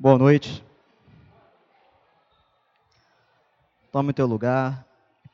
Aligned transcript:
Boa 0.00 0.16
noite. 0.16 0.64
Tome 3.90 4.10
o 4.10 4.14
teu 4.14 4.28
lugar, 4.28 4.86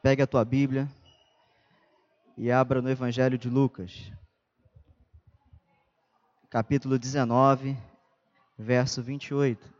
pegue 0.02 0.22
a 0.22 0.26
tua 0.26 0.42
Bíblia 0.42 0.88
e 2.34 2.50
abra 2.50 2.80
no 2.80 2.88
Evangelho 2.88 3.36
de 3.36 3.50
Lucas, 3.50 4.10
capítulo 6.48 6.98
19, 6.98 7.76
verso 8.58 9.02
28. 9.02 9.70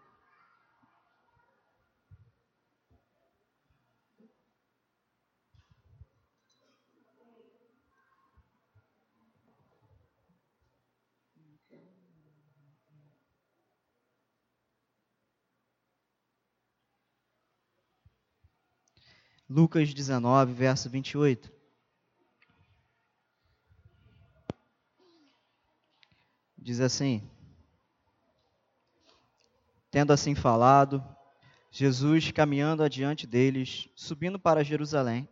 Lucas 19.57 19.95
19, 19.95 20.53
verso 20.53 20.91
28. 20.91 21.49
Diz 26.59 26.81
assim: 26.81 27.23
Tendo 29.93 30.13
assim 30.13 30.35
falado, 30.35 31.05
Jesus, 31.71 32.33
caminhando 32.33 32.83
adiante 32.83 33.29
deles, 33.29 33.89
subindo 33.95 34.41
para 34.41 34.65
Jerusalém, 34.65 35.29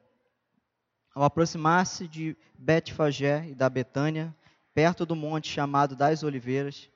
ao 1.13 1.25
aproximar-se 1.25 2.07
de 2.07 2.37
Betfagé 2.57 3.49
e 3.49 3.57
da 3.57 3.69
Betânia, 3.69 4.33
perto 4.73 5.05
do 5.05 5.17
monte 5.17 5.51
chamado 5.51 5.97
das 5.97 6.23
Oliveiras, 6.23 6.89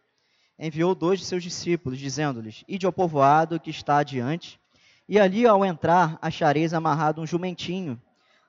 enviou 0.56 0.94
dois 0.94 1.18
de 1.18 1.26
seus 1.26 1.42
discípulos, 1.42 1.98
dizendo-lhes: 1.98 2.62
Ide 2.68 2.86
ao 2.86 2.92
povoado 2.92 3.58
que 3.58 3.70
está 3.70 3.98
adiante, 3.98 4.60
e 5.08 5.20
ali, 5.20 5.46
ao 5.46 5.64
entrar, 5.64 6.18
achareis 6.20 6.74
amarrado 6.74 7.20
um 7.20 7.26
jumentinho, 7.26 8.00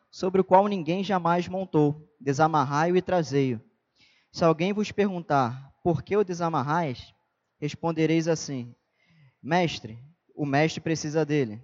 sobre 0.10 0.42
o 0.42 0.44
qual 0.44 0.68
ninguém 0.68 1.04
jamais 1.04 1.48
montou. 1.48 2.04
Desamarrai-o 2.20 2.98
e 2.98 3.02
trazei-o. 3.02 3.62
Se 4.32 4.44
alguém 4.44 4.74
vos 4.74 4.92
perguntar, 4.92 5.72
por 5.84 6.02
que 6.02 6.18
o 6.18 6.24
desamarrais? 6.24 7.14
Respondereis 7.60 8.28
assim: 8.28 8.74
Mestre, 9.42 10.00
o 10.36 10.46
mestre 10.46 10.82
precisa 10.82 11.24
dele. 11.24 11.62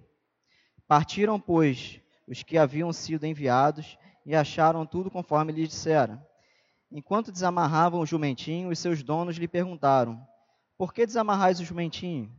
Partiram, 0.86 1.40
pois, 1.40 2.00
os 2.26 2.42
que 2.42 2.56
haviam 2.56 2.92
sido 2.92 3.26
enviados 3.26 3.98
e 4.24 4.34
acharam 4.34 4.86
tudo 4.86 5.10
conforme 5.10 5.52
lhe 5.52 5.66
dissera. 5.66 6.24
Enquanto 6.90 7.32
desamarravam 7.32 8.00
o 8.00 8.06
jumentinho, 8.06 8.68
os 8.68 8.78
seus 8.78 9.02
donos 9.02 9.36
lhe 9.36 9.48
perguntaram: 9.48 10.24
Por 10.78 10.94
que 10.94 11.04
desamarrais 11.04 11.58
o 11.58 11.64
jumentinho? 11.64 12.30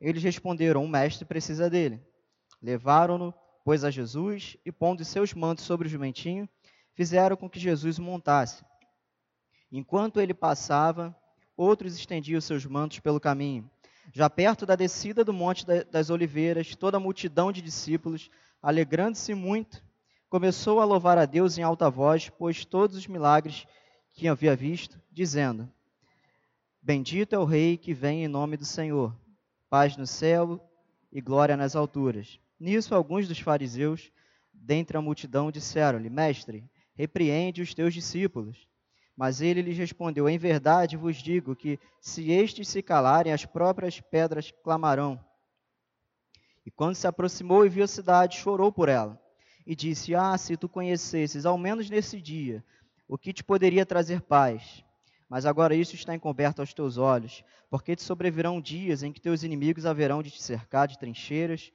Eles 0.00 0.22
responderam: 0.22 0.84
O 0.84 0.88
mestre 0.88 1.24
precisa 1.24 1.70
dele. 1.70 2.00
Levaram-no, 2.62 3.34
pois, 3.64 3.84
a 3.84 3.90
Jesus 3.90 4.56
e, 4.64 4.72
pondo 4.72 5.04
seus 5.04 5.32
mantos 5.34 5.64
sobre 5.64 5.86
o 5.86 5.90
jumentinho, 5.90 6.48
fizeram 6.94 7.36
com 7.36 7.48
que 7.48 7.58
Jesus 7.58 7.98
o 7.98 8.02
montasse. 8.02 8.64
Enquanto 9.70 10.20
ele 10.20 10.34
passava, 10.34 11.16
outros 11.56 11.96
estendiam 11.96 12.40
seus 12.40 12.64
mantos 12.66 13.00
pelo 13.00 13.20
caminho. 13.20 13.70
Já 14.12 14.28
perto 14.28 14.66
da 14.66 14.74
descida 14.74 15.24
do 15.24 15.32
Monte 15.32 15.64
das 15.64 16.10
Oliveiras, 16.10 16.74
toda 16.74 16.96
a 16.96 17.00
multidão 17.00 17.52
de 17.52 17.62
discípulos, 17.62 18.30
alegrando-se 18.60 19.34
muito, 19.34 19.82
começou 20.28 20.80
a 20.80 20.84
louvar 20.84 21.16
a 21.16 21.26
Deus 21.26 21.58
em 21.58 21.62
alta 21.62 21.88
voz, 21.88 22.28
pois 22.28 22.64
todos 22.64 22.96
os 22.96 23.06
milagres 23.06 23.66
que 24.12 24.26
havia 24.26 24.56
visto, 24.56 25.00
dizendo: 25.12 25.70
Bendito 26.82 27.34
é 27.34 27.38
o 27.38 27.44
Rei 27.44 27.76
que 27.76 27.94
vem 27.94 28.24
em 28.24 28.28
nome 28.28 28.56
do 28.56 28.64
Senhor 28.64 29.14
paz 29.70 29.96
no 29.96 30.04
céu 30.04 30.60
e 31.12 31.20
glória 31.20 31.56
nas 31.56 31.76
alturas. 31.76 32.40
Nisso, 32.60 32.94
alguns 32.94 33.26
dos 33.26 33.40
fariseus, 33.40 34.12
dentre 34.52 34.94
a 34.94 35.00
multidão, 35.00 35.50
disseram-lhe: 35.50 36.10
Mestre, 36.10 36.70
repreende 36.94 37.62
os 37.62 37.72
teus 37.72 37.94
discípulos. 37.94 38.68
Mas 39.16 39.40
ele 39.40 39.62
lhes 39.62 39.78
respondeu: 39.78 40.28
Em 40.28 40.36
verdade 40.36 40.94
vos 40.94 41.16
digo 41.16 41.56
que, 41.56 41.80
se 42.02 42.30
estes 42.30 42.68
se 42.68 42.82
calarem, 42.82 43.32
as 43.32 43.46
próprias 43.46 43.98
pedras 43.98 44.52
clamarão. 44.62 45.18
E 46.66 46.70
quando 46.70 46.94
se 46.94 47.06
aproximou 47.06 47.64
e 47.64 47.70
viu 47.70 47.84
a 47.84 47.88
cidade, 47.88 48.36
chorou 48.36 48.70
por 48.70 48.90
ela. 48.90 49.18
E 49.66 49.74
disse: 49.74 50.14
Ah, 50.14 50.36
se 50.36 50.54
tu 50.54 50.68
conhecesses, 50.68 51.46
ao 51.46 51.56
menos 51.56 51.88
nesse 51.88 52.20
dia, 52.20 52.62
o 53.08 53.16
que 53.16 53.32
te 53.32 53.42
poderia 53.42 53.86
trazer 53.86 54.20
paz 54.20 54.84
mas 55.30 55.46
agora 55.46 55.76
isso 55.76 55.94
está 55.94 56.12
encoberto 56.12 56.58
aos 56.58 56.74
teus 56.74 56.98
olhos, 56.98 57.44
porque 57.70 57.94
te 57.94 58.02
sobrevirão 58.02 58.60
dias 58.60 59.04
em 59.04 59.12
que 59.12 59.20
teus 59.20 59.44
inimigos 59.44 59.86
haverão 59.86 60.24
de 60.24 60.30
te 60.32 60.42
cercar 60.42 60.88
de 60.88 60.98
trincheiras, 60.98 61.70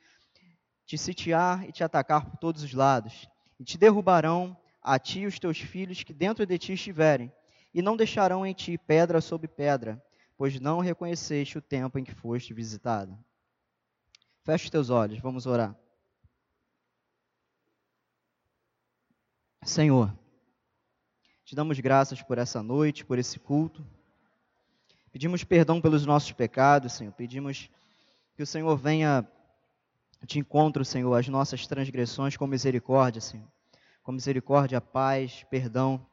te 0.86 0.98
sitiar 0.98 1.68
e 1.68 1.72
te 1.72 1.84
atacar 1.84 2.26
por 2.30 2.38
todos 2.38 2.64
os 2.64 2.74
lados, 2.74 3.28
e 3.60 3.64
te 3.64 3.78
derrubarão 3.78 4.56
a 4.82 5.00
ti 5.00 5.22
e 5.22 5.26
os 5.26 5.40
teus 5.40 5.60
filhos 5.60 6.04
que 6.04 6.14
dentro 6.14 6.46
de 6.46 6.58
ti 6.58 6.74
estiverem, 6.74 7.32
e 7.74 7.82
não 7.82 7.98
deixarão 7.98 8.46
em 8.46 8.54
ti 8.54 8.78
pedra 8.78 9.20
sobre 9.20 9.48
pedra, 9.48 10.02
pois 10.38 10.60
não 10.60 10.80
reconheceste 10.80 11.58
o 11.58 11.62
tempo 11.62 11.98
em 11.98 12.04
que 12.04 12.14
foste 12.14 12.54
visitado. 12.54 13.18
Feche 14.44 14.66
os 14.66 14.70
teus 14.70 14.90
olhos, 14.90 15.20
vamos 15.20 15.46
orar. 15.46 15.76
Senhor, 19.64 20.16
te 21.44 21.56
damos 21.56 21.80
graças 21.80 22.22
por 22.22 22.38
essa 22.38 22.62
noite, 22.62 23.04
por 23.04 23.18
esse 23.18 23.40
culto. 23.40 23.84
Pedimos 25.12 25.44
perdão 25.44 25.82
pelos 25.82 26.06
nossos 26.06 26.32
pecados, 26.32 26.94
Senhor. 26.94 27.12
Pedimos 27.14 27.70
que 28.36 28.44
o 28.44 28.46
Senhor 28.46 28.76
venha 28.78 29.28
de 30.26 30.40
encontro, 30.40 30.84
Senhor, 30.84 31.14
às 31.14 31.28
nossas 31.28 31.68
transgressões 31.68 32.36
com 32.36 32.48
misericórdia, 32.48 33.22
Senhor. 33.22 33.48
Com 34.02 34.12
misericórdia, 34.12 34.82
paz, 34.82 35.46
perdão. 35.50 36.06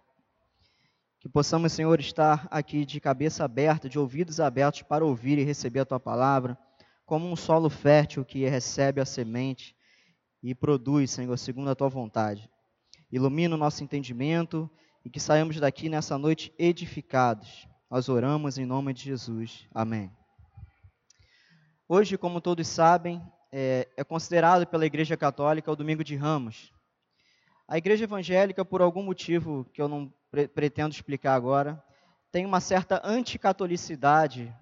Que 1.19 1.29
possamos, 1.29 1.73
Senhor, 1.73 1.99
estar 1.99 2.47
aqui 2.51 2.85
de 2.85 3.01
cabeça 3.01 3.45
aberta, 3.45 3.89
de 3.89 3.99
ouvidos 3.99 4.39
abertos 4.39 4.83
para 4.83 5.05
ouvir 5.05 5.39
e 5.39 5.45
receber 5.45 5.81
a 5.81 5.85
tua 5.85 6.01
palavra, 6.01 6.59
como 7.07 7.31
um 7.31 7.37
solo 7.37 7.71
fértil 7.71 8.25
que 8.25 8.47
recebe 8.47 9.01
a 9.01 9.05
semente 9.07 9.75
e 10.43 10.55
produz, 10.55 11.11
Senhor, 11.11 11.37
segundo 11.39 11.71
a 11.71 11.75
tua 11.75 11.89
vontade. 11.89 12.51
Ilumina 13.11 13.55
o 13.55 13.59
nosso 13.59 13.83
entendimento 13.83 14.71
e 15.05 15.11
que 15.11 15.21
saiamos 15.21 15.59
daqui 15.59 15.89
nessa 15.89 16.19
noite 16.19 16.53
edificados. 16.59 17.67
Nós 17.91 18.09
oramos 18.09 18.59
em 18.59 18.67
nome 18.67 18.93
de 18.93 19.05
Jesus. 19.05 19.67
Amém. 19.73 20.11
Hoje, 21.89 22.17
como 22.17 22.41
todos 22.41 22.67
sabem, 22.67 23.23
é, 23.53 23.87
é 23.99 24.03
considerado 24.03 24.67
pela 24.67 24.87
Igreja 24.87 25.15
Católica 25.15 25.71
o 25.71 25.77
Domingo 25.77 26.03
de 26.03 26.17
Ramos. 26.17 26.73
A 27.69 27.77
Igreja 27.77 28.05
Evangélica, 28.05 28.65
por 28.65 28.81
algum 28.81 29.03
motivo 29.03 29.67
que 29.73 29.81
eu 29.81 29.89
não 29.89 30.13
pre 30.31 30.49
pretendo 30.49 30.95
explicar 30.95 31.35
agora, 31.35 31.83
tem 32.31 32.47
uma 32.47 32.61
certa 32.61 33.03
anticatolicidade 33.05 34.53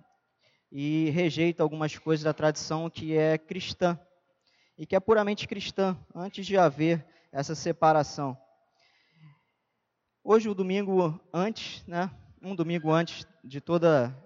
e 0.73 1.11
rejeita 1.11 1.63
algumas 1.63 1.97
coisas 1.97 2.25
da 2.25 2.35
tradição 2.35 2.91
que 2.91 3.17
é 3.17 3.39
cristã 3.39 3.99
e 4.77 4.85
que 4.85 4.97
é 4.97 5.01
puramente 5.01 5.47
cristã, 5.47 5.97
antes 6.15 6.45
de 6.45 6.57
haver 6.57 7.07
essa 7.31 7.55
separação. 7.55 8.37
Hoje, 10.25 10.49
o 10.49 10.55
domingo 10.55 11.21
antes, 11.33 11.85
né, 11.87 12.11
um 12.43 12.57
domingo 12.57 12.91
antes 12.91 13.27
de 13.45 13.61
toda 13.61 14.17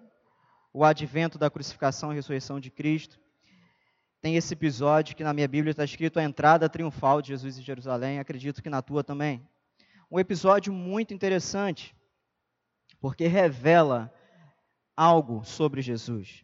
o 0.73 0.85
advento 0.85 1.39
da 1.39 1.51
crucificação 1.51 2.13
e 2.13 2.17
ressurreição 2.17 2.59
de 2.59 2.71
Cristo, 2.71 3.21
tem 4.25 4.37
esse 4.37 4.55
episódio 4.55 5.15
que 5.15 5.23
na 5.23 5.35
minha 5.35 5.47
Bíblia 5.47 5.73
está 5.73 5.85
escrito 5.85 6.19
a 6.19 6.25
entrada 6.25 6.67
triunfal 6.67 7.21
de 7.21 7.29
Jesus 7.29 7.59
em 7.59 7.62
Jerusalém, 7.62 8.19
acredito 8.19 8.62
que 8.62 8.71
na 8.71 8.81
tua 8.81 9.05
também. 9.05 9.47
Um 10.11 10.19
episódio 10.19 10.73
muito 10.73 11.12
interessante, 11.12 11.95
porque 12.99 13.27
revela 13.27 14.11
algo 14.97 15.45
sobre 15.45 15.83
Jesus. 15.83 16.43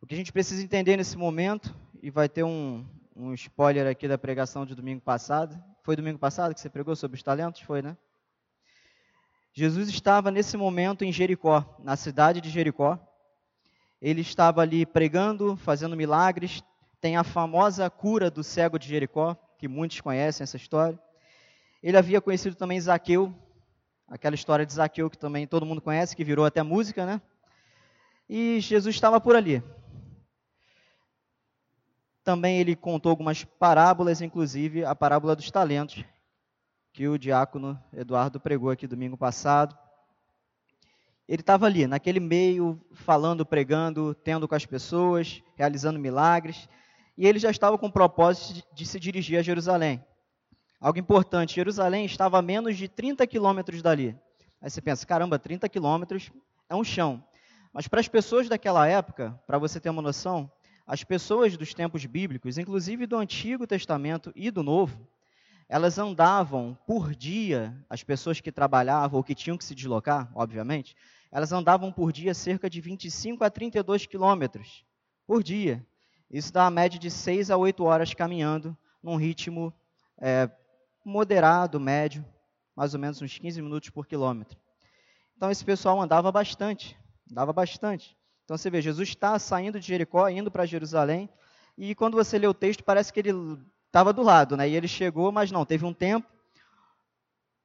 O 0.00 0.06
que 0.06 0.14
a 0.14 0.16
gente 0.16 0.32
precisa 0.32 0.62
entender 0.62 0.96
nesse 0.96 1.18
momento, 1.18 1.74
e 2.00 2.10
vai 2.10 2.28
ter 2.28 2.44
um, 2.44 2.86
um 3.16 3.34
spoiler 3.34 3.88
aqui 3.88 4.06
da 4.06 4.16
pregação 4.16 4.64
de 4.64 4.76
domingo 4.76 5.00
passado. 5.00 5.60
Foi 5.82 5.96
domingo 5.96 6.20
passado 6.20 6.54
que 6.54 6.60
você 6.60 6.70
pregou 6.70 6.94
sobre 6.94 7.16
os 7.16 7.24
talentos? 7.24 7.60
Foi, 7.60 7.82
né? 7.82 7.96
Jesus 9.52 9.88
estava 9.88 10.30
nesse 10.30 10.56
momento 10.56 11.04
em 11.04 11.10
Jericó, 11.10 11.76
na 11.82 11.96
cidade 11.96 12.40
de 12.40 12.50
Jericó. 12.50 13.00
Ele 14.00 14.20
estava 14.20 14.60
ali 14.62 14.86
pregando, 14.86 15.56
fazendo 15.56 15.96
milagres. 15.96 16.62
Tem 17.00 17.16
a 17.16 17.24
famosa 17.24 17.88
cura 17.90 18.30
do 18.30 18.44
cego 18.44 18.78
de 18.78 18.88
Jericó, 18.88 19.36
que 19.58 19.66
muitos 19.66 20.00
conhecem 20.00 20.44
essa 20.44 20.56
história. 20.56 20.98
Ele 21.82 21.96
havia 21.96 22.20
conhecido 22.20 22.56
também 22.56 22.80
Zaqueu, 22.80 23.34
aquela 24.08 24.34
história 24.34 24.64
de 24.64 24.72
Zaqueu 24.72 25.10
que 25.10 25.18
também 25.18 25.46
todo 25.46 25.66
mundo 25.66 25.82
conhece, 25.82 26.16
que 26.16 26.24
virou 26.24 26.44
até 26.44 26.62
música, 26.62 27.04
né? 27.04 27.20
E 28.28 28.60
Jesus 28.60 28.94
estava 28.94 29.20
por 29.20 29.34
ali. 29.34 29.62
Também 32.22 32.58
ele 32.58 32.76
contou 32.76 33.10
algumas 33.10 33.42
parábolas, 33.44 34.20
inclusive 34.20 34.84
a 34.84 34.94
parábola 34.94 35.34
dos 35.34 35.50
talentos, 35.50 36.04
que 36.92 37.08
o 37.08 37.18
diácono 37.18 37.82
Eduardo 37.92 38.38
pregou 38.38 38.70
aqui 38.70 38.86
domingo 38.86 39.16
passado. 39.16 39.76
Ele 41.28 41.42
estava 41.42 41.66
ali, 41.66 41.86
naquele 41.86 42.20
meio, 42.20 42.80
falando, 42.92 43.44
pregando, 43.44 44.14
tendo 44.14 44.48
com 44.48 44.54
as 44.54 44.64
pessoas, 44.64 45.42
realizando 45.56 45.98
milagres, 45.98 46.66
e 47.18 47.26
ele 47.26 47.38
já 47.38 47.50
estava 47.50 47.76
com 47.76 47.86
o 47.86 47.92
propósito 47.92 48.66
de, 48.72 48.86
se 48.86 48.98
dirigir 48.98 49.38
a 49.38 49.42
Jerusalém. 49.42 50.02
Algo 50.80 50.98
importante, 50.98 51.56
Jerusalém 51.56 52.06
estava 52.06 52.38
a 52.38 52.42
menos 52.42 52.78
de 52.78 52.88
30 52.88 53.26
quilômetros 53.26 53.82
dali. 53.82 54.16
Aí 54.62 54.70
você 54.70 54.80
pensa, 54.80 55.06
caramba, 55.06 55.38
30 55.38 55.68
quilômetros 55.68 56.32
é 56.68 56.74
um 56.74 56.84
chão. 56.84 57.22
Mas 57.74 57.86
para 57.86 58.00
as 58.00 58.08
pessoas 58.08 58.48
daquela 58.48 58.86
época, 58.86 59.38
para 59.46 59.58
você 59.58 59.78
ter 59.78 59.90
uma 59.90 60.00
noção, 60.00 60.50
as 60.86 61.04
pessoas 61.04 61.58
dos 61.58 61.74
tempos 61.74 62.06
bíblicos, 62.06 62.56
inclusive 62.56 63.06
do 63.06 63.16
Antigo 63.18 63.66
Testamento 63.66 64.32
e 64.34 64.50
do 64.50 64.62
Novo, 64.62 65.06
elas 65.68 65.98
andavam 65.98 66.78
por 66.86 67.14
dia, 67.14 67.76
as 67.90 68.02
pessoas 68.02 68.40
que 68.40 68.50
trabalhavam 68.50 69.18
ou 69.18 69.24
que 69.24 69.34
tinham 69.34 69.58
que 69.58 69.64
se 69.64 69.74
deslocar, 69.74 70.30
obviamente, 70.34 70.96
elas 71.30 71.52
andavam 71.52 71.92
por 71.92 72.12
dia 72.12 72.34
cerca 72.34 72.68
de 72.68 72.80
25 72.80 73.44
a 73.44 73.50
32 73.50 74.06
quilômetros 74.06 74.84
por 75.26 75.42
dia. 75.42 75.86
Isso 76.30 76.52
dá 76.52 76.64
uma 76.64 76.70
média 76.70 76.98
de 76.98 77.10
6 77.10 77.50
a 77.50 77.56
8 77.56 77.84
horas 77.84 78.14
caminhando, 78.14 78.76
num 79.02 79.16
ritmo 79.16 79.72
é, 80.18 80.50
moderado, 81.04 81.80
médio, 81.80 82.24
mais 82.74 82.94
ou 82.94 83.00
menos 83.00 83.20
uns 83.20 83.38
15 83.38 83.60
minutos 83.62 83.90
por 83.90 84.06
quilômetro. 84.06 84.58
Então 85.36 85.50
esse 85.50 85.64
pessoal 85.64 86.00
andava 86.00 86.30
bastante, 86.32 86.96
andava 87.30 87.52
bastante. 87.52 88.16
Então 88.44 88.56
você 88.56 88.70
vê, 88.70 88.80
Jesus 88.80 89.08
está 89.08 89.38
saindo 89.38 89.78
de 89.78 89.86
Jericó, 89.86 90.28
indo 90.28 90.50
para 90.50 90.66
Jerusalém, 90.66 91.28
e 91.76 91.94
quando 91.94 92.16
você 92.16 92.38
lê 92.38 92.46
o 92.46 92.54
texto, 92.54 92.82
parece 92.82 93.12
que 93.12 93.20
ele 93.20 93.32
estava 93.86 94.12
do 94.12 94.22
lado, 94.22 94.56
né? 94.56 94.68
E 94.68 94.74
ele 94.74 94.88
chegou, 94.88 95.30
mas 95.30 95.52
não, 95.52 95.64
teve 95.64 95.84
um 95.84 95.94
tempo, 95.94 96.26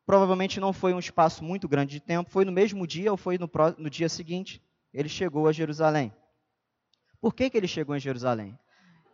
Provavelmente 0.05 0.59
não 0.59 0.73
foi 0.73 0.93
um 0.93 0.99
espaço 0.99 1.43
muito 1.43 1.67
grande 1.67 1.91
de 1.93 1.99
tempo, 1.99 2.29
foi 2.29 2.43
no 2.43 2.51
mesmo 2.51 2.85
dia 2.85 3.11
ou 3.11 3.17
foi 3.17 3.37
no, 3.37 3.49
no 3.77 3.89
dia 3.89 4.09
seguinte, 4.09 4.61
ele 4.93 5.09
chegou 5.09 5.47
a 5.47 5.51
Jerusalém. 5.51 6.13
Por 7.21 7.33
que, 7.33 7.49
que 7.49 7.57
ele 7.57 7.67
chegou 7.67 7.95
em 7.95 7.99
Jerusalém? 7.99 8.57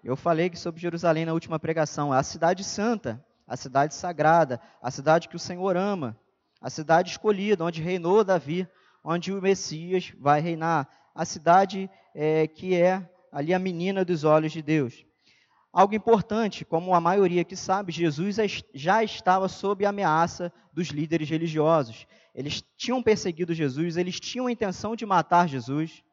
Eu 0.04 0.16
falei 0.16 0.52
sobre 0.56 0.82
Jerusalém 0.82 1.26
na 1.26 1.34
última 1.34 1.60
pregação, 1.60 2.12
a 2.12 2.24
cidade 2.24 2.64
santa, 2.64 3.24
a 3.46 3.56
cidade 3.56 3.94
sagrada, 3.94 4.60
a 4.82 4.90
cidade 4.90 5.30
que 5.30 5.36
o 5.36 5.40
Senhor 5.40 5.78
ama, 5.78 6.18
a 6.62 6.70
cidade 6.70 7.12
escolhida, 7.12 7.64
onde 7.64 7.82
reinou 7.82 8.24
Davi, 8.24 8.68
onde 9.04 9.32
o 9.32 9.42
Messias 9.42 10.14
vai 10.18 10.42
reinar, 10.42 10.90
a 11.14 11.26
cidade 11.26 11.90
é, 12.16 12.48
que 12.48 12.76
é 12.76 13.08
ali 13.32 13.54
a 13.54 13.60
menina 13.60 14.04
dos 14.04 14.24
olhos 14.24 14.52
de 14.52 14.62
Deus. 14.62 15.06
Algo 15.72 15.94
importante, 15.94 16.66
como 16.66 16.96
a 16.96 17.02
maioria 17.02 17.44
que 17.44 17.56
sabe, 17.56 17.92
Jesus 17.92 18.38
já 18.74 19.04
estava 19.04 19.48
sob 19.48 19.86
a 19.86 19.90
ameaça 19.90 20.52
dos 20.74 20.88
líderes 20.88 21.30
religiosos. 21.30 22.08
Eles 22.34 22.64
tinham 22.76 23.04
perseguido 23.04 23.54
Jesus, 23.54 23.96
eles 23.96 24.20
tinham 24.20 24.48
a 24.48 24.52
intenção 24.52 24.96
de 24.96 25.06
matar 25.06 25.48
Jesus. 25.48 26.04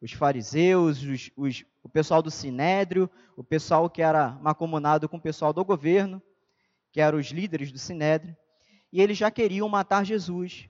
Os 0.00 0.12
fariseus, 0.12 1.02
os, 1.02 1.30
os, 1.36 1.64
o 1.82 1.88
pessoal 1.88 2.22
do 2.22 2.30
sinédrio, 2.30 3.08
o 3.36 3.44
pessoal 3.44 3.88
que 3.88 4.02
era 4.02 4.30
macomunado 4.42 5.08
com 5.08 5.16
o 5.16 5.20
pessoal 5.20 5.52
do 5.52 5.64
governo, 5.64 6.20
que 6.92 7.00
eram 7.00 7.18
os 7.18 7.28
líderes 7.28 7.70
do 7.70 7.78
sinédrio, 7.78 8.36
e 8.92 9.00
eles 9.00 9.16
já 9.18 9.30
queriam 9.30 9.68
matar 9.68 10.04
Jesus 10.04 10.68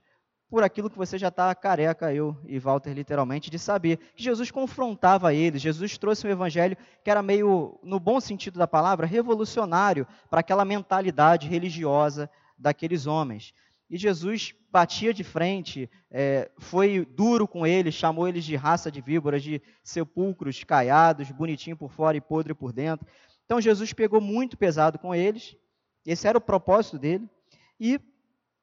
por 0.49 0.63
aquilo 0.63 0.89
que 0.89 0.97
você 0.97 1.17
já 1.17 1.27
está 1.27 1.53
careca, 1.53 2.13
eu 2.13 2.35
e 2.45 2.57
Walter, 2.57 2.91
literalmente, 2.91 3.51
de 3.51 3.59
saber 3.59 3.99
Jesus 4.15 4.49
confrontava 4.49 5.33
eles. 5.33 5.61
Jesus 5.61 5.97
trouxe 5.97 6.25
um 6.25 6.29
evangelho 6.31 6.75
que 7.03 7.09
era 7.11 7.21
meio, 7.21 7.79
no 7.83 7.99
bom 7.99 8.19
sentido 8.19 8.57
da 8.57 8.67
palavra, 8.67 9.05
revolucionário 9.05 10.07
para 10.29 10.39
aquela 10.39 10.65
mentalidade 10.65 11.47
religiosa 11.47 12.29
daqueles 12.57 13.05
homens. 13.05 13.53
E 13.89 13.97
Jesus 13.97 14.55
batia 14.71 15.13
de 15.13 15.23
frente, 15.23 15.89
é, 16.11 16.49
foi 16.57 17.05
duro 17.05 17.47
com 17.47 17.65
eles, 17.65 17.95
chamou 17.95 18.27
eles 18.27 18.43
de 18.43 18.55
raça 18.55 18.91
de 18.91 19.01
víboras, 19.01 19.41
de 19.41 19.61
sepulcros 19.83 20.63
caiados, 20.63 21.31
bonitinho 21.31 21.77
por 21.77 21.91
fora 21.91 22.17
e 22.17 22.21
podre 22.21 22.53
por 22.53 22.71
dentro. 22.71 23.07
Então 23.45 23.61
Jesus 23.61 23.93
pegou 23.93 24.21
muito 24.21 24.57
pesado 24.57 24.99
com 24.99 25.13
eles, 25.13 25.55
esse 26.05 26.27
era 26.27 26.37
o 26.37 26.41
propósito 26.41 26.99
dele, 26.99 27.27
e 27.79 27.99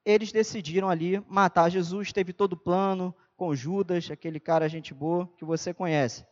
eles 0.07 0.31
decidiram 0.31 0.89
ali 0.89 1.21
matar 1.29 1.69
Jesus. 1.69 2.13
Teve 2.13 2.33
todo 2.33 2.53
o 2.53 2.57
plano 2.57 3.13
com 3.37 3.55
Judas, 3.55 4.09
aquele 4.11 4.39
cara 4.39 4.69
gente 4.69 4.95
boa 4.95 5.29
que 5.37 5.45
você 5.45 5.75
conhece. 5.75 6.25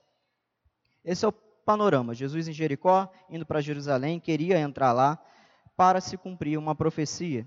Esse 1.05 1.25
é 1.25 1.29
o 1.29 1.33
panorama. 1.33 2.15
Jesus 2.15 2.47
em 2.47 2.53
Jericó, 2.53 3.13
indo 3.29 3.45
para 3.45 3.61
Jerusalém, 3.61 4.21
queria 4.21 4.59
entrar 4.61 4.93
lá 4.93 5.19
para 5.77 6.01
se 6.01 6.17
cumprir 6.17 6.57
uma 6.57 6.75
profecia. 6.75 7.47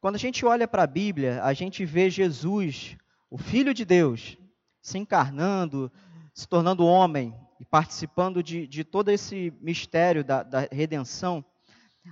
Quando 0.00 0.16
a 0.16 0.18
gente 0.18 0.44
olha 0.44 0.66
para 0.66 0.82
a 0.82 0.88
Bíblia, 0.88 1.42
a 1.42 1.52
gente 1.54 1.84
vê 1.84 2.10
Jesus, 2.10 2.96
o 3.30 3.38
Filho 3.38 3.72
de 3.72 3.84
Deus, 3.84 4.36
se 4.82 4.98
encarnando, 4.98 5.90
se 6.34 6.46
tornando 6.48 6.84
homem 6.84 7.32
e 7.60 7.64
participando 7.64 8.42
de, 8.42 8.66
de 8.66 8.82
todo 8.82 9.08
esse 9.08 9.52
mistério 9.60 10.24
da, 10.24 10.42
da 10.42 10.68
redenção. 10.70 11.44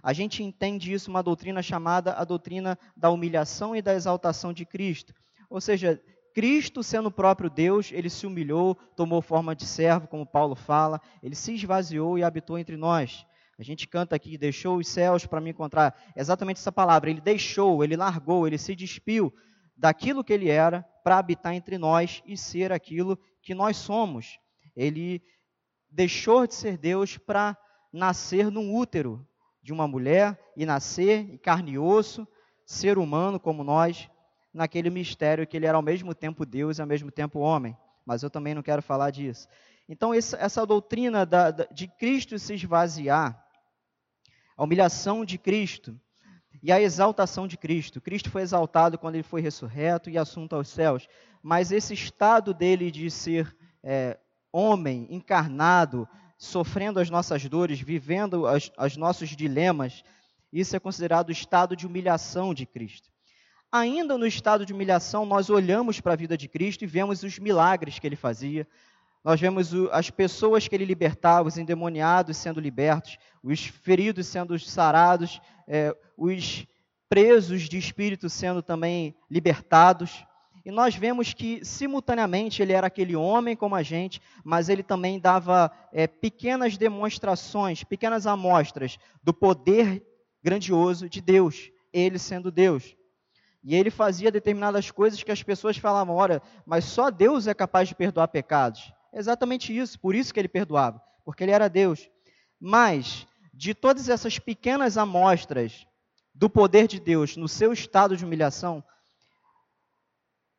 A 0.03 0.13
gente 0.13 0.43
entende 0.43 0.93
isso 0.93 1.11
uma 1.11 1.23
doutrina 1.23 1.63
chamada 1.63 2.13
a 2.13 2.25
doutrina 2.25 2.79
da 2.97 3.11
humilhação 3.11 3.75
e 3.75 3.83
da 3.83 3.95
exaltação 3.95 4.53
de 4.53 4.65
Cristo. 4.65 5.13
Ou 5.51 5.61
seja, 5.61 6.01
Cristo, 6.33 6.83
sendo 6.83 7.09
o 7.09 7.13
próprio 7.13 7.51
Deus, 7.51 7.91
ele 7.93 8.09
se 8.09 8.27
humilhou, 8.27 8.75
tomou 8.97 9.21
forma 9.21 9.55
de 9.55 9.67
servo, 9.67 10.09
como 10.09 10.25
Paulo 10.25 10.55
fala, 10.55 11.01
ele 11.23 11.35
se 11.35 11.55
esvaziou 11.55 12.19
e 12.19 12.23
habitou 12.23 12.59
entre 12.59 12.77
nós. 12.77 13.27
A 13.59 13.63
gente 13.63 13.87
canta 13.87 14.17
aqui, 14.17 14.39
deixou 14.39 14.79
os 14.79 14.89
céus 14.89 15.27
para 15.27 15.41
me 15.41 15.51
encontrar. 15.51 15.95
Exatamente 16.17 16.59
essa 16.59 16.73
palavra, 16.73 17.11
ele 17.11 17.21
deixou, 17.21 17.85
ele 17.85 17.97
largou, 17.97 18.47
ele 18.47 18.59
se 18.59 18.75
despiu 18.75 19.33
daquilo 19.77 20.25
que 20.25 20.33
ele 20.33 20.49
era 20.49 20.83
para 21.05 21.19
habitar 21.19 21.55
entre 21.55 21.77
nós 21.77 22.23
e 22.27 22.37
ser 22.37 22.73
aquilo 22.73 23.19
que 23.43 23.55
nós 23.55 23.77
somos. 23.77 24.39
Ele 24.75 25.23
deixou 25.91 26.47
de 26.47 26.55
ser 26.55 26.79
Deus 26.79 27.19
para 27.19 27.57
nascer 27.93 28.51
num 28.51 28.75
útero, 28.75 29.27
de 29.63 29.73
uma 29.73 29.87
mulher 29.87 30.39
e 30.57 30.67
nascer, 30.67 31.21
em 31.31 31.37
carne 31.37 31.73
e 31.73 31.79
osso, 31.79 32.27
ser 32.67 32.99
humano 32.99 33.39
como 33.39 33.63
nós, 33.63 34.09
naquele 34.53 34.91
mistério 34.91 35.47
que 35.47 35.57
ele 35.57 35.67
era 35.67 35.77
ao 35.77 35.83
mesmo 35.83 36.15
tempo 36.15 36.45
Deus 36.45 36.79
e 36.79 36.81
ao 36.81 36.87
mesmo 36.87 37.11
tempo 37.11 37.39
homem. 37.39 37.77
Mas 38.05 38.23
eu 38.23 38.31
também 38.31 38.55
não 38.55 38.63
quero 38.63 38.83
falar 38.83 39.11
disso. 39.11 39.49
Então, 39.89 40.13
essa 40.15 40.67
doutrina 40.67 41.29
de 41.71 41.87
Cristo 41.87 42.39
se 42.39 42.55
esvaziar, 42.55 43.45
a 44.57 44.65
humilhação 44.65 45.25
de 45.25 45.39
Cristo 45.39 45.99
e 46.63 46.71
a 46.71 46.81
exaltação 46.81 47.47
de 47.47 47.57
Cristo. 47.57 48.01
Cristo 48.01 48.31
foi 48.31 48.43
exaltado 48.43 48.99
quando 48.99 49.17
ele 49.17 49.23
foi 49.23 49.41
ressurreto 49.41 50.11
e 50.11 50.19
assunto 50.19 50.55
aos 50.55 50.69
céus. 50.69 51.09
Mas 51.43 51.73
esse 51.73 51.95
estado 51.95 52.55
dele 52.55 52.91
de 52.91 53.11
ser 53.11 53.57
é, 53.83 54.19
homem, 54.53 55.07
encarnado, 55.11 56.09
sofrendo 56.43 56.99
as 56.99 57.09
nossas 57.09 57.49
dores, 57.49 57.81
vivendo 57.81 58.47
os 58.77 58.97
nossos 58.97 59.29
dilemas, 59.29 60.03
isso 60.53 60.75
é 60.75 60.81
considerado 60.81 61.29
o 61.29 61.33
estado 61.33 61.77
de 61.77 61.87
humilhação 61.87 62.53
de 62.53 62.67
Cristo. 62.67 63.09
Ainda 63.71 64.19
no 64.19 64.27
estado 64.27 64.67
de 64.67 64.73
humilhação, 64.73 65.25
nós 65.25 65.49
olhamos 65.49 66.01
para 66.01 66.15
a 66.15 66.17
vida 66.17 66.37
de 66.37 66.49
Cristo 66.49 66.83
e 66.83 66.87
vemos 66.87 67.23
os 67.23 67.39
milagres 67.39 68.01
que 68.01 68.07
ele 68.09 68.17
fazia, 68.17 68.67
nós 69.23 69.41
vemos 69.41 69.73
as 69.93 70.11
pessoas 70.11 70.67
que 70.67 70.75
ele 70.75 70.85
libertava, 70.85 71.47
os 71.47 71.57
endemoniados 71.57 72.37
sendo 72.37 72.59
libertos, 72.59 73.19
os 73.41 73.65
feridos 73.65 74.27
sendo 74.27 74.59
sarados, 74.59 75.41
é, 75.69 75.97
os 76.17 76.67
presos 77.09 77.69
de 77.69 77.79
espírito 77.79 78.29
sendo 78.29 78.61
também 78.65 79.15
libertados. 79.31 80.25
E 80.65 80.71
nós 80.71 80.95
vemos 80.95 81.35
que, 81.35 81.65
simultaneamente, 81.65 82.63
ele 82.63 82.73
era 82.73 82.87
aquele 82.87 83.17
homem 83.17 83.57
como 83.57 83.75
a 83.75 83.83
gente, 83.83 84.21
mas 84.45 84.69
ele 84.69 84.83
também 84.83 85.19
dava 85.19 85.71
é, 85.93 86.07
pequenas 86.07 86.77
demonstrações, 86.77 87.83
pequenas 87.83 88.27
amostras 88.27 88.97
do 89.23 89.35
poder 89.35 90.07
grandioso 90.43 91.09
de 91.09 91.21
Deus, 91.21 91.71
ele 91.93 92.19
sendo 92.19 92.51
Deus. 92.51 92.97
E 93.65 93.75
ele 93.75 93.91
fazia 93.91 94.31
determinadas 94.31 94.91
coisas 94.91 95.23
que 95.23 95.31
as 95.31 95.43
pessoas 95.43 95.77
falavam: 95.77 96.15
ora, 96.15 96.43
mas 96.65 96.85
só 96.85 97.11
Deus 97.11 97.47
é 97.47 97.55
capaz 97.55 97.89
de 97.89 97.95
perdoar 97.95 98.29
pecados. 98.29 98.93
exatamente 99.13 99.77
isso, 99.77 99.99
por 99.99 100.15
isso 100.15 100.33
que 100.33 100.41
ele 100.41 100.49
perdoava, 100.49 101.03
porque 101.25 101.45
ele 101.45 101.53
era 101.53 101.69
Deus. 101.69 102.09
Mas, 102.59 103.27
de 103.53 103.75
todas 103.75 104.09
essas 104.09 104.39
pequenas 104.39 104.97
amostras 104.97 105.87
do 106.35 106.49
poder 106.49 106.87
de 106.87 106.99
Deus 106.99 107.37
no 107.37 107.49
seu 107.49 107.73
estado 107.73 108.17
de 108.17 108.25
humilhação, 108.25 108.83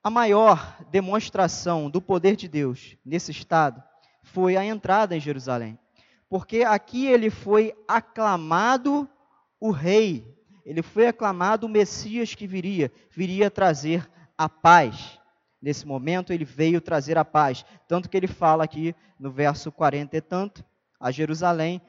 a 0.03 0.10
maior 0.10 0.77
demonstração 0.91 1.89
do 1.89 2.01
poder 2.01 2.36
de 2.36 2.48
Deus 2.48 2.98
nesse 3.05 3.31
estado 3.31 3.81
foi 4.22 4.57
a 4.57 4.65
entrada 4.65 5.15
em 5.15 5.19
Jerusalém. 5.19 5.79
Porque 6.27 6.63
aqui 6.63 7.07
ele 7.07 7.29
foi 7.29 7.74
aclamado 7.88 9.07
o 9.60 9.72
rei, 9.72 10.27
ele 10.65 10.81
foi 10.81 11.07
aclamado 11.07 11.65
o 11.65 11.69
Messias 11.69 12.36
que 12.36 12.45
viria, 12.45 12.91
viria 13.10 13.50
trazer 13.50 14.10
a 14.38 14.50
paz. 14.50 15.19
Nesse 15.62 15.88
momento 15.88 16.33
ele 16.33 16.43
veio 16.43 16.81
trazer 16.81 17.17
a 17.17 17.24
paz. 17.24 17.65
Tanto 17.88 18.10
que 18.10 18.17
ele 18.17 18.27
fala 18.27 18.65
aqui 18.65 18.93
no 19.17 19.31
verso 19.31 19.72
40 19.72 20.17
e 20.17 20.22
tanto, 20.22 20.65
a 21.00 21.12
Jerusalém, 21.12 21.81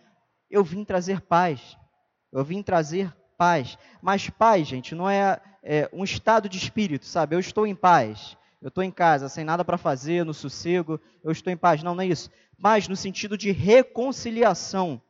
eu 0.49 0.63
vim 0.63 0.85
trazer 0.85 1.21
paz. 1.21 1.77
Eu 2.31 2.45
vim 2.45 2.63
trazer 2.63 3.13
paz. 3.37 3.77
Mas 4.01 4.31
paz, 4.31 4.69
gente, 4.69 4.95
não 4.95 5.09
é, 5.11 5.41
é 5.65 5.89
um 5.93 6.05
estado 6.05 6.49
de 6.49 6.59
espírito, 6.59 7.07
sabe? 7.07 7.35
Eu 7.35 7.41
estou 7.41 7.67
em 7.67 7.75
paz. 7.75 8.37
eu 8.61 8.69
estou 8.69 8.85
em 8.85 8.91
casa, 8.91 9.29
sem 9.29 9.45
nada 9.45 9.65
para 9.65 9.77
fazer, 9.77 10.25
no 10.25 10.33
sossego, 10.33 11.01
eu 11.23 11.33
estou 11.33 11.53
em 11.53 11.57
paz. 11.57 11.83
Não, 11.83 11.95
não 11.95 12.03
é 12.03 12.07
isso. 12.07 12.31
Mas 12.57 12.87
no 12.87 12.95
sentido 12.95 13.37
de 13.37 13.51
reconciliação, 13.51 15.01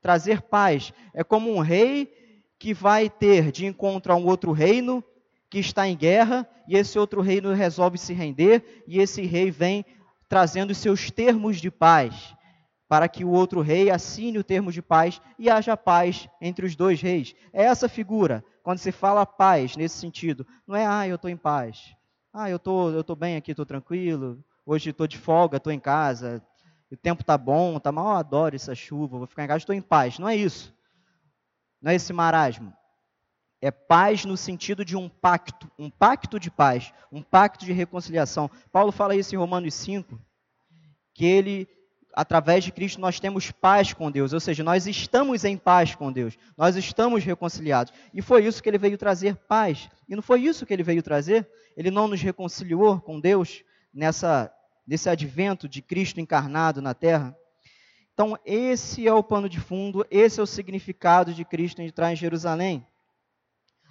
trazer 0.00 0.42
paz. 0.42 0.92
É 1.14 1.24
como 1.24 1.54
um 1.54 1.60
rei 1.60 2.12
que 2.58 2.74
vai 2.74 3.08
ter 3.08 3.50
de 3.50 3.66
encontro 3.66 4.12
a 4.12 4.16
um 4.16 4.26
outro 4.26 4.52
reino 4.52 5.02
que 5.50 5.58
está 5.58 5.86
em 5.86 5.96
guerra, 5.96 6.48
e 6.66 6.76
esse 6.76 6.98
outro 6.98 7.20
reino 7.20 7.52
resolve 7.52 7.98
se 7.98 8.14
render, 8.14 8.84
e 8.86 8.98
esse 8.98 9.22
rei 9.22 9.50
vem 9.50 9.84
trazendo 10.28 10.74
seus 10.74 11.10
termos 11.10 11.60
de 11.60 11.70
paz, 11.70 12.34
para 12.92 13.08
que 13.08 13.24
o 13.24 13.30
outro 13.30 13.62
rei 13.62 13.88
assine 13.88 14.36
o 14.36 14.44
termo 14.44 14.70
de 14.70 14.82
paz 14.82 15.18
e 15.38 15.48
haja 15.48 15.74
paz 15.78 16.28
entre 16.38 16.66
os 16.66 16.76
dois 16.76 17.00
reis. 17.00 17.34
É 17.50 17.62
essa 17.62 17.88
figura, 17.88 18.44
quando 18.62 18.80
se 18.80 18.92
fala 18.92 19.24
paz 19.24 19.78
nesse 19.78 19.96
sentido, 19.96 20.46
não 20.66 20.76
é, 20.76 20.84
ah, 20.84 21.08
eu 21.08 21.14
estou 21.14 21.30
em 21.30 21.36
paz, 21.38 21.96
ah, 22.34 22.50
eu 22.50 22.58
tô, 22.58 22.90
estou 22.90 23.02
tô 23.02 23.16
bem 23.16 23.36
aqui, 23.36 23.52
estou 23.52 23.64
tranquilo, 23.64 24.44
hoje 24.66 24.90
estou 24.90 25.06
de 25.06 25.16
folga, 25.16 25.56
estou 25.56 25.72
em 25.72 25.80
casa, 25.80 26.44
o 26.90 26.96
tempo 26.98 27.22
está 27.22 27.38
bom, 27.38 27.78
está 27.78 27.90
mal, 27.90 28.08
eu 28.08 28.16
adoro 28.18 28.54
essa 28.54 28.74
chuva, 28.74 29.16
vou 29.16 29.26
ficar 29.26 29.44
em 29.44 29.48
casa, 29.48 29.60
estou 29.60 29.74
em 29.74 29.80
paz. 29.80 30.18
Não 30.18 30.28
é 30.28 30.36
isso. 30.36 30.70
Não 31.80 31.92
é 31.92 31.94
esse 31.94 32.12
marasmo 32.12 32.74
é 33.62 33.70
paz 33.70 34.24
no 34.24 34.36
sentido 34.36 34.84
de 34.84 34.96
um 34.96 35.08
pacto, 35.08 35.70
um 35.78 35.88
pacto 35.88 36.38
de 36.38 36.50
paz, 36.50 36.92
um 37.12 37.22
pacto 37.22 37.64
de 37.64 37.72
reconciliação. 37.72 38.50
Paulo 38.72 38.90
fala 38.90 39.14
isso 39.14 39.36
em 39.36 39.38
Romanos 39.38 39.72
5, 39.74 40.20
que 41.14 41.24
ele, 41.24 41.68
através 42.14 42.64
de 42.64 42.72
Cristo, 42.72 43.00
nós 43.00 43.18
temos 43.18 43.50
paz 43.50 43.92
com 43.92 44.10
Deus, 44.10 44.32
ou 44.32 44.40
seja, 44.40 44.62
nós 44.62 44.86
estamos 44.86 45.44
em 45.44 45.56
paz 45.56 45.94
com 45.94 46.12
Deus, 46.12 46.36
nós 46.56 46.76
estamos 46.76 47.24
reconciliados. 47.24 47.92
E 48.12 48.20
foi 48.20 48.44
isso 48.44 48.62
que 48.62 48.68
ele 48.68 48.78
veio 48.78 48.98
trazer 48.98 49.36
paz. 49.36 49.88
E 50.08 50.14
não 50.14 50.22
foi 50.22 50.42
isso 50.42 50.66
que 50.66 50.72
ele 50.72 50.82
veio 50.82 51.02
trazer? 51.02 51.48
Ele 51.76 51.90
não 51.90 52.08
nos 52.08 52.20
reconciliou 52.20 53.00
com 53.00 53.18
Deus 53.18 53.64
nessa, 53.92 54.52
nesse 54.86 55.08
advento 55.08 55.68
de 55.68 55.80
Cristo 55.80 56.20
encarnado 56.20 56.82
na 56.82 56.94
terra? 56.94 57.36
Então, 58.12 58.38
esse 58.44 59.06
é 59.08 59.12
o 59.12 59.22
pano 59.22 59.48
de 59.48 59.58
fundo, 59.58 60.06
esse 60.10 60.38
é 60.38 60.42
o 60.42 60.46
significado 60.46 61.32
de 61.32 61.44
Cristo 61.44 61.80
entrar 61.80 62.12
em 62.12 62.16
Jerusalém. 62.16 62.86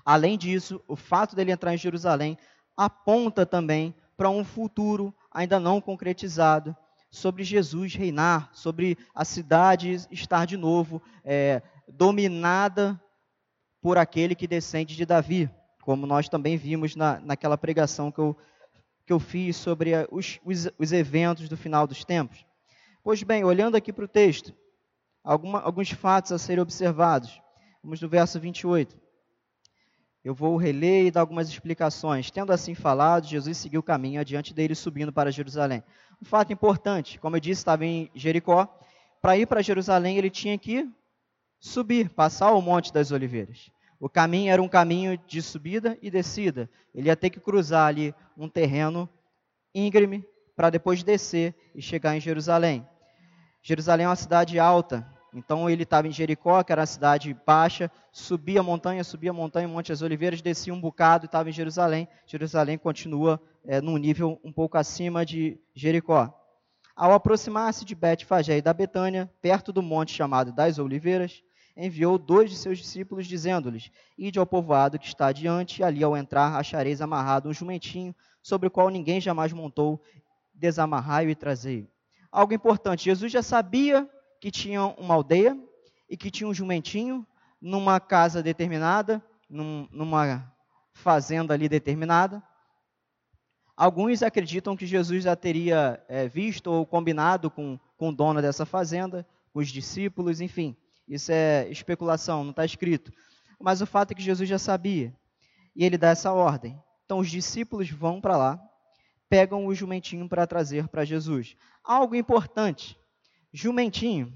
Além 0.05 0.37
disso, 0.37 0.81
o 0.87 0.95
fato 0.95 1.35
dele 1.35 1.51
entrar 1.51 1.73
em 1.73 1.77
Jerusalém 1.77 2.37
aponta 2.77 3.45
também 3.45 3.95
para 4.15 4.29
um 4.29 4.43
futuro 4.43 5.13
ainda 5.31 5.59
não 5.59 5.81
concretizado 5.81 6.75
sobre 7.12 7.44
Jesus 7.44 7.94
reinar, 7.94 8.50
sobre 8.53 8.98
a 9.13 9.25
cidade 9.25 10.08
estar 10.10 10.46
de 10.46 10.56
novo 10.56 11.01
é, 11.25 11.62
dominada 11.86 13.00
por 13.82 13.98
aquele 13.98 14.34
que 14.34 14.48
descende 14.48 14.96
de 14.96 15.06
Davi, 15.06 15.50
como 15.82 16.08
nós 16.08 16.30
também 16.30 16.56
vimos 16.56 16.96
na, 16.96 17.20
naquela 17.20 17.58
pregação 17.58 18.12
que 18.12 18.20
eu, 18.20 18.38
que 19.06 19.12
eu 19.12 19.20
fiz 19.20 19.58
sobre 19.58 19.94
a, 19.94 20.08
os, 20.10 20.39
os, 20.46 20.70
os, 20.80 20.94
eventos 20.94 21.50
do 21.50 21.58
final 21.58 21.86
dos 21.86 22.06
tempos. 22.06 22.46
Pois 23.03 23.22
bem, 23.24 23.44
olhando 23.44 23.75
aqui 23.75 23.91
para 23.91 24.06
o 24.06 24.08
texto, 24.08 24.53
alguma, 25.22 25.60
alguns 25.60 25.91
fatos 25.91 26.32
a 26.32 26.38
serem 26.38 26.62
observados. 26.62 27.41
Vamos 27.84 28.00
no 28.00 28.08
verso 28.08 28.39
28. 28.39 28.98
Eu 30.24 30.36
vou 30.36 30.56
reler 30.56 31.08
e 31.08 31.12
dar 31.12 31.22
algumas 31.22 31.50
explicações. 31.50 32.30
Tendo 32.30 32.53
assim 32.53 32.75
falado, 32.75 33.25
Jesus 33.25 33.58
seguiu 33.58 33.80
o 33.80 33.84
caminho 33.84 34.22
adiante 34.22 34.53
dele, 34.53 34.75
subindo 34.75 35.12
para 35.12 35.32
Jerusalém. 35.32 35.84
Um 36.21 36.25
fato 36.25 36.53
importante, 36.53 37.19
como 37.19 37.35
eu 37.35 37.39
disse, 37.39 37.61
estava 37.61 37.85
em 37.85 38.11
Jericó. 38.13 38.67
Para 39.21 39.37
ir 39.37 39.47
para 39.47 39.61
Jerusalém, 39.61 40.17
ele 40.17 40.29
tinha 40.29 40.57
que 40.57 40.87
subir, 41.59 42.09
passar 42.09 42.51
o 42.51 42.61
Monte 42.61 42.93
das 42.93 43.11
Oliveiras. 43.11 43.71
O 43.99 44.09
caminho 44.09 44.51
era 44.51 44.61
um 44.61 44.67
caminho 44.67 45.17
de 45.27 45.41
subida 45.41 45.97
e 46.01 46.09
descida. 46.09 46.69
Ele 46.93 47.07
ia 47.07 47.15
ter 47.15 47.29
que 47.29 47.39
cruzar 47.39 47.87
ali 47.87 48.13
um 48.37 48.49
terreno 48.49 49.09
íngreme 49.73 50.25
para 50.55 50.69
depois 50.69 51.03
descer 51.03 51.55
e 51.73 51.81
chegar 51.81 52.15
em 52.15 52.19
Jerusalém. 52.19 52.87
Jerusalém 53.61 54.05
é 54.05 54.09
uma 54.09 54.15
cidade 54.15 54.59
alta, 54.59 55.07
então 55.33 55.69
ele 55.69 55.83
estava 55.83 56.07
em 56.07 56.11
Jericó, 56.11 56.63
que 56.63 56.71
era 56.71 56.83
a 56.83 56.87
cidade 56.87 57.35
baixa, 57.45 57.89
subia 58.11 58.59
a 58.59 58.63
montanha, 58.63 59.03
subia 59.03 59.29
a 59.29 59.33
montanha, 59.33 59.67
Monte 59.67 59.89
das 59.89 60.01
Oliveiras, 60.01 60.41
descia 60.41 60.73
um 60.73 60.81
bocado 60.81 61.25
e 61.25 61.27
estava 61.27 61.49
em 61.49 61.53
Jerusalém. 61.53 62.07
Jerusalém 62.25 62.77
continua 62.77 63.41
é, 63.65 63.82
num 63.82 63.98
nível 63.98 64.39
um 64.44 64.51
pouco 64.51 64.77
acima 64.77 65.25
de 65.25 65.60
Jericó. 65.74 66.34
Ao 66.96 67.13
aproximar-se 67.13 67.86
de 67.86 67.96
Bet-Fagé 67.96 68.58
e 68.58 68.62
da 68.62 68.74
Betânia, 68.74 69.32
perto 69.41 69.72
do 69.72 69.82
monte 69.82 70.13
chamado 70.13 70.51
das 70.51 70.77
Oliveiras, 70.77 71.41
enviou 71.75 72.18
dois 72.18 72.50
de 72.50 72.58
seus 72.58 72.77
discípulos, 72.77 73.25
dizendo-lhes: 73.25 73.91
Ide 74.18 74.39
ao 74.39 74.46
povoado 74.46 75.00
que 75.00 75.08
está 75.08 75.27
adiante, 75.27 75.82
e 75.82 75.84
ali 75.84 76.03
ao 76.03 76.18
entrar 76.18 76.56
achareis 76.56 77.01
amarrado 77.01 77.50
um 77.50 77.53
jumentinho, 77.53 78.13
sobre 78.41 78.68
o 78.68 78.72
qual 78.72 78.89
ninguém 78.89 79.22
jamais 79.22 79.53
montou, 79.53 80.01
desamarrai-o 80.53 81.30
e 81.30 81.36
trazei-o. 81.36 81.88
Algo 82.32 82.53
importante, 82.53 83.06
Jesus 83.06 83.32
já 83.32 83.41
sabia 83.41 84.10
que 84.39 84.50
tinha 84.50 84.86
uma 84.86 85.15
aldeia 85.15 85.58
e 86.10 86.18
que 86.18 86.32
tinha 86.32 86.48
um 86.48 86.53
jumentinho 86.53 87.25
numa 87.62 88.00
casa 88.00 88.41
determinada, 88.41 89.24
num, 89.50 89.88
numa 89.91 90.51
fazenda 90.94 91.53
ali 91.53 91.70
determinada. 91.70 92.41
Alguns 93.81 94.21
acreditam 94.21 94.77
que 94.77 94.85
Jesus 94.85 95.23
já 95.23 95.35
teria 95.35 96.00
é, 96.07 96.27
visto 96.27 96.67
ou 96.67 96.85
combinado 96.85 97.50
com, 97.50 97.79
com 97.97 98.09
o 98.09 98.15
dono 98.15 98.39
dessa 98.39 98.63
fazenda, 98.63 99.25
com 99.51 99.59
os 99.59 99.69
discípulos, 99.69 100.39
enfim. 100.39 100.77
Isso 101.07 101.31
é 101.31 101.67
especulação, 101.67 102.43
não 102.43 102.51
está 102.51 102.63
escrito. 102.63 103.11
Mas 103.59 103.81
o 103.81 103.88
fato 103.88 104.11
é 104.11 104.13
que 104.13 104.21
Jesus 104.21 104.47
já 104.47 104.59
sabia. 104.59 105.11
E 105.75 105.83
ele 105.83 105.97
dá 105.97 106.09
essa 106.09 106.31
ordem. 106.31 106.79
Então 107.05 107.17
os 107.17 107.27
discípulos 107.31 107.89
vão 107.89 108.21
para 108.21 108.38
lá, 108.38 108.61
pegam 109.27 109.65
o 109.65 109.73
jumentinho 109.73 110.29
para 110.29 110.45
trazer 110.45 110.88
para 110.88 111.03
Jesus. 111.03 111.55
Algo 111.83 112.13
importante 112.13 112.95
Jumentinho. 113.51 114.31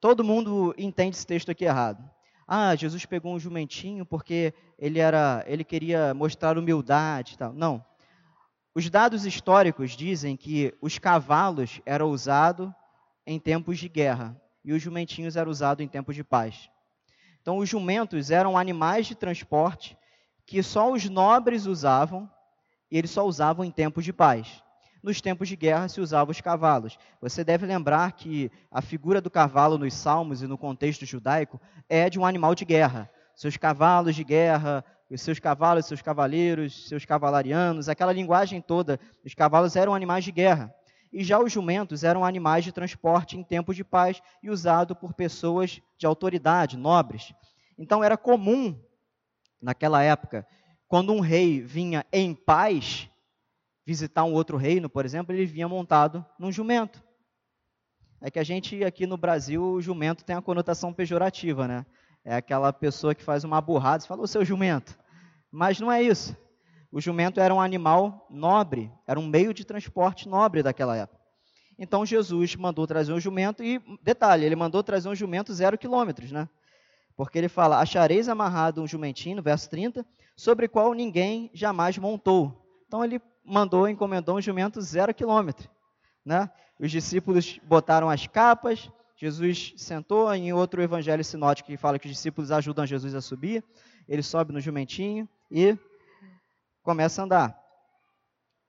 Todo 0.00 0.24
mundo 0.24 0.74
entende 0.76 1.16
esse 1.16 1.26
texto 1.26 1.50
aqui 1.50 1.64
errado. 1.64 2.02
Ah, 2.46 2.74
Jesus 2.74 3.06
pegou 3.06 3.32
um 3.32 3.38
jumentinho 3.38 4.04
porque 4.04 4.52
ele 4.76 4.98
era, 4.98 5.44
ele 5.46 5.62
queria 5.62 6.12
mostrar 6.12 6.58
humildade, 6.58 7.38
tal. 7.38 7.52
Não. 7.52 7.87
Os 8.74 8.88
dados 8.88 9.24
históricos 9.24 9.92
dizem 9.92 10.36
que 10.36 10.74
os 10.80 10.98
cavalos 10.98 11.80
eram 11.84 12.10
usados 12.10 12.70
em 13.26 13.38
tempos 13.38 13.78
de 13.78 13.88
guerra 13.88 14.40
e 14.64 14.72
os 14.72 14.82
jumentinhos 14.82 15.36
eram 15.36 15.50
usados 15.50 15.84
em 15.84 15.88
tempos 15.88 16.14
de 16.14 16.22
paz. 16.22 16.68
Então, 17.40 17.58
os 17.58 17.68
jumentos 17.68 18.30
eram 18.30 18.56
animais 18.56 19.06
de 19.06 19.14
transporte 19.14 19.96
que 20.46 20.62
só 20.62 20.92
os 20.92 21.08
nobres 21.08 21.66
usavam 21.66 22.30
e 22.90 22.96
eles 22.98 23.10
só 23.10 23.26
usavam 23.26 23.64
em 23.64 23.70
tempos 23.70 24.04
de 24.04 24.12
paz 24.12 24.62
nos 25.02 25.20
tempos 25.20 25.48
de 25.48 25.56
guerra 25.56 25.88
se 25.88 26.00
usavam 26.00 26.30
os 26.30 26.40
cavalos. 26.40 26.98
Você 27.20 27.44
deve 27.44 27.66
lembrar 27.66 28.12
que 28.12 28.50
a 28.70 28.82
figura 28.82 29.20
do 29.20 29.30
cavalo 29.30 29.78
nos 29.78 29.94
salmos 29.94 30.42
e 30.42 30.46
no 30.46 30.58
contexto 30.58 31.06
judaico 31.06 31.60
é 31.88 32.10
de 32.10 32.18
um 32.18 32.26
animal 32.26 32.54
de 32.54 32.64
guerra. 32.64 33.10
Seus 33.34 33.56
cavalos 33.56 34.14
de 34.14 34.24
guerra, 34.24 34.84
os 35.10 35.22
seus 35.22 35.38
cavalos, 35.38 35.86
seus 35.86 36.02
cavaleiros, 36.02 36.88
seus 36.88 37.04
cavalarianos, 37.04 37.88
aquela 37.88 38.12
linguagem 38.12 38.60
toda, 38.60 39.00
os 39.24 39.34
cavalos 39.34 39.76
eram 39.76 39.94
animais 39.94 40.24
de 40.24 40.32
guerra. 40.32 40.74
E 41.10 41.24
já 41.24 41.38
os 41.38 41.50
jumentos 41.50 42.04
eram 42.04 42.24
animais 42.24 42.64
de 42.64 42.72
transporte 42.72 43.38
em 43.38 43.42
tempos 43.42 43.74
de 43.74 43.82
paz 43.82 44.20
e 44.42 44.50
usado 44.50 44.94
por 44.94 45.14
pessoas 45.14 45.80
de 45.96 46.06
autoridade, 46.06 46.76
nobres. 46.76 47.32
Então 47.78 48.04
era 48.04 48.16
comum, 48.16 48.78
naquela 49.60 50.02
época, 50.02 50.46
quando 50.86 51.12
um 51.12 51.20
rei 51.20 51.60
vinha 51.60 52.04
em 52.12 52.34
paz, 52.34 53.08
visitar 53.86 54.24
um 54.24 54.34
outro 54.34 54.58
reino, 54.58 54.90
por 54.90 55.06
exemplo, 55.06 55.34
ele 55.34 55.46
vinha 55.46 55.66
montado 55.66 56.24
num 56.38 56.52
jumento. 56.52 57.02
É 58.20 58.30
que 58.30 58.38
a 58.38 58.44
gente 58.44 58.84
aqui 58.84 59.06
no 59.06 59.16
Brasil, 59.16 59.62
o 59.62 59.80
jumento 59.80 60.24
tem 60.24 60.36
a 60.36 60.42
conotação 60.42 60.92
pejorativa, 60.92 61.66
né? 61.66 61.86
É 62.28 62.36
aquela 62.36 62.70
pessoa 62.74 63.14
que 63.14 63.22
faz 63.22 63.42
uma 63.42 63.58
burrada 63.58 64.04
e 64.04 64.06
fala, 64.06 64.20
o 64.20 64.28
seu 64.28 64.44
jumento. 64.44 64.98
Mas 65.50 65.80
não 65.80 65.90
é 65.90 66.02
isso. 66.02 66.36
O 66.92 67.00
jumento 67.00 67.40
era 67.40 67.54
um 67.54 67.60
animal 67.60 68.26
nobre, 68.28 68.92
era 69.06 69.18
um 69.18 69.26
meio 69.26 69.54
de 69.54 69.64
transporte 69.64 70.28
nobre 70.28 70.62
daquela 70.62 70.94
época. 70.94 71.18
Então 71.78 72.04
Jesus 72.04 72.54
mandou 72.54 72.86
trazer 72.86 73.14
um 73.14 73.18
jumento 73.18 73.64
e, 73.64 73.80
detalhe, 74.02 74.44
ele 74.44 74.54
mandou 74.54 74.82
trazer 74.82 75.08
um 75.08 75.14
jumento 75.14 75.54
zero 75.54 75.78
quilômetros, 75.78 76.30
né? 76.30 76.46
Porque 77.16 77.38
ele 77.38 77.48
fala, 77.48 77.80
achareis 77.80 78.28
amarrado 78.28 78.82
um 78.82 78.86
jumentinho, 78.86 79.42
verso 79.42 79.70
30, 79.70 80.04
sobre 80.36 80.68
qual 80.68 80.92
ninguém 80.92 81.50
jamais 81.54 81.96
montou. 81.96 82.62
Então 82.86 83.02
ele 83.02 83.22
mandou, 83.42 83.88
encomendou 83.88 84.36
um 84.36 84.40
jumento 84.42 84.82
zero 84.82 85.14
quilômetro. 85.14 85.70
Né? 86.26 86.50
Os 86.78 86.90
discípulos 86.90 87.58
botaram 87.64 88.10
as 88.10 88.26
capas, 88.26 88.90
Jesus 89.20 89.74
sentou, 89.76 90.32
em 90.32 90.52
outro 90.52 90.80
evangelho 90.80 91.24
sinótico 91.24 91.66
que 91.68 91.76
fala 91.76 91.98
que 91.98 92.06
os 92.06 92.12
discípulos 92.12 92.52
ajudam 92.52 92.86
Jesus 92.86 93.16
a 93.16 93.20
subir, 93.20 93.64
ele 94.08 94.22
sobe 94.22 94.52
no 94.52 94.60
jumentinho 94.60 95.28
e 95.50 95.76
começa 96.84 97.20
a 97.20 97.24
andar. 97.24 97.60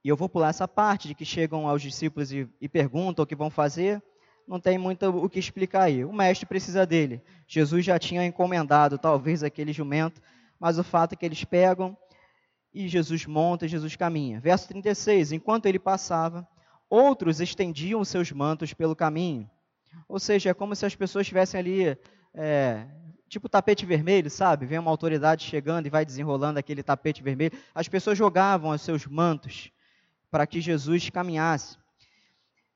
E 0.03 0.09
eu 0.09 0.17
vou 0.17 0.27
pular 0.27 0.49
essa 0.49 0.67
parte 0.67 1.07
de 1.07 1.13
que 1.13 1.23
chegam 1.23 1.67
aos 1.67 1.83
discípulos 1.83 2.31
e, 2.31 2.49
e 2.59 2.67
perguntam 2.67 3.21
o 3.21 3.27
que 3.27 3.35
vão 3.35 3.51
fazer. 3.51 4.01
Não 4.47 4.59
tem 4.59 4.75
muito 4.75 5.07
o 5.07 5.29
que 5.29 5.37
explicar 5.37 5.83
aí. 5.83 6.03
O 6.03 6.11
mestre 6.11 6.47
precisa 6.47 6.83
dele. 6.83 7.21
Jesus 7.47 7.85
já 7.85 7.99
tinha 7.99 8.25
encomendado 8.25 8.97
talvez 8.97 9.43
aquele 9.43 9.71
jumento, 9.71 10.19
mas 10.59 10.79
o 10.79 10.83
fato 10.83 11.13
é 11.13 11.15
que 11.15 11.27
eles 11.27 11.43
pegam 11.43 11.95
e 12.73 12.87
Jesus 12.87 13.27
monta 13.27 13.67
e 13.67 13.69
Jesus 13.69 13.95
caminha. 13.95 14.39
Verso 14.39 14.67
36: 14.69 15.31
Enquanto 15.31 15.67
ele 15.67 15.77
passava, 15.77 16.47
outros 16.89 17.39
estendiam 17.39 18.03
seus 18.03 18.31
mantos 18.31 18.73
pelo 18.73 18.95
caminho. 18.95 19.47
Ou 20.07 20.19
seja, 20.19 20.49
é 20.49 20.53
como 20.53 20.75
se 20.75 20.85
as 20.85 20.95
pessoas 20.95 21.23
estivessem 21.23 21.59
ali, 21.59 21.97
é, 22.33 22.85
tipo 23.27 23.47
tapete 23.47 23.85
vermelho, 23.85 24.29
sabe? 24.29 24.65
Vem 24.65 24.79
uma 24.79 24.91
autoridade 24.91 25.43
chegando 25.43 25.85
e 25.85 25.89
vai 25.89 26.05
desenrolando 26.05 26.59
aquele 26.59 26.81
tapete 26.83 27.21
vermelho. 27.21 27.57
As 27.73 27.87
pessoas 27.87 28.17
jogavam 28.17 28.71
os 28.71 28.81
seus 28.81 29.05
mantos 29.05 29.71
para 30.31 30.45
que 30.47 30.61
Jesus 30.61 31.09
caminhasse. 31.09 31.77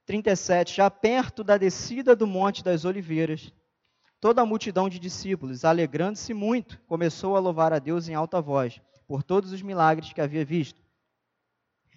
37. 0.05 0.75
Já 0.75 0.89
perto 0.89 1.43
da 1.43 1.57
descida 1.57 2.15
do 2.15 2.27
Monte 2.27 2.63
das 2.63 2.85
Oliveiras, 2.85 3.53
toda 4.19 4.41
a 4.41 4.45
multidão 4.45 4.89
de 4.89 4.99
discípulos, 4.99 5.65
alegrando-se 5.65 6.33
muito, 6.33 6.79
começou 6.87 7.35
a 7.35 7.39
louvar 7.39 7.73
a 7.73 7.79
Deus 7.79 8.07
em 8.07 8.13
alta 8.13 8.41
voz 8.41 8.81
por 9.07 9.23
todos 9.23 9.51
os 9.51 9.61
milagres 9.61 10.13
que 10.13 10.21
havia 10.21 10.45
visto. 10.45 10.81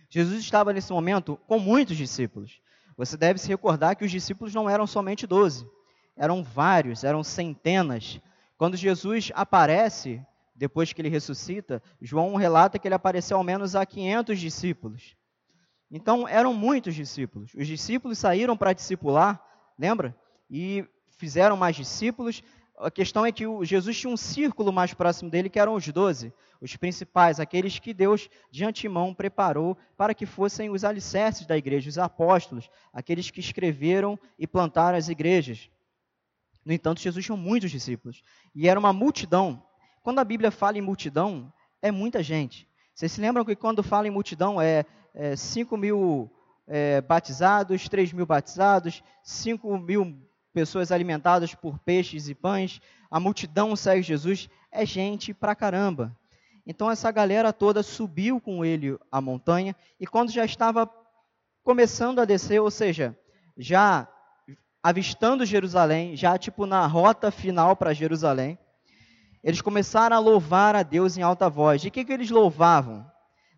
Jesus 0.08 0.40
estava 0.40 0.72
nesse 0.72 0.92
momento 0.92 1.36
com 1.46 1.58
muitos 1.58 1.96
discípulos. 1.96 2.60
Você 2.96 3.16
deve 3.16 3.38
se 3.38 3.48
recordar 3.48 3.94
que 3.94 4.04
os 4.04 4.10
discípulos 4.10 4.54
não 4.54 4.68
eram 4.68 4.86
somente 4.86 5.26
doze, 5.26 5.68
eram 6.16 6.42
vários, 6.42 7.04
eram 7.04 7.22
centenas. 7.22 8.20
Quando 8.56 8.76
Jesus 8.76 9.30
aparece, 9.34 10.24
depois 10.54 10.92
que 10.92 11.02
ele 11.02 11.10
ressuscita, 11.10 11.82
João 12.00 12.34
relata 12.36 12.78
que 12.78 12.88
ele 12.88 12.94
apareceu 12.94 13.36
ao 13.36 13.44
menos 13.44 13.76
a 13.76 13.84
500 13.84 14.38
discípulos. 14.40 15.16
Então, 15.90 16.26
eram 16.26 16.54
muitos 16.54 16.94
discípulos. 16.94 17.52
Os 17.54 17.66
discípulos 17.66 18.18
saíram 18.18 18.56
para 18.56 18.72
discipular, 18.72 19.40
lembra? 19.78 20.16
E 20.50 20.84
fizeram 21.18 21.56
mais 21.56 21.76
discípulos, 21.76 22.42
a 22.78 22.90
questão 22.90 23.24
é 23.24 23.32
que 23.32 23.44
Jesus 23.62 23.98
tinha 23.98 24.12
um 24.12 24.16
círculo 24.16 24.72
mais 24.72 24.92
próximo 24.92 25.30
dele, 25.30 25.48
que 25.48 25.58
eram 25.58 25.74
os 25.74 25.86
doze, 25.88 26.32
os 26.60 26.76
principais, 26.76 27.40
aqueles 27.40 27.78
que 27.78 27.94
Deus 27.94 28.28
de 28.50 28.64
antemão 28.64 29.14
preparou 29.14 29.76
para 29.96 30.14
que 30.14 30.26
fossem 30.26 30.68
os 30.68 30.84
alicerces 30.84 31.46
da 31.46 31.56
igreja, 31.56 31.88
os 31.88 31.98
apóstolos, 31.98 32.68
aqueles 32.92 33.30
que 33.30 33.40
escreveram 33.40 34.18
e 34.38 34.46
plantaram 34.46 34.98
as 34.98 35.08
igrejas. 35.08 35.70
No 36.64 36.72
entanto, 36.72 37.00
Jesus 37.00 37.24
tinha 37.24 37.36
muitos 37.36 37.70
discípulos 37.70 38.22
e 38.54 38.68
era 38.68 38.78
uma 38.78 38.92
multidão. 38.92 39.62
Quando 40.02 40.18
a 40.18 40.24
Bíblia 40.24 40.50
fala 40.50 40.76
em 40.76 40.82
multidão, 40.82 41.52
é 41.80 41.90
muita 41.90 42.22
gente. 42.22 42.68
Vocês 42.94 43.12
se 43.12 43.20
lembram 43.20 43.44
que 43.44 43.56
quando 43.56 43.82
fala 43.82 44.08
em 44.08 44.10
multidão 44.10 44.60
é, 44.60 44.84
é 45.14 45.36
5 45.36 45.76
mil 45.76 46.30
é, 46.66 47.00
batizados, 47.00 47.88
3 47.88 48.12
mil 48.12 48.26
batizados, 48.26 49.02
5 49.22 49.78
mil 49.78 50.26
pessoas 50.56 50.90
alimentadas 50.90 51.54
por 51.54 51.78
peixes 51.80 52.30
e 52.30 52.34
pães, 52.34 52.80
a 53.10 53.20
multidão 53.20 53.76
segue 53.76 54.00
Jesus, 54.00 54.48
é 54.72 54.86
gente 54.86 55.34
pra 55.34 55.54
caramba. 55.54 56.16
Então 56.66 56.90
essa 56.90 57.10
galera 57.10 57.52
toda 57.52 57.82
subiu 57.82 58.40
com 58.40 58.64
ele 58.64 58.98
a 59.12 59.20
montanha 59.20 59.76
e 60.00 60.06
quando 60.06 60.32
já 60.32 60.46
estava 60.46 60.90
começando 61.62 62.20
a 62.20 62.24
descer, 62.24 62.58
ou 62.58 62.70
seja, 62.70 63.14
já 63.54 64.08
avistando 64.82 65.44
Jerusalém, 65.44 66.16
já 66.16 66.38
tipo 66.38 66.64
na 66.64 66.86
rota 66.86 67.30
final 67.30 67.76
para 67.76 67.92
Jerusalém, 67.92 68.58
eles 69.44 69.60
começaram 69.60 70.16
a 70.16 70.20
louvar 70.20 70.74
a 70.74 70.82
Deus 70.82 71.18
em 71.18 71.22
alta 71.22 71.50
voz. 71.50 71.82
De 71.82 71.90
que, 71.90 72.02
que 72.02 72.12
eles 72.14 72.30
louvavam? 72.30 73.06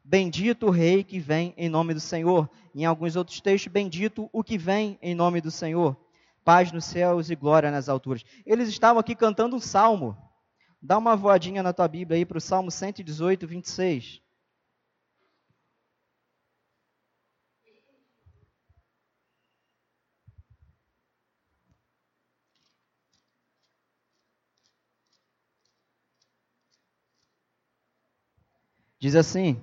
Bendito 0.02 0.66
o 0.66 0.70
rei 0.70 1.04
que 1.04 1.20
vem 1.20 1.54
em 1.56 1.68
nome 1.68 1.94
do 1.94 2.00
Senhor. 2.00 2.50
Em 2.74 2.84
alguns 2.84 3.14
outros 3.14 3.40
textos, 3.40 3.72
bendito 3.72 4.28
o 4.32 4.42
que 4.42 4.58
vem 4.58 4.98
em 5.00 5.14
nome 5.14 5.40
do 5.40 5.50
Senhor 5.52 5.96
paz 6.48 6.72
nos 6.72 6.86
céus 6.86 7.28
e 7.28 7.36
glória 7.36 7.70
nas 7.70 7.90
alturas. 7.90 8.24
Eles 8.46 8.70
estavam 8.70 8.98
aqui 8.98 9.14
cantando 9.14 9.54
um 9.54 9.60
salmo. 9.60 10.16
Dá 10.80 10.96
uma 10.96 11.14
voadinha 11.14 11.62
na 11.62 11.74
tua 11.74 11.86
Bíblia 11.86 12.16
aí 12.16 12.24
para 12.24 12.38
o 12.38 12.40
Salmo 12.40 12.70
118, 12.70 13.46
26. 13.46 14.22
Diz 28.98 29.14
assim: 29.14 29.62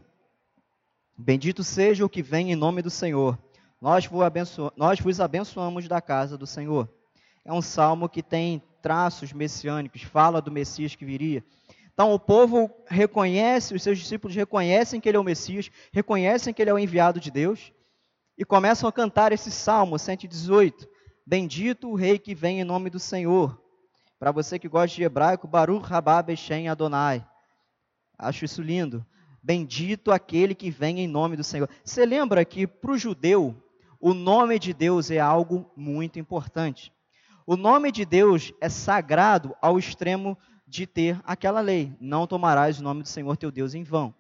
Bendito 1.18 1.64
seja 1.64 2.06
o 2.06 2.10
que 2.10 2.22
vem 2.22 2.52
em 2.52 2.56
nome 2.56 2.84
do 2.84 2.92
Senhor. 2.92 3.40
Nós 3.82 4.06
vos, 4.06 4.22
abenço... 4.22 4.72
Nós 4.76 5.00
vos 5.00 5.20
abençoamos 5.20 5.88
da 5.88 6.02
casa 6.02 6.38
do 6.38 6.48
Senhor. 6.48 6.90
É 7.44 7.54
um 7.54 7.62
salmo 7.62 8.10
que 8.10 8.24
tem 8.24 8.62
traços 8.82 9.34
messiânicos, 9.34 10.02
fala 10.02 10.42
do 10.42 10.52
Messias 10.52 10.96
que 10.96 11.06
viria. 11.06 11.44
Então 11.94 12.14
o 12.14 12.20
povo 12.20 12.70
reconhece, 12.88 13.74
os 13.74 13.82
seus 13.82 13.98
discípulos 13.98 14.36
reconhecem 14.36 15.00
que 15.00 15.08
ele 15.08 15.18
é 15.18 15.20
o 15.20 15.24
Messias, 15.24 15.72
reconhecem 15.94 16.54
que 16.54 16.62
ele 16.62 16.70
é 16.70 16.74
o 16.74 16.80
enviado 16.80 17.20
de 17.20 17.32
Deus 17.32 17.72
e 18.38 18.44
começam 18.44 18.90
a 18.90 18.92
cantar 18.92 19.32
esse 19.32 19.50
salmo 19.50 19.98
118. 19.98 20.88
Bendito 21.26 21.90
o 21.90 21.96
rei 21.96 22.20
que 22.20 22.36
vem 22.36 22.60
em 22.60 22.64
nome 22.64 22.90
do 22.90 23.00
Senhor. 23.00 23.60
Para 24.20 24.32
você 24.32 24.60
que 24.60 24.68
gosta 24.68 24.96
de 24.96 25.04
hebraico, 25.04 25.48
Baruch 25.48 25.88
Rabá 25.88 26.22
Beshem 26.22 26.68
Adonai. 26.68 27.26
Acho 28.18 28.46
isso 28.46 28.62
lindo. 28.62 29.06
Bendito 29.42 30.12
aquele 30.12 30.54
que 30.54 30.70
vem 30.70 31.00
em 31.00 31.08
nome 31.08 31.38
do 31.38 31.44
Senhor. 31.44 31.70
Você 31.84 32.06
lembra 32.06 32.44
que 32.44 32.68
para 32.68 32.92
o 32.92 32.98
judeu, 32.98 33.56
o 34.06 34.14
nome 34.14 34.60
de 34.60 34.72
Deus 34.72 35.10
é 35.10 35.18
algo 35.18 35.68
muito 35.76 36.20
importante. 36.20 36.94
O 37.44 37.58
nome 37.58 37.92
de 37.92 38.06
Deus 38.06 38.54
é 38.62 38.70
sagrado 38.70 39.56
ao 39.60 39.80
extremo 39.80 40.38
de 40.68 40.86
ter 40.86 41.20
aquela 41.24 41.60
lei: 41.60 41.92
não 42.00 42.28
tomarás 42.28 42.80
o 42.80 42.84
nome 42.84 43.02
do 43.02 43.08
Senhor 43.08 43.36
teu 43.36 43.50
Deus 43.50 43.74
em 43.74 43.82
vão. 43.82 44.14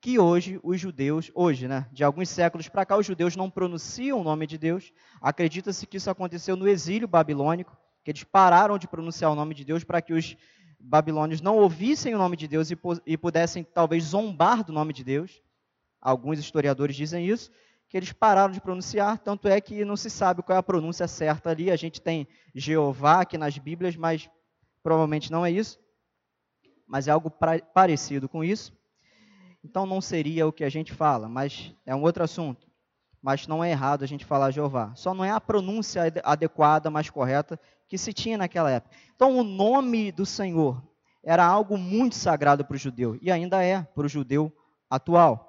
Que 0.00 0.16
hoje 0.16 0.60
os 0.62 0.80
judeus, 0.80 1.32
hoje, 1.34 1.66
né, 1.66 1.88
de 1.90 2.04
alguns 2.04 2.28
séculos 2.28 2.68
para 2.68 2.86
cá, 2.86 2.96
os 2.96 3.04
judeus 3.04 3.34
não 3.34 3.50
pronunciam 3.50 4.20
o 4.20 4.22
nome 4.22 4.46
de 4.46 4.56
Deus. 4.56 4.92
Acredita-se 5.20 5.88
que 5.88 5.96
isso 5.96 6.08
aconteceu 6.08 6.54
no 6.54 6.68
exílio 6.68 7.08
babilônico, 7.08 7.76
que 8.04 8.12
eles 8.12 8.22
pararam 8.22 8.78
de 8.78 8.86
pronunciar 8.86 9.32
o 9.32 9.34
nome 9.34 9.56
de 9.56 9.64
Deus 9.64 9.82
para 9.82 10.00
que 10.00 10.12
os 10.12 10.36
babilônios 10.78 11.40
não 11.40 11.56
ouvissem 11.56 12.14
o 12.14 12.18
nome 12.18 12.36
de 12.36 12.46
Deus 12.46 12.70
e, 12.70 12.78
e 13.04 13.16
pudessem 13.16 13.64
talvez 13.64 14.04
zombar 14.04 14.62
do 14.62 14.72
nome 14.72 14.92
de 14.92 15.02
Deus. 15.02 15.42
Alguns 16.00 16.38
historiadores 16.38 16.94
dizem 16.94 17.26
isso 17.26 17.50
que 17.96 17.98
eles 17.98 18.12
pararam 18.12 18.52
de 18.52 18.60
pronunciar, 18.60 19.16
tanto 19.16 19.48
é 19.48 19.58
que 19.58 19.82
não 19.82 19.96
se 19.96 20.10
sabe 20.10 20.42
qual 20.42 20.54
é 20.54 20.58
a 20.58 20.62
pronúncia 20.62 21.08
certa 21.08 21.48
ali. 21.48 21.70
A 21.70 21.76
gente 21.76 21.98
tem 21.98 22.28
Jeová 22.54 23.22
aqui 23.22 23.38
nas 23.38 23.56
Bíblias, 23.56 23.96
mas 23.96 24.28
provavelmente 24.82 25.32
não 25.32 25.46
é 25.46 25.50
isso. 25.50 25.78
Mas 26.86 27.08
é 27.08 27.10
algo 27.10 27.32
parecido 27.72 28.28
com 28.28 28.44
isso. 28.44 28.76
Então 29.64 29.86
não 29.86 30.02
seria 30.02 30.46
o 30.46 30.52
que 30.52 30.62
a 30.62 30.68
gente 30.68 30.92
fala, 30.92 31.26
mas 31.26 31.74
é 31.86 31.94
um 31.94 32.02
outro 32.02 32.22
assunto. 32.22 32.66
Mas 33.22 33.46
não 33.46 33.64
é 33.64 33.70
errado 33.70 34.02
a 34.02 34.06
gente 34.06 34.26
falar 34.26 34.50
Jeová. 34.50 34.94
Só 34.94 35.14
não 35.14 35.24
é 35.24 35.30
a 35.30 35.40
pronúncia 35.40 36.02
adequada, 36.22 36.90
mais 36.90 37.08
correta, 37.08 37.58
que 37.88 37.96
se 37.96 38.12
tinha 38.12 38.36
naquela 38.36 38.70
época. 38.70 38.94
Então 39.14 39.38
o 39.38 39.42
nome 39.42 40.12
do 40.12 40.26
Senhor 40.26 40.86
era 41.24 41.46
algo 41.46 41.78
muito 41.78 42.14
sagrado 42.14 42.62
para 42.62 42.74
o 42.74 42.78
judeu, 42.78 43.18
e 43.22 43.32
ainda 43.32 43.64
é 43.64 43.80
para 43.80 44.04
o 44.04 44.08
judeu 44.08 44.54
atual. 44.90 45.45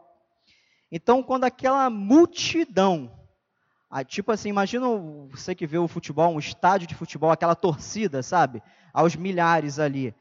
Então, 0.91 1.21
quando 1.21 1.43
aquela 1.43 1.89
multidão, 1.89 3.11
tipo 4.07 4.31
assim, 4.31 4.49
imagina 4.49 4.87
você 5.29 5.53
que 5.53 5.67
vê 5.67 5.77
o 5.77 5.87
futebol, 5.87 6.33
um 6.33 6.39
estádio 6.39 6.87
de 6.87 6.95
futebol, 6.95 7.29
aquela 7.29 7.55
torcida, 7.55 8.23
sabe? 8.23 8.61
Aos 8.93 9.15
milhares 9.15 9.79
ali, 9.79 10.15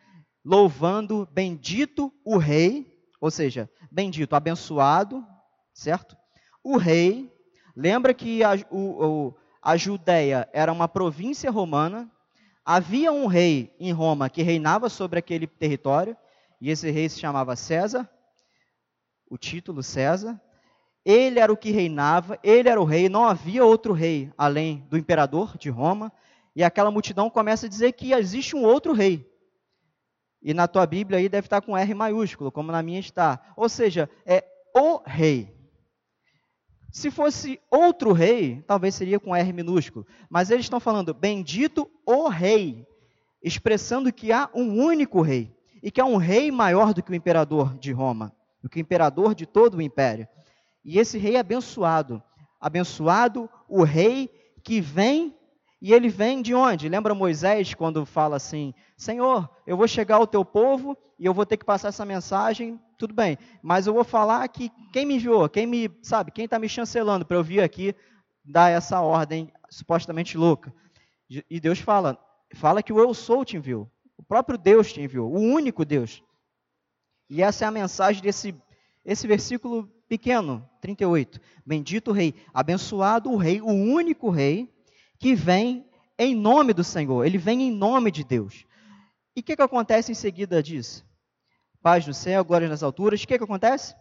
louvando, 0.45 1.29
bendito 1.33 2.13
o 2.25 2.37
rei, 2.37 2.93
ou 3.21 3.31
seja, 3.31 3.71
bendito, 3.91 4.35
abençoado, 4.35 5.25
certo? 5.73 6.17
O 6.63 6.77
rei, 6.77 7.33
lembra 7.75 8.13
que 8.13 8.43
a, 8.43 8.53
o, 8.71 9.35
a 9.63 9.77
Judéia 9.77 10.49
era 10.53 10.73
uma 10.73 10.89
província 10.89 11.51
romana, 11.51 12.11
havia 12.65 13.13
um 13.13 13.27
rei 13.27 13.75
em 13.79 13.93
Roma 13.93 14.29
que 14.29 14.43
reinava 14.43 14.89
sobre 14.89 15.19
aquele 15.19 15.47
território, 15.47 16.17
e 16.61 16.71
esse 16.71 16.91
rei 16.91 17.09
se 17.09 17.21
chamava 17.21 17.55
César, 17.55 18.09
o 19.29 19.37
título 19.37 19.83
César, 19.83 20.41
ele 21.09 21.39
era 21.39 21.53
o 21.53 21.57
que 21.57 21.71
reinava, 21.71 22.37
ele 22.43 22.69
era 22.69 22.81
o 22.81 22.85
rei, 22.85 23.09
não 23.09 23.25
havia 23.25 23.65
outro 23.65 23.93
rei 23.93 24.29
além 24.37 24.85
do 24.91 24.99
imperador 24.99 25.57
de 25.57 25.71
Roma. 25.71 26.13
E 26.55 26.65
aquela 26.65 26.91
multidão 26.91 27.31
começa 27.31 27.67
a 27.67 27.69
dizer 27.69 27.93
que 27.93 28.13
existe 28.13 28.57
um 28.57 28.65
outro 28.65 28.93
rei. 28.93 29.25
E 30.43 30.53
na 30.53 30.67
tua 30.67 30.85
Bíblia 30.85 31.21
aí 31.21 31.29
deve 31.29 31.47
estar 31.47 31.61
com 31.61 31.77
R 31.77 31.95
maiúsculo, 31.95 32.51
como 32.51 32.73
na 32.73 32.83
minha 32.83 32.99
está. 32.99 33.53
Ou 33.57 33.69
seja, 33.69 34.11
é 34.25 34.45
o 34.75 35.01
rei. 35.07 35.55
Se 36.91 37.09
fosse 37.09 37.61
outro 37.71 38.13
rei, 38.13 38.65
talvez 38.67 38.97
seria 38.97 39.21
com 39.21 39.37
R 39.37 39.53
minúsculo. 39.53 40.05
Mas 40.29 40.51
eles 40.51 40.65
estão 40.65 40.81
falando, 40.81 41.15
bendito 41.15 41.89
o 42.05 42.29
rei, 42.29 42.85
expressando 43.41 44.13
que 44.13 44.33
há 44.33 44.51
um 44.53 44.83
único 44.83 45.23
rei. 45.23 45.55
E 45.81 45.89
que 45.89 46.01
há 46.01 46.05
um 46.05 46.17
rei 46.17 46.51
maior 46.51 46.93
do 46.93 47.01
que 47.01 47.13
o 47.13 47.15
imperador 47.15 47.79
de 47.79 47.93
Roma, 47.93 48.35
do 48.61 48.69
que 48.69 48.79
o 48.79 48.81
imperador 48.81 49.37
de 49.37 49.47
todo 49.47 49.77
o 49.77 49.83
império. 49.83 50.27
E 50.87 51.01
esse 51.01 51.19
rei 51.19 51.35
é 51.35 51.41
abençoado. 51.41 52.23
Abençoado 52.61 53.51
o 53.69 53.83
rei 53.83 54.31
que 54.63 54.81
vem, 54.81 55.37
e 55.83 55.93
ele 55.93 56.09
vem 56.09 56.41
de 56.41 56.55
onde? 56.55 56.89
Lembra 56.89 57.13
Moisés 57.13 57.75
quando 57.75 58.07
fala 58.07 58.37
assim: 58.37 58.73
Senhor, 58.97 59.51
eu 59.67 59.77
vou 59.77 59.89
chegar 59.89 60.15
ao 60.15 60.29
teu 60.29 60.45
povo 60.45 60.97
e 61.19 61.27
eu 61.27 61.35
vou 61.35 61.45
ter 61.45 61.57
que 61.57 61.65
passar 61.65 61.89
essa 61.89 62.05
mensagem 62.05 62.81
tudo 62.97 63.13
bem. 63.13 63.37
Mas 63.61 63.89
eu 63.89 63.95
vou 63.95 64.05
falar 64.05 64.47
que 64.47 64.71
quem 64.93 65.05
me 65.05 65.17
enviou, 65.17 65.49
quem 65.49 65.67
me, 65.67 65.91
sabe, 66.03 66.31
quem 66.31 66.45
está 66.45 66.57
me 66.57 66.69
chancelando 66.69 67.27
para 67.27 67.37
eu 67.37 67.43
vir 67.43 67.63
aqui 67.63 67.93
dar 68.45 68.71
essa 68.71 69.01
ordem 69.01 69.53
supostamente 69.69 70.39
louca. 70.39 70.73
E 71.51 71.59
Deus 71.59 71.81
fala, 71.81 72.17
fala 72.55 72.81
que 72.81 72.93
o 72.93 73.01
eu 73.01 73.13
sou 73.13 73.45
te 73.45 73.57
enviou. 73.57 73.91
O 74.17 74.23
próprio 74.23 74.57
Deus 74.57 74.93
te 74.93 75.01
enviou, 75.01 75.33
o 75.33 75.41
único 75.41 75.85
Deus. 75.85 76.23
E 77.29 77.43
essa 77.43 77.65
é 77.65 77.69
a 77.69 77.73
mensagem 77.73 78.23
desse 78.23 78.55
esse 79.05 79.25
versículo 79.29 79.89
pequeno, 80.09 80.69
38. 80.81 81.41
Bendito 81.65 82.11
o 82.11 82.15
rei, 82.15 82.35
abençoado 82.53 83.31
o 83.31 83.37
rei, 83.37 83.61
o 83.61 83.71
único 83.71 84.31
rei 84.31 84.73
que 85.19 85.35
vem 85.35 85.89
em 86.19 86.35
nome 86.35 86.73
do 86.73 86.85
Senhor. 86.85 87.25
Ele 87.25 87.39
vem 87.39 87.63
em 87.63 87.71
nome 87.71 88.11
de 88.11 88.25
Deus. 88.25 88.65
E 89.35 89.41
o 89.41 89.43
que, 89.43 89.57
que 89.57 89.63
acontece 89.63 90.13
em 90.13 90.15
seguida 90.15 90.63
disso? 90.63 91.05
Paz 91.83 92.07
no 92.07 92.15
céu, 92.15 92.45
glória 92.45 92.69
nas 92.69 92.83
alturas. 92.83 93.23
O 93.23 93.27
que, 93.27 93.39
que 93.39 93.45
acontece? 93.45 93.95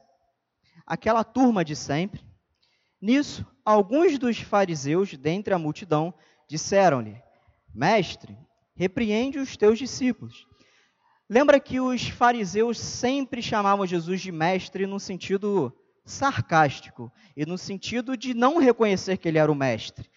Aquela 0.86 1.24
turma 1.24 1.63
de 1.63 1.76
sempre. 1.76 2.24
Nisso, 3.02 3.46
alguns 3.63 4.18
dos 4.18 4.39
fariseus, 4.39 5.13
dentre 5.13 5.54
a 5.54 5.60
multidão, 5.60 6.13
disseram-lhe: 6.48 7.22
Mestre, 7.74 8.38
repreende 8.76 9.39
os 9.39 9.58
teus 9.58 9.78
discípulos. 9.78 10.48
Lembra 11.30 11.60
que 11.60 11.80
os 11.80 12.08
fariseus 12.08 12.80
sempre 12.80 13.41
chamavam 13.41 13.86
Jesus 13.86 14.22
de 14.22 14.32
mestre 14.32 14.86
no 14.86 15.00
sentido 15.00 15.76
sarcástico 16.06 17.12
e 17.36 17.46
no 17.46 17.58
sentido 17.58 18.15
de 18.15 18.34
não 18.34 18.58
reconhecer 18.58 19.18
que 19.18 19.28
ele 19.28 19.39
era 19.39 19.52
o 19.52 19.56
mestre. 19.56 20.10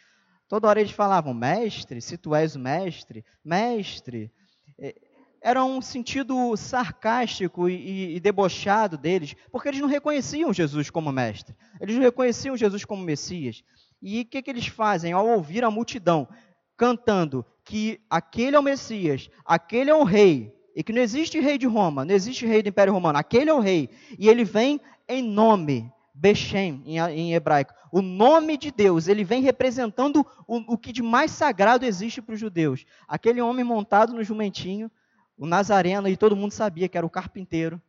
Toda 0.46 0.68
hora 0.68 0.80
eles 0.80 0.92
falavam, 0.92 1.34
mestre, 1.34 2.00
se 2.00 2.16
tu 2.16 2.34
és 2.34 2.54
o 2.54 2.58
mestre, 2.58 3.24
mestre. 3.44 4.30
É, 4.78 4.94
era 5.40 5.64
um 5.64 5.80
sentido 5.80 6.56
sarcástico 6.56 7.68
e, 7.68 8.16
e, 8.16 8.20
debochado 8.20 8.98
deles, 8.98 9.34
porque 9.52 9.68
eles 9.68 9.80
não 9.80 9.88
reconheciam 9.88 10.52
Jesus 10.52 10.90
como 10.90 11.12
mestre, 11.12 11.54
eles 11.80 11.94
não 11.94 12.02
reconheciam 12.02 12.56
Jesus 12.56 12.84
como 12.84 13.02
Messias. 13.02 13.62
E 14.02 14.20
o 14.20 14.26
que, 14.26 14.42
que 14.42 14.50
eles 14.50 14.66
fazem 14.66 15.12
ao 15.12 15.26
ouvir 15.26 15.64
a 15.64 15.70
multidão 15.70 16.28
cantando 16.76 17.44
que 17.64 18.00
aquele 18.08 18.56
é 18.56 18.58
o 18.58 18.62
Messias, 18.62 19.28
aquele 19.44 19.90
é 19.90 19.94
o 19.94 20.04
rei, 20.04 20.57
e 20.78 20.82
que 20.84 20.92
não 20.92 21.02
existe 21.02 21.40
rei 21.40 21.58
de 21.58 21.66
Roma, 21.66 22.04
não 22.04 22.14
existe 22.14 22.46
rei 22.46 22.62
do 22.62 22.68
Império 22.68 22.92
Romano, 22.92 23.18
aquele 23.18 23.50
é 23.50 23.52
o 23.52 23.58
rei, 23.58 23.90
e 24.16 24.28
ele 24.28 24.44
vem 24.44 24.80
em 25.08 25.20
nome, 25.20 25.92
Bechem 26.14 26.84
em, 26.86 27.34
hebraico, 27.34 27.74
o 27.90 28.00
nome 28.00 28.56
de 28.56 28.70
Deus, 28.70 29.08
ele 29.08 29.24
vem 29.24 29.42
representando 29.42 30.24
o, 30.46 30.74
o 30.74 30.78
que 30.78 30.92
de 30.92 31.02
mais 31.02 31.32
sagrado 31.32 31.84
existe 31.84 32.22
para 32.22 32.34
os 32.34 32.38
judeus. 32.38 32.84
Aquele 33.08 33.40
homem 33.40 33.64
montado 33.64 34.12
no 34.12 34.22
jumentinho, 34.22 34.88
o 35.36 35.46
Nazareno, 35.48 36.06
e 36.06 36.16
todo 36.16 36.36
mundo 36.36 36.52
sabia 36.52 36.88
que 36.88 36.96
era 36.96 37.06
o 37.06 37.10
carpinteiro, 37.10 37.82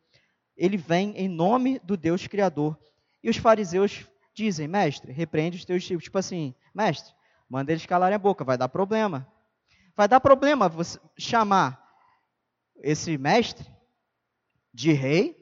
ele 0.57 0.75
vem 0.75 1.13
em 1.15 1.27
nome 1.27 1.79
do 1.83 1.95
Deus 1.95 2.25
Criador. 2.25 2.75
E 3.23 3.29
os 3.29 3.37
fariseus 3.37 4.07
dizem, 4.33 4.67
mestre, 4.67 5.11
repreende 5.11 5.57
os 5.57 5.65
teus 5.65 5.83
discípulos. 5.83 6.05
Tipo 6.05 6.17
assim, 6.17 6.55
mestre, 6.73 7.13
manda 7.47 7.71
eles 7.71 7.85
calarem 7.85 8.15
a 8.15 8.19
boca, 8.19 8.43
vai 8.43 8.57
dar 8.57 8.67
problema. 8.67 9.27
Vai 9.95 10.07
dar 10.07 10.19
problema 10.19 10.67
você 10.67 10.99
chamar 11.15 11.78
esse 12.81 13.17
mestre 13.17 13.65
de 14.73 14.91
rei 14.91 15.39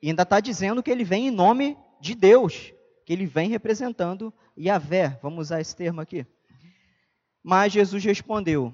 e 0.00 0.08
ainda 0.08 0.22
está 0.22 0.40
dizendo 0.40 0.82
que 0.82 0.90
ele 0.90 1.04
vem 1.04 1.28
em 1.28 1.30
nome 1.30 1.76
de 2.00 2.14
Deus, 2.14 2.72
que 3.04 3.12
ele 3.12 3.26
vem 3.26 3.48
representando 3.48 4.32
Yahvé. 4.56 5.18
Vamos 5.22 5.46
usar 5.46 5.60
esse 5.60 5.74
termo 5.74 6.00
aqui. 6.00 6.26
Mas 7.42 7.72
Jesus 7.72 8.04
respondeu, 8.04 8.72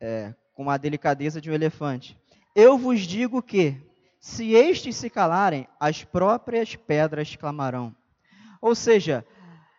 é, 0.00 0.34
com 0.54 0.68
a 0.70 0.76
delicadeza 0.76 1.40
de 1.40 1.50
um 1.50 1.54
elefante: 1.54 2.18
Eu 2.54 2.78
vos 2.78 3.00
digo 3.00 3.42
que, 3.42 3.76
se 4.20 4.52
estes 4.52 4.96
se 4.96 5.10
calarem, 5.10 5.66
as 5.78 6.04
próprias 6.04 6.76
pedras 6.76 7.36
clamarão. 7.36 7.94
Ou 8.60 8.74
seja, 8.74 9.24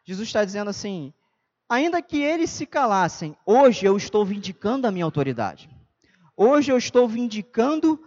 Jesus 0.06 0.28
está 0.28 0.44
dizendo 0.46 0.70
assim: 0.70 1.14
ainda 1.68 2.02
que 2.02 2.22
eles 2.22 2.50
se 2.50 2.66
calassem, 2.66 3.36
hoje 3.46 3.86
eu 3.86 3.98
estou 3.98 4.26
vindicando 4.26 4.86
a 4.86 4.92
minha 4.92 5.06
autoridade. 5.06 5.70
Hoje 6.36 6.72
eu 6.72 6.78
estou 6.78 7.08
vindicando 7.08 8.04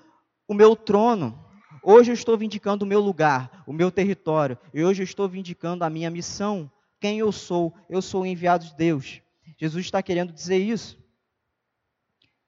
o 0.49 0.55
meu 0.55 0.75
trono. 0.75 1.45
Hoje 1.83 2.11
eu 2.11 2.15
estou 2.15 2.37
vindicando 2.37 2.85
o 2.85 2.89
meu 2.89 3.01
lugar, 3.01 3.63
o 3.67 3.73
meu 3.73 3.91
território. 3.91 4.59
E 4.75 4.85
hoje 4.85 5.03
eu 5.03 5.05
estou 5.05 5.29
vindicando 5.29 5.85
a 5.85 5.91
minha 5.91 6.11
missão. 6.11 6.71
Quem 7.01 7.21
eu 7.21 7.31
sou? 7.31 7.73
Eu 7.89 8.03
sou 8.03 8.23
o 8.23 8.27
enviado 8.27 8.65
de 8.65 8.75
Deus. 8.75 9.23
Jesus 9.57 9.85
está 9.85 10.03
querendo 10.03 10.33
dizer 10.33 10.59
isso. 10.59 10.99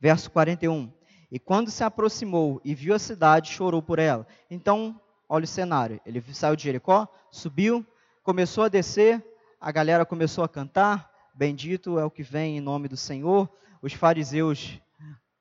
Verso 0.01 0.31
41. 0.33 0.93
E 1.31 1.39
quando 1.39 1.71
se 1.71 1.85
aproximou 1.85 2.61
e 2.65 2.75
viu 2.75 2.95
a 2.95 2.99
cidade, 2.99 3.53
chorou 3.53 3.81
por 3.81 4.01
ela. 4.01 4.27
Então, 4.51 5.01
olha 5.29 5.45
o 5.45 5.49
cenário. 5.49 6.01
Ele 6.05 6.21
saiu 6.35 6.57
de 6.57 6.65
Jericó, 6.65 7.07
subiu, 7.31 7.87
começou 8.25 8.65
a 8.65 8.69
descer, 8.69 9.25
a 9.61 9.71
galera 9.71 10.05
começou 10.05 10.43
a 10.43 10.49
cantar. 10.49 11.09
Bendito 11.35 12.01
é 12.01 12.05
o 12.05 12.11
que 12.11 12.23
vem 12.25 12.57
em 12.57 12.61
nome 12.61 12.89
do 12.89 12.97
Senhor. 12.97 13.49
Os 13.81 13.93
fariseus 13.93 14.81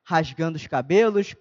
rasgando 0.08 0.56
os 0.56 0.66
cabelos, 0.66 1.36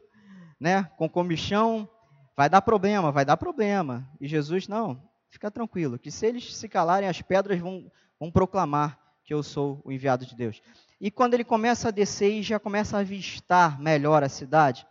né, 0.59 0.83
com 0.97 1.07
comichão, 1.07 1.89
vai 2.35 2.49
dar 2.49 2.61
problema, 2.61 3.13
vai 3.13 3.23
dar 3.23 3.37
problema. 3.37 4.05
E 4.19 4.27
Jesus, 4.27 4.67
não, 4.67 5.01
fica 5.29 5.49
tranquilo, 5.49 5.97
que 5.97 6.11
se 6.11 6.25
eles 6.25 6.53
se 6.53 6.67
calarem, 6.67 7.07
as 7.07 7.21
pedras 7.21 7.61
vão, 7.61 7.89
vão 8.19 8.29
proclamar 8.29 8.99
que 9.23 9.33
eu 9.33 9.41
sou 9.41 9.81
o 9.85 9.91
enviado 9.91 10.25
de 10.25 10.35
Deus. 10.35 10.61
E 10.99 11.09
quando 11.09 11.33
ele 11.33 11.45
começa 11.45 11.87
a 11.87 11.91
descer 11.91 12.29
e 12.29 12.43
já 12.43 12.59
começa 12.59 12.97
a 12.97 12.99
avistar 12.99 13.79
melhor 13.79 14.21
a 14.21 14.27
cidade, 14.27 14.85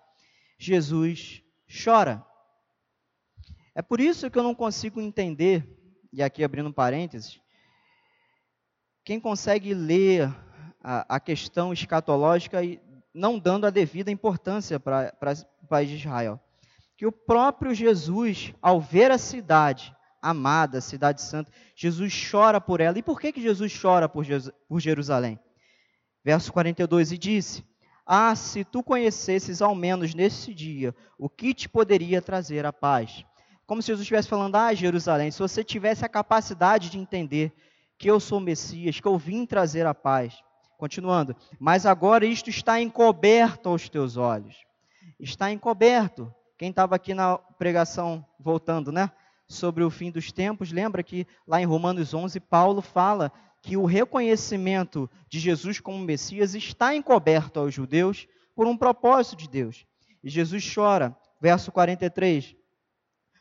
Jesus 0.59 1.43
chora. 1.85 2.25
É 3.75 3.83
por 3.83 4.01
isso 4.01 4.31
que 4.31 4.39
eu 4.39 4.43
não 4.43 4.55
consigo 4.55 5.03
entender, 5.03 5.69
e 6.11 6.23
aqui 6.23 6.43
abrindo 6.43 6.73
parênteses, 6.73 7.39
quem 9.05 9.21
consegue 9.21 9.75
ler 9.75 10.35
a, 10.83 11.17
a 11.17 11.21
questão 11.21 11.75
escatológica 11.75 12.65
e 12.65 12.81
não 13.17 13.39
dando 13.39 13.67
a 13.67 13.71
devida 13.71 14.11
importância 14.11 14.79
para 14.79 15.13
o 15.63 15.67
país 15.67 15.89
de 15.89 15.97
Israel. 15.97 16.39
Que 16.97 17.07
o 17.07 17.13
próprio 17.13 17.75
Jesus, 17.75 18.53
ao 18.61 18.81
ver 18.81 19.11
a 19.11 19.19
cidade 19.19 19.95
amada, 20.21 20.79
a 20.79 20.83
cidade 20.83 21.23
santa, 21.23 21.51
Jesus 21.75 22.13
chora 22.31 22.61
por 22.61 22.81
ela. 22.81 22.99
E 22.99 23.03
por 23.03 23.21
que, 23.21 23.33
que 23.33 23.41
Jesus 23.41 23.77
chora 23.81 24.09
por, 24.09 24.25
por 24.69 24.81
Jerusalém? 24.81 25.39
Verso 26.25 26.53
42, 26.53 27.13
e 27.13 27.19
disse, 27.19 27.65
Ah, 28.05 28.35
se 28.35 28.65
tu 28.65 28.83
conhecesses 28.83 29.63
ao 29.63 29.75
menos 29.75 30.15
nesse 30.15 30.53
dia 30.53 30.95
o 31.19 31.29
que 31.29 31.55
te 31.55 31.69
poderia 31.69 32.21
trazer 32.21 32.67
a 32.67 32.73
paz. 32.73 33.25
Como 33.67 33.81
se 33.81 33.89
Jesus 33.89 34.03
estivesse 34.03 34.29
falando, 34.29 34.57
ah, 34.57 34.75
Jerusalém, 34.75 35.31
se 35.31 35.39
você 35.39 35.65
tivesse 35.65 36.05
a 36.05 36.09
capacidade 36.09 36.91
de 36.91 36.99
entender 36.99 37.53
que 37.99 38.11
eu 38.11 38.21
sou 38.21 38.39
o 38.39 38.41
Messias, 38.41 39.01
que 39.01 39.09
eu 39.09 39.17
vim 39.17 39.47
trazer 39.47 39.87
a 39.87 39.95
paz, 39.95 40.35
Continuando, 40.77 41.35
mas 41.59 41.87
agora 41.87 42.27
isto 42.27 42.51
está 42.51 42.81
encoberto 42.81 43.69
aos 43.69 43.89
teus 43.89 44.17
olhos. 44.17 44.57
Está 45.19 45.51
encoberto. 45.51 46.33
Quem 46.59 46.71
estava 46.71 46.95
aqui 46.97 47.15
na 47.15 47.39
pregação, 47.39 48.25
voltando, 48.39 48.93
né? 48.93 49.11
Sobre 49.49 49.85
o 49.85 49.91
fim 49.91 50.11
dos 50.11 50.33
tempos, 50.33 50.73
lembra 50.73 51.03
que 51.03 51.27
lá 51.47 51.61
em 51.61 51.65
Romanos 51.65 52.13
11, 52.13 52.41
Paulo 52.41 52.83
fala 52.83 53.33
que 53.63 53.77
o 53.77 53.85
reconhecimento 53.85 55.11
de 55.29 55.39
Jesus 55.39 55.81
como 55.81 55.99
Messias 55.99 56.55
está 56.55 56.95
encoberto 56.95 57.59
aos 57.59 57.73
judeus 57.73 58.27
por 58.55 58.67
um 58.67 58.77
propósito 58.77 59.37
de 59.37 59.49
Deus. 59.49 59.87
E 60.23 60.29
Jesus 60.29 60.65
chora, 60.75 61.17
verso 61.41 61.73
43, 61.73 62.57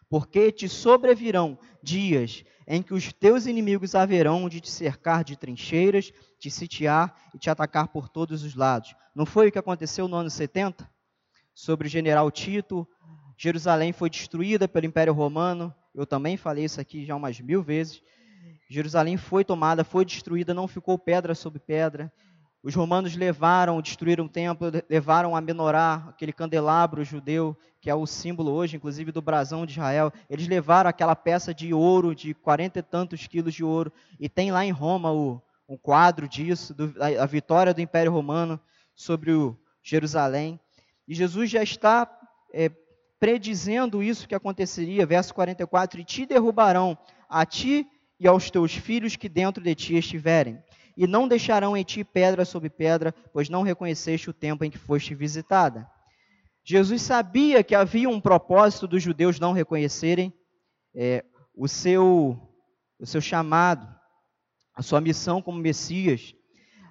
porque 0.10 0.52
te 0.52 0.68
sobrevirão 0.70 1.58
dias 1.82 2.44
em 2.68 2.82
que 2.82 2.94
os 2.94 3.14
teus 3.14 3.46
inimigos 3.46 3.94
haverão 3.94 4.50
de 4.50 4.60
te 4.60 4.72
cercar 4.72 5.24
de 5.24 5.36
trincheiras, 5.36 6.12
te 6.40 6.50
sitiar 6.50 7.16
e 7.34 7.38
te 7.38 7.50
atacar 7.50 7.88
por 7.90 8.10
todos 8.10 8.44
os 8.44 8.56
lados. 8.56 8.96
Não 9.14 9.26
foi 9.26 9.48
o 9.48 9.52
que 9.52 9.60
aconteceu 9.60 10.08
no 10.08 10.16
ano 10.16 10.30
70? 10.30 10.90
Sobre 11.54 11.88
o 11.88 11.90
general 11.90 12.30
Tito, 12.32 12.88
Jerusalém 13.38 13.94
foi 13.94 14.10
destruída 14.10 14.68
pelo 14.68 14.86
Império 14.86 15.14
Romano. 15.14 15.74
Eu 15.94 16.06
também 16.06 16.38
falei 16.38 16.66
isso 16.66 16.82
aqui 16.82 17.06
já 17.06 17.16
umas 17.16 17.40
mil 17.40 17.62
vezes. 17.62 18.02
Jerusalém 18.70 19.16
foi 19.18 19.46
tomada, 19.46 19.84
foi 19.84 20.04
destruída, 20.04 20.54
não 20.54 20.68
ficou 20.68 20.98
pedra 20.98 21.36
sobre 21.36 21.60
pedra. 21.60 22.12
Os 22.66 22.74
romanos 22.74 23.16
levaram, 23.16 23.80
destruíram 23.80 24.26
o 24.26 24.30
templo, 24.30 24.72
levaram 24.90 25.36
a 25.36 25.40
menorá, 25.40 26.04
aquele 26.10 26.34
candelabro 26.34 27.04
judeu, 27.04 27.56
que 27.80 27.92
é 27.92 27.94
o 27.94 28.08
símbolo 28.08 28.52
hoje, 28.52 28.76
inclusive, 28.76 29.12
do 29.12 29.22
brasão 29.22 29.68
de 29.68 29.74
Israel. 29.74 30.12
Eles 30.28 30.48
levaram 30.48 30.90
aquela 30.90 31.16
peça 31.16 31.54
de 31.54 31.76
ouro, 31.76 32.16
de 32.16 32.34
quarenta 32.34 32.80
e 32.80 32.82
tantos 32.82 33.28
quilos 33.28 33.54
de 33.54 33.64
ouro, 33.64 33.94
e 34.20 34.28
tem 34.28 34.52
lá 34.52 34.66
em 34.66 34.72
Roma 34.72 35.12
o, 35.12 35.40
um 35.70 35.78
quadro 35.78 36.28
disso, 36.28 36.74
do, 36.74 36.92
a, 37.00 37.22
a, 37.22 37.26
vitória 37.28 37.72
do 37.72 37.82
Império 37.82 38.12
Romano 38.12 38.60
sobre 38.96 39.32
o 39.32 39.56
Jerusalém. 39.84 40.60
E 41.08 41.14
Jesus 41.14 41.52
já 41.52 41.62
está 41.62 42.10
é, 42.52 42.72
predizendo 43.20 44.02
isso 44.02 44.28
que 44.28 44.34
aconteceria, 44.34 45.06
verso 45.06 45.36
44, 45.36 46.02
e 46.02 46.04
te 46.04 46.26
derrubarão 46.26 46.98
a 47.30 47.46
ti 47.46 47.88
e 48.20 48.28
aos 48.28 48.50
teus 48.50 48.74
filhos 48.74 49.16
que 49.16 49.30
dentro 49.30 49.64
de 49.64 49.76
ti 49.76 49.96
estiverem 49.96 50.60
e 50.96 51.06
não 51.06 51.28
deixarão 51.28 51.76
em 51.76 51.84
ti 51.84 52.04
pedra 52.04 52.46
sobre 52.46 52.70
pedra, 52.70 53.14
pois 53.34 53.50
não 53.50 53.64
reconheceste 53.64 54.30
o 54.30 54.34
tempo 54.34 54.64
em 54.64 54.72
que 54.72 54.78
foste 54.78 55.14
visitada. 55.14 55.90
Jesus 56.64 57.02
sabia 57.02 57.64
que 57.64 57.76
havia 57.76 58.10
um 58.10 58.20
propósito 58.20 58.88
dos 58.88 59.04
judeus 59.04 59.40
não 59.40 59.54
reconhecerem 59.54 60.34
é, 60.96 61.24
o, 61.54 61.68
seu, 61.68 62.40
o 63.00 63.06
seu 63.06 63.22
chamado, 63.22 63.88
a 64.74 64.82
sua 64.82 65.00
missão 65.00 65.42
como 65.42 65.60
Messias, 65.60 66.34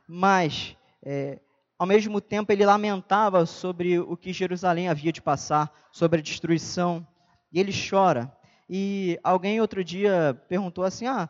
mas 0.07 0.77
é, 1.03 1.41
ao 1.79 1.87
mesmo 1.87 2.21
tempo 2.21 2.53
ele 2.53 2.65
lamentava 2.65 3.45
sobre 3.47 3.99
o 3.99 4.17
que 4.17 4.33
Jerusalém 4.33 4.89
havia 4.89 5.13
de 5.13 5.21
passar, 5.21 5.73
sobre 5.91 6.21
a 6.21 6.23
destruição, 6.23 7.07
e 7.53 7.59
ele 7.59 7.73
chora. 7.73 8.35
E 8.69 9.19
alguém 9.23 9.61
outro 9.61 9.85
dia 9.85 10.41
perguntou 10.49 10.85
assim: 10.85 11.07
ah, 11.07 11.29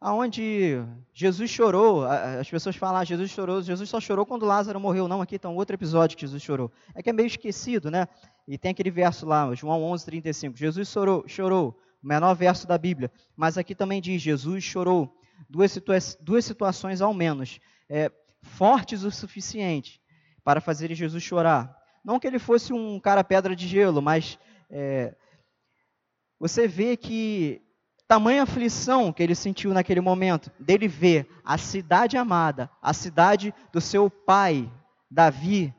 aonde 0.00 0.84
Jesus 1.12 1.50
chorou, 1.50 2.04
as 2.04 2.48
pessoas 2.48 2.76
falam, 2.76 3.00
ah, 3.00 3.04
Jesus 3.04 3.30
chorou, 3.30 3.62
Jesus 3.62 3.88
só 3.88 4.00
chorou 4.00 4.26
quando 4.26 4.44
Lázaro 4.44 4.78
morreu. 4.78 5.08
Não, 5.08 5.22
aqui 5.22 5.38
um 5.46 5.56
outro 5.56 5.74
episódio 5.74 6.16
que 6.16 6.22
Jesus 6.22 6.42
chorou. 6.42 6.70
É 6.94 7.02
que 7.02 7.10
é 7.10 7.12
meio 7.12 7.26
esquecido, 7.26 7.90
né? 7.90 8.06
E 8.46 8.58
tem 8.58 8.72
aquele 8.72 8.90
verso 8.90 9.24
lá, 9.26 9.54
João 9.54 9.82
11, 9.82 10.04
35. 10.04 10.56
Jesus 10.56 10.88
chorou, 10.88 11.24
chorou, 11.26 11.80
o 12.02 12.06
menor 12.06 12.34
verso 12.34 12.66
da 12.66 12.76
Bíblia. 12.76 13.10
Mas 13.34 13.56
aqui 13.56 13.74
também 13.74 14.00
diz, 14.00 14.20
Jesus 14.20 14.62
chorou. 14.62 15.16
Duas, 15.48 15.72
situa 15.72 15.96
duas 16.20 16.44
situações 16.44 17.00
ao 17.00 17.12
menos, 17.12 17.58
é, 17.88 18.10
fortes 18.42 19.02
o 19.02 19.10
suficiente 19.10 20.00
para 20.44 20.60
fazer 20.60 20.94
Jesus 20.94 21.22
chorar. 21.22 21.74
Não 22.04 22.20
que 22.20 22.26
ele 22.26 22.38
fosse 22.38 22.72
um 22.72 23.00
cara 23.00 23.24
pedra 23.24 23.56
de 23.56 23.66
gelo, 23.66 24.02
mas 24.02 24.38
é, 24.70 25.14
você 26.38 26.68
vê 26.68 26.96
que 26.96 27.63
tamanha 28.06 28.42
aflição 28.42 29.12
que 29.12 29.22
ele 29.22 29.34
sentiu 29.34 29.72
naquele 29.72 30.00
momento, 30.00 30.50
dele 30.58 30.86
ver 30.86 31.28
a 31.44 31.56
cidade 31.56 32.16
amada, 32.16 32.70
a 32.80 32.92
cidade 32.92 33.52
do 33.72 33.80
seu 33.80 34.10
pai, 34.10 34.70
Davi, 35.10 35.74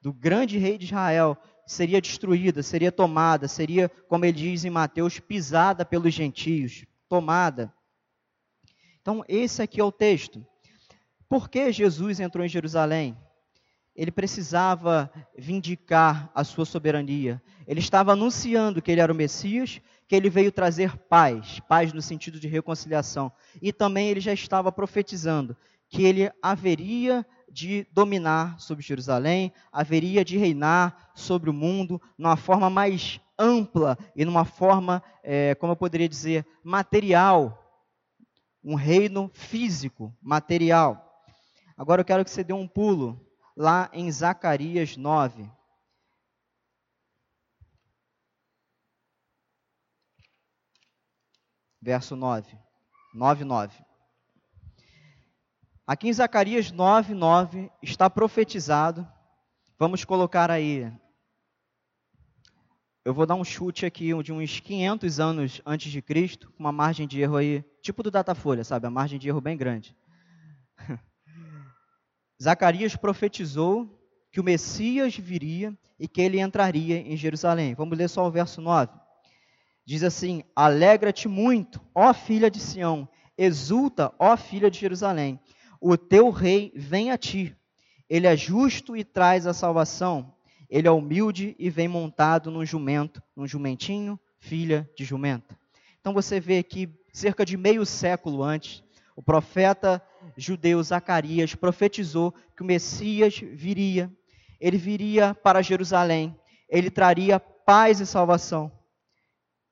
do 0.00 0.12
grande 0.12 0.58
rei 0.58 0.76
de 0.76 0.86
Israel, 0.86 1.36
seria 1.66 2.00
destruída, 2.00 2.62
seria 2.62 2.92
tomada, 2.92 3.48
seria, 3.48 3.88
como 4.08 4.24
ele 4.24 4.32
diz 4.32 4.64
em 4.64 4.70
Mateus, 4.70 5.18
pisada 5.18 5.84
pelos 5.84 6.12
gentios, 6.12 6.84
tomada. 7.08 7.72
Então, 9.00 9.24
esse 9.28 9.62
aqui 9.62 9.80
é 9.80 9.84
o 9.84 9.92
texto. 9.92 10.44
Por 11.28 11.48
que 11.48 11.72
Jesus 11.72 12.20
entrou 12.20 12.44
em 12.44 12.48
Jerusalém? 12.48 13.16
Ele 13.94 14.10
precisava 14.10 15.10
vindicar 15.36 16.30
a 16.34 16.44
sua 16.44 16.64
soberania. 16.64 17.42
Ele 17.66 17.80
estava 17.80 18.12
anunciando 18.12 18.80
que 18.80 18.90
ele 18.90 19.00
era 19.00 19.12
o 19.12 19.16
Messias 19.16 19.80
que 20.12 20.16
ele 20.16 20.28
veio 20.28 20.52
trazer 20.52 20.94
paz, 21.08 21.58
paz 21.60 21.90
no 21.90 22.02
sentido 22.02 22.38
de 22.38 22.46
reconciliação. 22.46 23.32
E 23.62 23.72
também 23.72 24.10
ele 24.10 24.20
já 24.20 24.34
estava 24.34 24.70
profetizando 24.70 25.56
que 25.88 26.02
ele 26.02 26.30
haveria 26.42 27.24
de 27.50 27.86
dominar 27.90 28.60
sobre 28.60 28.84
Jerusalém, 28.84 29.54
haveria 29.72 30.22
de 30.22 30.36
reinar 30.36 31.10
sobre 31.14 31.48
o 31.48 31.52
mundo, 31.54 31.98
numa 32.18 32.36
forma 32.36 32.68
mais 32.68 33.22
ampla 33.38 33.96
e 34.14 34.22
numa 34.26 34.44
forma, 34.44 35.02
é, 35.24 35.54
como 35.54 35.72
eu 35.72 35.76
poderia 35.76 36.10
dizer, 36.10 36.46
material. 36.62 37.58
Um 38.62 38.74
reino 38.74 39.30
físico, 39.32 40.14
material. 40.20 41.24
Agora 41.74 42.02
eu 42.02 42.04
quero 42.04 42.22
que 42.22 42.30
você 42.30 42.44
dê 42.44 42.52
um 42.52 42.68
pulo 42.68 43.18
lá 43.56 43.88
em 43.94 44.12
Zacarias 44.12 44.94
9. 44.94 45.50
Verso 51.82 52.14
9. 52.14 52.56
9, 53.12 53.44
9. 53.44 53.84
Aqui 55.84 56.08
em 56.08 56.12
Zacarias 56.12 56.70
9, 56.70 57.12
9 57.12 57.70
está 57.82 58.08
profetizado. 58.08 59.06
Vamos 59.78 60.04
colocar 60.04 60.48
aí. 60.48 60.90
Eu 63.04 63.12
vou 63.12 63.26
dar 63.26 63.34
um 63.34 63.44
chute 63.44 63.84
aqui 63.84 64.10
de 64.22 64.32
uns 64.32 64.60
500 64.60 65.18
anos 65.18 65.60
antes 65.66 65.90
de 65.90 66.00
Cristo, 66.00 66.52
com 66.52 66.60
uma 66.60 66.70
margem 66.70 67.08
de 67.08 67.20
erro 67.20 67.36
aí, 67.36 67.64
tipo 67.82 68.00
do 68.00 68.12
Datafolha, 68.12 68.62
sabe? 68.62 68.86
A 68.86 68.90
margem 68.90 69.18
de 69.18 69.28
erro 69.28 69.40
bem 69.40 69.56
grande. 69.56 69.96
Zacarias 72.40 72.94
profetizou 72.94 73.98
que 74.30 74.40
o 74.40 74.44
Messias 74.44 75.16
viria 75.16 75.76
e 75.98 76.06
que 76.06 76.22
ele 76.22 76.40
entraria 76.40 76.98
em 76.98 77.16
Jerusalém. 77.16 77.74
Vamos 77.74 77.98
ler 77.98 78.08
só 78.08 78.26
o 78.26 78.30
verso 78.30 78.60
9. 78.60 79.01
Diz 79.84 80.02
assim: 80.04 80.44
Alegra-te 80.54 81.28
muito, 81.28 81.80
ó 81.94 82.14
filha 82.14 82.50
de 82.50 82.60
Sião, 82.60 83.08
exulta, 83.36 84.12
ó 84.18 84.36
filha 84.36 84.70
de 84.70 84.78
Jerusalém. 84.78 85.40
O 85.80 85.96
teu 85.96 86.30
rei 86.30 86.72
vem 86.76 87.10
a 87.10 87.18
ti. 87.18 87.56
Ele 88.08 88.26
é 88.26 88.36
justo 88.36 88.96
e 88.96 89.02
traz 89.02 89.46
a 89.46 89.52
salvação. 89.52 90.32
Ele 90.70 90.86
é 90.86 90.90
humilde 90.90 91.56
e 91.58 91.68
vem 91.68 91.88
montado 91.88 92.50
num 92.50 92.64
jumento, 92.64 93.22
num 93.34 93.46
jumentinho, 93.46 94.18
filha 94.38 94.88
de 94.96 95.04
jumenta. 95.04 95.58
Então 96.00 96.12
você 96.12 96.38
vê 96.38 96.62
que 96.62 96.88
cerca 97.12 97.44
de 97.44 97.56
meio 97.56 97.84
século 97.84 98.42
antes, 98.42 98.82
o 99.16 99.22
profeta 99.22 100.00
judeu 100.36 100.82
Zacarias 100.82 101.54
profetizou 101.54 102.32
que 102.56 102.62
o 102.62 102.64
Messias 102.66 103.38
viria. 103.38 104.10
Ele 104.60 104.78
viria 104.78 105.34
para 105.34 105.60
Jerusalém. 105.60 106.34
Ele 106.68 106.90
traria 106.90 107.40
paz 107.40 108.00
e 108.00 108.06
salvação 108.06 108.70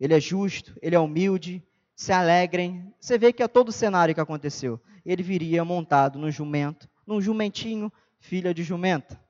ele 0.00 0.14
é 0.14 0.20
justo, 0.20 0.74
ele 0.80 0.96
é 0.96 0.98
humilde, 0.98 1.62
se 1.94 2.12
alegrem. 2.12 2.92
Você 2.98 3.18
vê 3.18 3.32
que 3.32 3.42
é 3.42 3.48
todo 3.48 3.68
o 3.68 3.72
cenário 3.72 4.14
que 4.14 4.20
aconteceu. 4.20 4.80
Ele 5.04 5.22
viria 5.22 5.64
montado 5.64 6.18
num 6.18 6.30
jumento, 6.30 6.88
num 7.06 7.20
jumentinho, 7.20 7.92
filha 8.18 8.54
de 8.54 8.62
jumenta. 8.62 9.20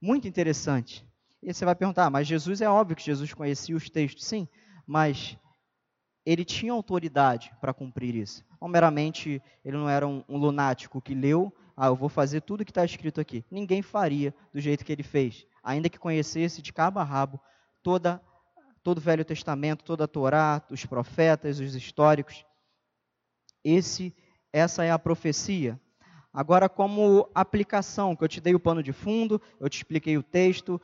Muito 0.00 0.26
interessante. 0.26 1.06
E 1.40 1.52
você 1.52 1.64
vai 1.64 1.74
perguntar, 1.74 2.10
mas 2.10 2.26
Jesus 2.26 2.60
é 2.60 2.68
óbvio 2.68 2.96
que 2.96 3.04
Jesus 3.04 3.32
conhecia 3.32 3.76
os 3.76 3.88
textos, 3.88 4.24
sim, 4.24 4.48
mas 4.86 5.36
ele 6.26 6.44
tinha 6.44 6.72
autoridade 6.72 7.52
para 7.60 7.74
cumprir 7.74 8.14
isso. 8.14 8.44
Não 8.60 8.66
meramente 8.66 9.42
ele 9.64 9.76
não 9.76 9.88
era 9.88 10.06
um, 10.06 10.24
um 10.28 10.38
lunático 10.38 11.00
que 11.00 11.14
leu, 11.14 11.54
ah, 11.76 11.86
eu 11.86 11.96
vou 11.96 12.08
fazer 12.08 12.40
tudo 12.40 12.64
que 12.64 12.70
está 12.70 12.84
escrito 12.84 13.20
aqui. 13.20 13.44
Ninguém 13.50 13.82
faria 13.82 14.34
do 14.52 14.60
jeito 14.60 14.84
que 14.84 14.92
ele 14.92 15.02
fez, 15.02 15.46
ainda 15.62 15.88
que 15.88 15.98
conhecesse 15.98 16.62
de 16.62 16.72
cabo 16.72 16.98
a 16.98 17.04
rabo 17.04 17.38
toda 17.82 18.14
a 18.14 18.20
todo 18.84 18.98
o 18.98 19.00
Velho 19.00 19.24
Testamento, 19.24 19.82
toda 19.82 20.04
a 20.04 20.08
Torá, 20.08 20.62
os 20.70 20.84
profetas, 20.84 21.58
os 21.58 21.74
históricos. 21.74 22.44
Esse, 23.64 24.14
essa 24.52 24.84
é 24.84 24.90
a 24.90 24.98
profecia. 24.98 25.80
Agora, 26.32 26.68
como 26.68 27.28
aplicação, 27.34 28.14
que 28.14 28.22
eu 28.22 28.28
te 28.28 28.42
dei 28.42 28.54
o 28.54 28.60
pano 28.60 28.82
de 28.82 28.92
fundo, 28.92 29.40
eu 29.58 29.70
te 29.70 29.78
expliquei 29.78 30.18
o 30.18 30.22
texto, 30.22 30.80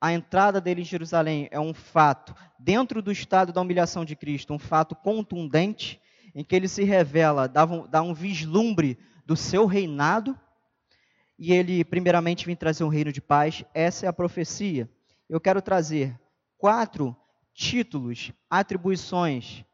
a 0.00 0.12
entrada 0.12 0.60
dele 0.60 0.80
em 0.80 0.84
Jerusalém 0.84 1.48
é 1.52 1.60
um 1.60 1.72
fato, 1.72 2.34
dentro 2.58 3.00
do 3.00 3.12
estado 3.12 3.52
da 3.52 3.60
humilhação 3.60 4.04
de 4.04 4.16
Cristo, 4.16 4.52
um 4.52 4.58
fato 4.58 4.96
contundente, 4.96 6.00
em 6.34 6.42
que 6.42 6.56
ele 6.56 6.66
se 6.66 6.82
revela, 6.82 7.46
dá 7.46 7.64
um, 7.64 7.86
dá 7.86 8.02
um 8.02 8.12
vislumbre 8.12 8.98
do 9.24 9.36
seu 9.36 9.66
reinado, 9.66 10.36
e 11.38 11.52
ele, 11.52 11.84
primeiramente, 11.84 12.44
vem 12.44 12.56
trazer 12.56 12.82
um 12.82 12.88
reino 12.88 13.12
de 13.12 13.20
paz. 13.20 13.64
Essa 13.72 14.06
é 14.06 14.08
a 14.08 14.12
profecia. 14.12 14.90
Eu 15.28 15.40
quero 15.40 15.62
trazer 15.62 16.18
quatro 16.58 17.16
títulos, 17.54 18.32
atribuições, 18.48 19.64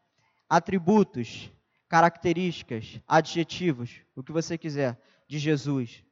atributos, 0.49 1.51
características, 1.87 2.99
adjetivos, 3.07 4.01
o 4.15 4.23
que 4.23 4.31
você 4.31 4.57
quiser, 4.57 4.99
de 5.27 5.39
Jesus, 5.39 6.03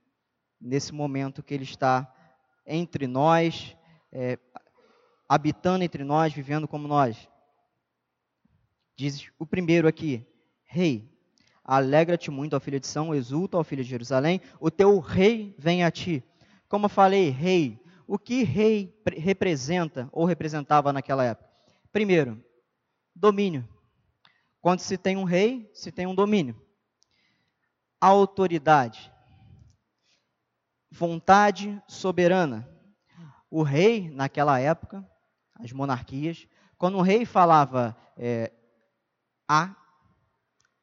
nesse 0.59 0.93
momento 0.93 1.43
que 1.43 1.53
ele 1.53 1.63
está 1.63 2.11
entre 2.65 3.07
nós, 3.07 3.75
é, 4.11 4.39
habitando 5.27 5.83
entre 5.83 6.03
nós, 6.03 6.33
vivendo 6.33 6.67
como 6.67 6.87
nós. 6.87 7.29
Diz 8.95 9.29
o 9.37 9.45
primeiro 9.45 9.87
aqui, 9.87 10.25
rei. 10.63 11.11
Alegra-te 11.63 12.29
muito, 12.29 12.55
ó 12.55 12.59
filha 12.59 12.79
de 12.79 12.87
São, 12.87 13.13
exulta, 13.13 13.57
ó 13.57 13.63
filha 13.63 13.83
de 13.83 13.89
Jerusalém, 13.89 14.39
o 14.59 14.69
teu 14.69 14.99
rei 14.99 15.55
vem 15.57 15.83
a 15.83 15.89
ti. 15.89 16.23
Como 16.69 16.85
eu 16.85 16.89
falei, 16.89 17.29
rei, 17.29 17.79
o 18.07 18.19
que 18.19 18.43
rei 18.43 18.95
representa 19.17 20.07
ou 20.11 20.25
representava 20.25 20.93
naquela 20.93 21.23
época? 21.23 21.49
Primeiro, 21.95 22.43
domínio. 23.15 23.65
Quando 24.59 24.81
se 24.81 24.97
tem 24.97 25.15
um 25.15 25.23
rei, 25.23 25.71
se 25.73 25.93
tem 25.93 26.05
um 26.05 26.13
domínio. 26.13 26.61
Autoridade. 28.01 29.09
Vontade 30.91 31.81
soberana. 31.87 32.69
O 33.49 33.63
rei, 33.63 34.09
naquela 34.09 34.59
época, 34.59 35.09
as 35.53 35.71
monarquias, 35.71 36.45
quando 36.77 36.97
o 36.97 37.01
rei 37.01 37.25
falava 37.25 37.95
é, 38.17 38.51
A, 39.47 39.73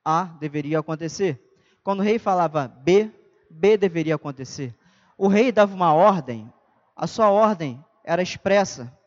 A 0.03 0.25
deveria 0.41 0.79
acontecer. 0.79 1.61
Quando 1.85 2.01
o 2.01 2.03
rei 2.03 2.19
falava 2.19 2.67
B, 2.67 3.13
B 3.51 3.77
deveria 3.77 4.15
acontecer. 4.15 4.75
O 5.19 5.29
rei 5.29 5.53
dava 5.53 5.75
uma 5.75 5.93
ordem, 5.93 6.51
a 6.97 7.07
sua 7.07 7.29
ordem 7.29 7.85
era 8.03 8.23
expressa 8.23 8.99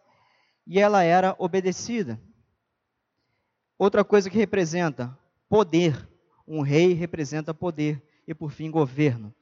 e 0.65 0.79
ela 0.79 1.03
era 1.03 1.35
obedecida. 1.37 2.19
Outra 3.77 4.03
coisa 4.03 4.29
que 4.29 4.37
representa 4.37 5.17
poder. 5.49 6.09
Um 6.47 6.61
rei 6.61 6.93
representa 6.93 7.53
poder 7.53 8.01
e, 8.27 8.33
por 8.33 8.51
fim, 8.51 8.69
governo. 8.69 9.33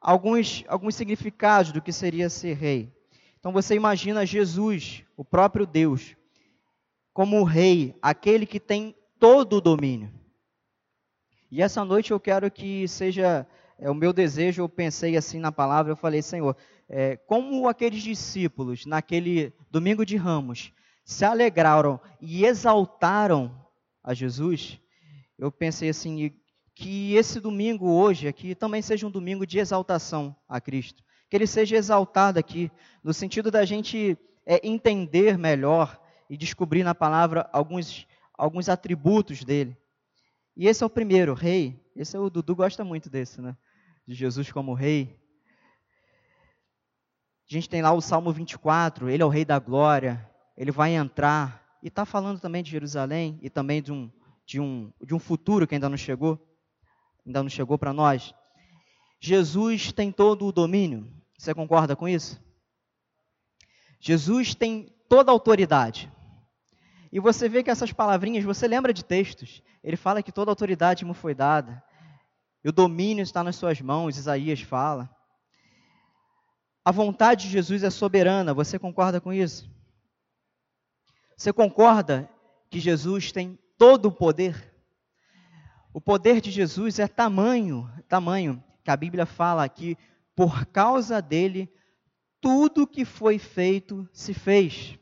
Alguns, 0.00 0.64
alguns 0.68 0.94
significados 0.94 1.72
do 1.72 1.82
que 1.82 1.92
seria 1.92 2.30
ser 2.30 2.54
rei. 2.54 2.92
Então 3.38 3.52
você 3.52 3.74
imagina 3.74 4.26
Jesus, 4.26 5.02
o 5.16 5.24
próprio 5.24 5.66
Deus, 5.66 6.16
como 7.12 7.40
o 7.40 7.44
rei, 7.44 7.94
aquele 8.00 8.46
que 8.46 8.60
tem 8.60 8.94
todo 9.18 9.56
o 9.56 9.60
domínio. 9.60 10.10
E 11.50 11.62
essa 11.62 11.84
noite 11.84 12.10
eu 12.10 12.20
quero 12.20 12.50
que 12.50 12.86
seja 12.86 13.46
é, 13.78 13.90
o 13.90 13.94
meu 13.94 14.12
desejo, 14.12 14.62
eu 14.62 14.68
pensei 14.68 15.16
assim 15.16 15.38
na 15.38 15.50
palavra, 15.50 15.92
eu 15.92 15.96
falei, 15.96 16.22
Senhor, 16.22 16.56
é, 16.92 17.16
como 17.16 17.68
aqueles 17.68 18.02
discípulos 18.02 18.84
naquele 18.84 19.54
domingo 19.70 20.04
de 20.04 20.16
ramos 20.16 20.72
se 21.04 21.24
alegraram 21.24 22.00
e 22.20 22.44
exaltaram 22.44 23.64
a 24.02 24.12
Jesus, 24.12 24.80
eu 25.38 25.52
pensei 25.52 25.88
assim, 25.88 26.34
que 26.74 27.14
esse 27.14 27.38
domingo 27.38 27.88
hoje 27.88 28.26
aqui 28.26 28.56
também 28.56 28.82
seja 28.82 29.06
um 29.06 29.10
domingo 29.10 29.46
de 29.46 29.60
exaltação 29.60 30.34
a 30.48 30.60
Cristo. 30.60 31.04
Que 31.28 31.36
ele 31.36 31.46
seja 31.46 31.76
exaltado 31.76 32.40
aqui, 32.40 32.72
no 33.04 33.14
sentido 33.14 33.52
da 33.52 33.64
gente 33.64 34.18
é, 34.44 34.66
entender 34.66 35.38
melhor 35.38 36.00
e 36.28 36.36
descobrir 36.36 36.82
na 36.82 36.94
palavra 36.94 37.48
alguns, 37.52 38.04
alguns 38.34 38.68
atributos 38.68 39.44
dele. 39.44 39.76
E 40.56 40.66
esse 40.66 40.82
é 40.82 40.86
o 40.86 40.90
primeiro, 40.90 41.34
rei. 41.34 41.80
Esse 41.94 42.16
é 42.16 42.18
o 42.18 42.28
Dudu 42.28 42.56
gosta 42.56 42.82
muito 42.82 43.08
desse, 43.08 43.40
né? 43.40 43.56
De 44.06 44.14
Jesus 44.14 44.50
como 44.50 44.74
rei. 44.74 45.19
A 47.50 47.52
gente 47.52 47.68
tem 47.68 47.82
lá 47.82 47.90
o 47.92 48.00
Salmo 48.00 48.32
24, 48.32 49.10
ele 49.10 49.24
é 49.24 49.26
o 49.26 49.28
rei 49.28 49.44
da 49.44 49.58
glória, 49.58 50.24
ele 50.56 50.70
vai 50.70 50.94
entrar. 50.94 51.60
E 51.82 51.88
está 51.88 52.04
falando 52.04 52.38
também 52.38 52.62
de 52.62 52.70
Jerusalém 52.70 53.40
e 53.42 53.50
também 53.50 53.82
de 53.82 53.90
um, 53.90 54.08
de, 54.46 54.60
um, 54.60 54.92
de 55.04 55.12
um 55.12 55.18
futuro 55.18 55.66
que 55.66 55.74
ainda 55.74 55.88
não 55.88 55.96
chegou, 55.96 56.38
ainda 57.26 57.42
não 57.42 57.50
chegou 57.50 57.76
para 57.76 57.92
nós. 57.92 58.32
Jesus 59.18 59.90
tem 59.90 60.12
todo 60.12 60.46
o 60.46 60.52
domínio. 60.52 61.12
Você 61.36 61.52
concorda 61.52 61.96
com 61.96 62.08
isso? 62.08 62.40
Jesus 63.98 64.54
tem 64.54 64.94
toda 65.08 65.32
a 65.32 65.34
autoridade. 65.34 66.08
E 67.10 67.18
você 67.18 67.48
vê 67.48 67.64
que 67.64 67.70
essas 67.70 67.92
palavrinhas, 67.92 68.44
você 68.44 68.68
lembra 68.68 68.94
de 68.94 69.04
textos. 69.04 69.60
Ele 69.82 69.96
fala 69.96 70.22
que 70.22 70.30
toda 70.30 70.50
a 70.50 70.52
autoridade 70.52 71.04
me 71.04 71.14
foi 71.14 71.34
dada. 71.34 71.82
E 72.62 72.68
o 72.68 72.72
domínio 72.72 73.24
está 73.24 73.42
nas 73.42 73.56
suas 73.56 73.80
mãos, 73.80 74.16
Isaías 74.16 74.60
fala. 74.60 75.10
A 76.90 76.92
vontade 76.92 77.44
de 77.44 77.52
Jesus 77.52 77.84
é 77.84 77.88
soberana, 77.88 78.52
você 78.52 78.76
concorda 78.76 79.20
com 79.20 79.32
isso? 79.32 79.70
Você 81.36 81.52
concorda 81.52 82.28
que 82.68 82.80
Jesus 82.80 83.30
tem 83.30 83.56
todo 83.78 84.06
o 84.06 84.12
poder? 84.12 84.74
O 85.94 86.00
poder 86.00 86.40
de 86.40 86.50
Jesus 86.50 86.98
é 86.98 87.06
tamanho, 87.06 87.88
tamanho, 88.08 88.60
que 88.82 88.90
a 88.90 88.96
Bíblia 88.96 89.24
fala 89.24 89.68
que 89.68 89.96
por 90.34 90.66
causa 90.66 91.22
dele 91.22 91.72
tudo 92.40 92.88
que 92.88 93.04
foi 93.04 93.38
feito 93.38 94.08
se 94.12 94.34
fez. 94.34 94.98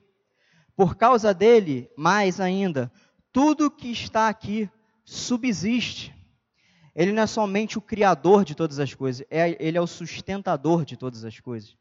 Por 0.76 0.94
causa 0.94 1.32
dele, 1.32 1.90
mais 1.96 2.38
ainda, 2.38 2.92
tudo 3.32 3.70
que 3.70 3.90
está 3.90 4.28
aqui 4.28 4.68
subsiste. 5.06 6.14
Ele 6.98 7.12
não 7.12 7.22
é 7.22 7.26
somente 7.28 7.78
o 7.78 7.80
criador 7.80 8.44
de 8.44 8.56
todas 8.56 8.80
as 8.80 8.92
coisas, 8.92 9.24
é, 9.30 9.56
ele 9.64 9.78
é 9.78 9.80
o 9.80 9.86
sustentador 9.86 10.84
de 10.84 10.96
todas 10.96 11.24
as 11.24 11.38
coisas. 11.38 11.76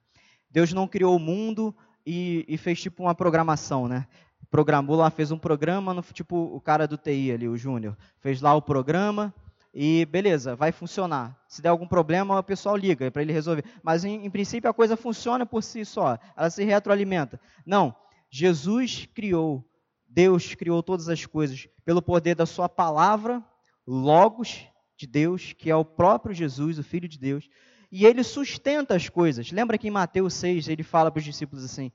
Deus 0.47 0.71
não 0.71 0.87
criou 0.87 1.15
o 1.15 1.19
mundo 1.19 1.75
e, 2.05 2.45
e 2.47 2.55
fez 2.55 2.79
tipo 2.79 3.01
uma 3.01 3.15
programação, 3.15 3.87
né? 3.87 4.05
Programou 4.51 4.95
lá, 4.95 5.09
fez 5.09 5.31
um 5.31 5.37
programa, 5.39 5.91
no, 5.91 6.03
tipo 6.03 6.37
o 6.37 6.61
cara 6.61 6.87
do 6.87 6.99
TI 6.99 7.31
ali, 7.31 7.49
o 7.49 7.57
Júnior. 7.57 7.97
Fez 8.19 8.41
lá 8.41 8.53
o 8.53 8.61
programa 8.61 9.33
e 9.73 10.05
beleza, 10.05 10.55
vai 10.55 10.71
funcionar. 10.71 11.35
Se 11.47 11.63
der 11.63 11.69
algum 11.69 11.87
problema, 11.87 12.37
o 12.37 12.43
pessoal 12.43 12.77
liga 12.77 13.09
para 13.09 13.23
ele 13.23 13.33
resolver. 13.33 13.65
Mas 13.81 14.05
em, 14.05 14.23
em 14.23 14.29
princípio 14.29 14.69
a 14.69 14.73
coisa 14.73 14.95
funciona 14.95 15.47
por 15.47 15.63
si 15.63 15.83
só, 15.83 16.19
ela 16.35 16.51
se 16.51 16.63
retroalimenta. 16.63 17.41
Não, 17.65 17.95
Jesus 18.29 19.07
criou, 19.15 19.67
Deus 20.07 20.53
criou 20.53 20.83
todas 20.83 21.09
as 21.09 21.25
coisas 21.25 21.67
pelo 21.83 22.03
poder 22.03 22.35
da 22.35 22.45
sua 22.45 22.69
palavra, 22.69 23.43
Logos 23.87 24.67
de 24.97 25.05
Deus, 25.05 25.53
que 25.53 25.69
é 25.69 25.75
o 25.75 25.85
próprio 25.85 26.33
Jesus, 26.33 26.79
o 26.79 26.83
Filho 26.83 27.07
de 27.07 27.19
Deus, 27.19 27.47
e 27.91 28.05
ele 28.05 28.23
sustenta 28.23 28.95
as 28.95 29.07
coisas. 29.07 29.51
Lembra 29.51 29.77
que 29.77 29.87
em 29.87 29.91
Mateus 29.91 30.33
6 30.33 30.67
ele 30.67 30.83
fala 30.83 31.11
para 31.11 31.19
os 31.19 31.25
discípulos 31.25 31.63
assim: 31.63 31.91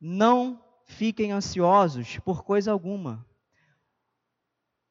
Não 0.00 0.64
fiquem 0.86 1.32
ansiosos 1.32 2.18
por 2.20 2.42
coisa 2.44 2.70
alguma. 2.70 3.26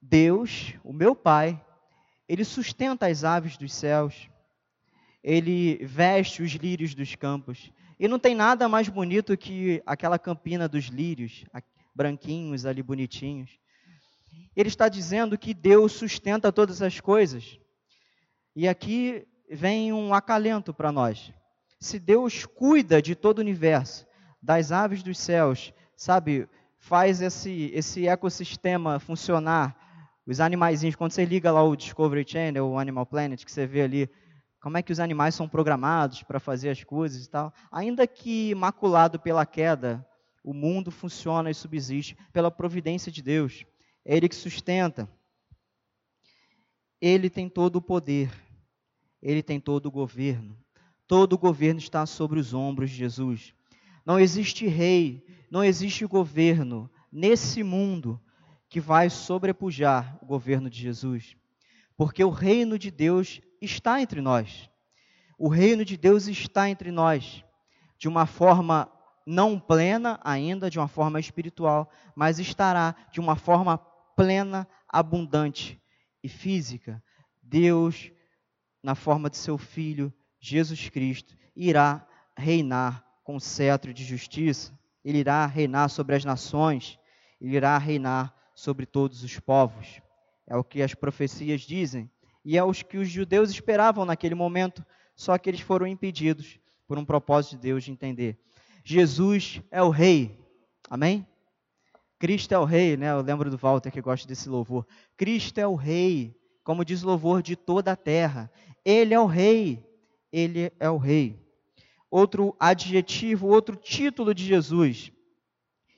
Deus, 0.02 0.76
o 0.84 0.94
meu 0.94 1.16
Pai, 1.16 1.60
ele 2.28 2.44
sustenta 2.44 3.08
as 3.08 3.24
aves 3.24 3.58
dos 3.58 3.74
céus, 3.74 4.30
ele 5.24 5.84
veste 5.84 6.44
os 6.44 6.52
lírios 6.52 6.94
dos 6.94 7.16
campos, 7.16 7.72
e 7.98 8.08
não 8.08 8.20
tem 8.20 8.36
nada 8.36 8.70
mais 8.70 8.90
bonito 8.90 9.36
que 9.38 9.82
aquela 9.86 10.20
campina 10.20 10.68
dos 10.68 10.86
lírios, 10.86 11.46
branquinhos 11.96 12.66
ali, 12.66 12.84
bonitinhos. 12.84 13.58
Ele 14.56 14.70
está 14.70 14.88
dizendo 14.88 15.38
que 15.38 15.54
Deus 15.54 15.92
sustenta 15.94 16.52
todas 16.52 16.82
as 16.82 17.00
coisas. 17.00 17.60
E 18.56 18.68
aqui 18.68 19.28
vem 19.50 19.92
um 19.92 20.14
acalento 20.14 20.74
para 20.74 20.92
nós. 20.92 21.32
Se 21.80 22.00
Deus 22.00 22.46
cuida 22.46 23.02
de 23.02 23.16
todo 23.16 23.40
o 23.40 23.42
universo, 23.42 24.06
das 24.42 24.72
aves 24.72 25.04
dos 25.04 25.18
céus, 25.18 25.74
sabe, 25.96 26.48
faz 26.78 27.22
esse, 27.22 27.72
esse 27.74 28.08
ecossistema 28.08 29.00
funcionar, 29.00 29.76
os 30.26 30.40
animaizinhos, 30.40 30.96
quando 30.96 31.12
você 31.12 31.26
liga 31.26 31.52
lá 31.52 31.64
o 31.64 31.76
Discovery 31.76 32.26
Channel, 32.28 32.66
o 32.66 32.80
Animal 32.80 33.06
Planet, 33.06 33.44
que 33.44 33.52
você 33.52 33.68
vê 33.68 33.82
ali 33.82 34.10
como 34.60 34.78
é 34.78 34.82
que 34.82 34.92
os 34.92 35.00
animais 35.00 35.36
são 35.36 35.48
programados 35.48 36.24
para 36.24 36.40
fazer 36.40 36.70
as 36.70 36.84
coisas 36.84 37.26
e 37.26 37.30
tal. 37.30 37.54
Ainda 37.72 38.08
que 38.08 38.56
maculado 38.56 39.20
pela 39.20 39.46
queda, 39.46 40.04
o 40.44 40.54
mundo 40.54 40.90
funciona 40.90 41.52
e 41.52 41.54
subsiste 41.54 42.18
pela 42.34 42.50
providência 42.50 43.12
de 43.12 43.22
Deus. 43.22 43.66
É 44.06 44.16
Ele 44.16 44.30
que 44.30 44.36
sustenta. 44.36 45.10
Ele 47.02 47.30
tem 47.30 47.50
todo 47.50 47.78
o 47.78 47.82
poder. 47.82 48.32
Ele 49.22 49.42
tem 49.42 49.60
todo 49.60 49.88
o 49.88 49.92
governo. 49.92 50.58
Todo 51.08 51.34
o 51.34 51.38
governo 51.38 51.80
está 51.80 52.06
sobre 52.06 52.40
os 52.40 52.54
ombros 52.54 52.92
de 52.92 52.96
Jesus. 52.96 53.54
Não 54.06 54.20
existe 54.20 54.68
rei, 54.68 55.26
não 55.50 55.64
existe 55.64 56.06
governo 56.06 56.90
nesse 57.12 57.64
mundo 57.64 58.22
que 58.70 58.80
vai 58.80 59.10
sobrepujar 59.10 60.18
o 60.22 60.26
governo 60.26 60.70
de 60.70 60.80
Jesus. 60.80 61.36
Porque 61.98 62.24
o 62.24 62.30
reino 62.30 62.78
de 62.78 62.92
Deus 62.92 63.42
está 63.62 64.02
entre 64.02 64.22
nós. 64.22 64.70
O 65.38 65.48
reino 65.48 65.84
de 65.84 65.98
Deus 65.98 66.28
está 66.28 66.70
entre 66.70 66.92
nós, 66.92 67.44
de 67.98 68.08
uma 68.08 68.26
forma 68.26 68.92
não 69.26 69.60
plena 69.60 70.20
ainda, 70.24 70.70
de 70.70 70.78
uma 70.78 70.88
forma 70.88 71.20
espiritual, 71.20 71.90
mas 72.16 72.40
estará 72.40 72.96
de 73.12 73.20
uma 73.20 73.36
forma 73.36 73.78
plena, 74.16 74.68
abundante 74.88 75.82
e 76.24 76.30
física. 76.30 77.04
Deus, 77.42 78.12
na 78.82 78.96
forma 78.96 79.30
de 79.30 79.38
seu 79.38 79.58
Filho, 79.58 80.14
Jesus 80.40 80.90
Cristo, 80.90 81.36
irá 81.56 82.08
reinar 82.38 83.06
com 83.24 83.40
cetro 83.40 83.94
de 83.94 84.04
justiça. 84.04 84.78
Ele 85.04 85.20
irá 85.20 85.46
reinar 85.46 85.90
sobre 85.90 86.16
as 86.16 86.26
nações, 86.26 87.00
ele 87.40 87.56
irá 87.56 87.78
reinar 87.78 88.34
sobre 88.56 88.86
todos 88.86 89.24
os 89.24 89.40
povos. 89.40 90.02
É 90.48 90.56
o 90.56 90.64
que 90.64 90.82
as 90.82 90.94
profecias 90.94 91.62
dizem 91.62 92.10
e 92.44 92.58
é 92.58 92.64
os 92.64 92.84
que 92.84 92.98
os 92.98 93.10
judeus 93.10 93.50
esperavam 93.50 94.06
naquele 94.06 94.36
momento, 94.36 94.86
só 95.16 95.38
que 95.38 95.50
eles 95.50 95.62
foram 95.62 95.88
impedidos 95.88 96.60
por 96.88 96.98
um 96.98 97.06
propósito 97.06 97.56
de 97.56 97.64
Deus 97.64 97.84
de 97.84 97.92
entender. 97.92 98.38
Jesus 98.84 99.62
é 99.72 99.82
o 99.82 99.90
rei. 99.90 100.40
Amém? 100.88 101.28
Cristo 102.18 102.54
é 102.54 102.60
o 102.60 102.64
rei, 102.64 102.96
né? 102.96 103.12
Eu 103.12 103.22
lembro 103.22 103.50
do 103.50 103.58
Walter 103.58 103.92
que 103.92 104.02
gosta 104.02 104.28
desse 104.28 104.48
louvor. 104.48 104.86
Cristo 105.18 105.58
é 105.60 105.68
o 105.68 105.76
rei, 105.76 106.36
como 106.64 106.86
diz 106.86 107.04
o 107.04 107.08
louvor 107.08 107.42
de 107.42 107.56
toda 107.56 107.92
a 107.92 107.96
terra. 107.96 108.52
Ele 108.84 109.14
é 109.14 109.20
o 109.20 109.26
rei. 109.26 109.84
Ele 110.32 110.72
é 110.80 110.90
o 110.90 110.98
rei. 110.98 111.40
Outro 112.10 112.56
adjetivo, 112.60 113.48
outro 113.48 113.76
título 113.76 114.34
de 114.34 114.46
Jesus. 114.46 115.12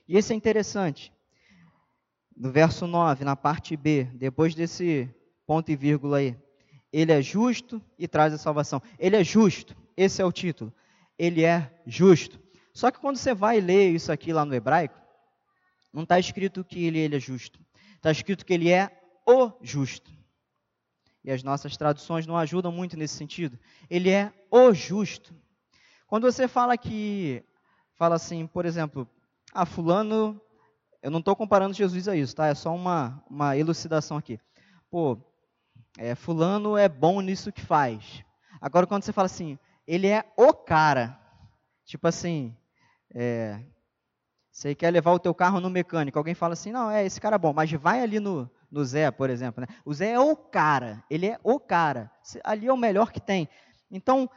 E 0.06 0.16
esse 0.16 0.32
é 0.32 0.36
interessante. 0.36 1.12
No 2.36 2.50
verso 2.50 2.86
9, 2.86 3.24
na 3.24 3.36
parte 3.36 3.76
B, 3.76 4.04
depois 4.14 4.54
desse 4.54 5.08
ponto 5.46 5.70
e 5.70 5.76
vírgula 5.76 6.18
aí. 6.18 6.36
Ele 6.92 7.12
é 7.12 7.20
justo 7.20 7.82
e 7.98 8.08
traz 8.08 8.32
a 8.32 8.38
salvação. 8.38 8.82
Ele 8.98 9.16
é 9.16 9.24
justo, 9.24 9.76
esse 9.96 10.22
é 10.22 10.24
o 10.24 10.32
título. 10.32 10.72
Ele 11.18 11.44
é 11.44 11.70
justo. 11.86 12.40
Só 12.72 12.90
que 12.90 13.00
quando 13.00 13.16
você 13.16 13.34
vai 13.34 13.60
ler 13.60 13.90
isso 13.90 14.12
aqui 14.12 14.32
lá 14.32 14.44
no 14.44 14.54
hebraico, 14.54 14.98
não 15.92 16.02
está 16.02 16.18
escrito 16.18 16.64
que 16.64 16.84
ele, 16.84 16.98
ele 16.98 17.16
é 17.16 17.20
justo. 17.20 17.60
Está 17.96 18.10
escrito 18.10 18.44
que 18.44 18.52
ele 18.52 18.70
é 18.70 18.90
o 19.26 19.52
justo. 19.62 20.10
E 21.24 21.30
as 21.30 21.42
nossas 21.42 21.76
traduções 21.76 22.26
não 22.26 22.36
ajudam 22.36 22.72
muito 22.72 22.96
nesse 22.96 23.14
sentido. 23.14 23.58
Ele 23.90 24.10
é 24.10 24.32
o 24.50 24.72
justo. 24.72 25.34
Quando 26.06 26.30
você 26.30 26.48
fala 26.48 26.76
que, 26.76 27.44
fala 27.94 28.16
assim, 28.16 28.46
por 28.46 28.64
exemplo, 28.64 29.08
ah, 29.52 29.66
fulano, 29.66 30.40
eu 31.02 31.10
não 31.10 31.18
estou 31.18 31.36
comparando 31.36 31.74
Jesus 31.74 32.08
a 32.08 32.16
isso, 32.16 32.34
tá? 32.36 32.46
É 32.46 32.54
só 32.54 32.74
uma, 32.74 33.22
uma 33.28 33.56
elucidação 33.56 34.16
aqui. 34.16 34.40
Pô, 34.90 35.18
é, 35.98 36.14
fulano 36.14 36.76
é 36.76 36.88
bom 36.88 37.20
nisso 37.20 37.52
que 37.52 37.60
faz. 37.60 38.24
Agora, 38.60 38.86
quando 38.86 39.02
você 39.02 39.12
fala 39.12 39.26
assim, 39.26 39.58
ele 39.86 40.06
é 40.06 40.24
o 40.36 40.52
cara, 40.52 41.18
Tipo 41.88 42.06
assim, 42.06 42.54
é, 43.14 43.58
você 44.58 44.74
quer 44.74 44.90
levar 44.90 45.12
o 45.12 45.20
teu 45.20 45.32
carro 45.32 45.60
no 45.60 45.70
mecânico, 45.70 46.18
alguém 46.18 46.34
fala 46.34 46.54
assim, 46.54 46.72
não, 46.72 46.90
é, 46.90 47.06
esse 47.06 47.20
cara 47.20 47.36
é 47.36 47.38
bom, 47.38 47.52
mas 47.52 47.70
vai 47.70 48.02
ali 48.02 48.18
no, 48.18 48.50
no 48.68 48.84
Zé, 48.84 49.08
por 49.08 49.30
exemplo. 49.30 49.60
Né? 49.60 49.68
O 49.84 49.94
Zé 49.94 50.10
é 50.10 50.18
o 50.18 50.34
cara, 50.34 51.00
ele 51.08 51.26
é 51.26 51.38
o 51.44 51.60
cara, 51.60 52.10
ali 52.42 52.66
é 52.66 52.72
o 52.72 52.76
melhor 52.76 53.12
que 53.12 53.20
tem. 53.20 53.48
Então, 53.88 54.28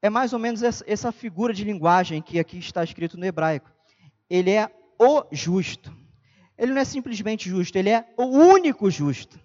é 0.00 0.08
mais 0.08 0.32
ou 0.32 0.38
menos 0.38 0.62
essa, 0.62 1.12
figura 1.12 1.52
de 1.52 1.64
linguagem 1.64 2.22
que 2.22 2.40
aqui 2.40 2.56
está 2.56 2.82
escrito 2.82 3.18
no 3.18 3.26
hebraico. 3.26 3.70
Ele 4.30 4.52
é 4.52 4.70
o 4.98 5.22
justo. 5.30 5.94
Ele 6.56 6.72
não 6.72 6.80
é 6.80 6.84
simplesmente 6.86 7.50
justo, 7.50 7.76
ele 7.76 7.90
é 7.90 8.06
o 8.16 8.24
único 8.24 8.90
justo. 8.90 9.38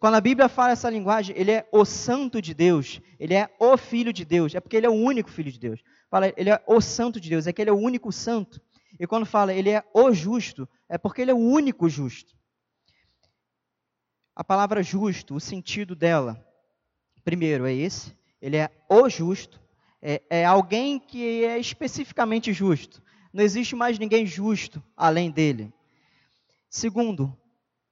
Quando 0.00 0.16
a 0.16 0.20
Bíblia 0.20 0.48
fala 0.48 0.72
essa 0.72 0.90
linguagem, 0.90 1.36
ele 1.38 1.52
é 1.52 1.68
o 1.70 1.84
santo 1.84 2.42
de 2.42 2.52
Deus, 2.52 3.00
ele 3.16 3.34
é 3.34 3.48
o 3.60 3.76
filho 3.76 4.12
de 4.12 4.24
Deus, 4.24 4.56
é 4.56 4.60
porque 4.60 4.76
ele 4.76 4.86
é 4.86 4.90
o 4.90 4.94
único 4.94 5.30
filho 5.30 5.52
de 5.52 5.58
Deus. 5.60 5.80
Fala, 6.10 6.32
ele 6.36 6.50
é 6.50 6.60
o 6.66 6.80
santo 6.80 7.20
de 7.20 7.30
Deus, 7.30 7.46
é 7.46 7.52
que 7.52 7.62
ele 7.62 7.70
é 7.70 7.72
o 7.72 7.78
único 7.78 8.10
santo. 8.10 8.60
E 9.00 9.06
quando 9.06 9.24
fala 9.24 9.54
ele 9.54 9.70
é 9.70 9.82
o 9.94 10.12
justo, 10.12 10.68
é 10.86 10.98
porque 10.98 11.22
ele 11.22 11.30
é 11.30 11.34
o 11.34 11.38
único 11.38 11.88
justo. 11.88 12.36
A 14.36 14.44
palavra 14.44 14.82
justo, 14.82 15.34
o 15.34 15.40
sentido 15.40 15.96
dela, 15.96 16.46
primeiro 17.24 17.66
é 17.66 17.72
esse, 17.72 18.14
ele 18.42 18.58
é 18.58 18.70
o 18.90 19.08
justo, 19.08 19.58
é, 20.02 20.22
é 20.28 20.44
alguém 20.44 21.00
que 21.00 21.42
é 21.46 21.58
especificamente 21.58 22.52
justo. 22.52 23.02
Não 23.32 23.42
existe 23.42 23.74
mais 23.74 23.98
ninguém 23.98 24.26
justo 24.26 24.82
além 24.94 25.30
dele. 25.30 25.72
Segundo, 26.68 27.34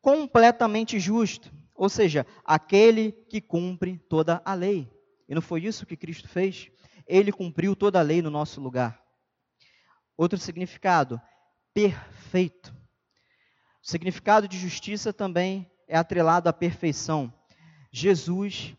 completamente 0.03 1.01
justo, 1.01 1.51
ou 1.75 1.89
seja, 1.89 2.27
aquele 2.45 3.13
que 3.13 3.41
cumpre 3.41 3.97
toda 4.11 4.43
a 4.45 4.53
lei. 4.53 4.87
E 5.27 5.35
não 5.35 5.41
foi 5.41 5.65
isso 5.65 5.87
que 5.87 5.97
Cristo 5.97 6.29
fez? 6.29 6.71
Ele 7.07 7.33
cumpriu 7.33 7.75
toda 7.75 7.99
a 7.99 8.03
lei 8.03 8.21
no 8.21 8.29
nosso 8.29 8.61
lugar. 8.61 9.08
Outro 10.19 10.37
significado, 10.37 11.23
perfeito. 11.73 12.75
O 13.81 13.89
significado 13.89 14.49
de 14.49 14.59
justiça 14.59 15.13
também 15.13 15.71
é 15.87 15.97
atrelado 15.97 16.49
à 16.49 16.53
perfeição. 16.53 17.33
Jesus, 17.93 18.75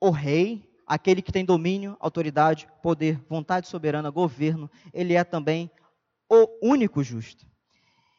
o 0.00 0.10
Rei, 0.10 0.72
aquele 0.86 1.20
que 1.20 1.32
tem 1.32 1.44
domínio, 1.44 1.96
autoridade, 1.98 2.68
poder, 2.80 3.20
vontade 3.28 3.66
soberana, 3.66 4.10
governo, 4.10 4.70
ele 4.94 5.14
é 5.14 5.24
também 5.24 5.68
o 6.30 6.46
único 6.62 7.02
justo. 7.02 7.44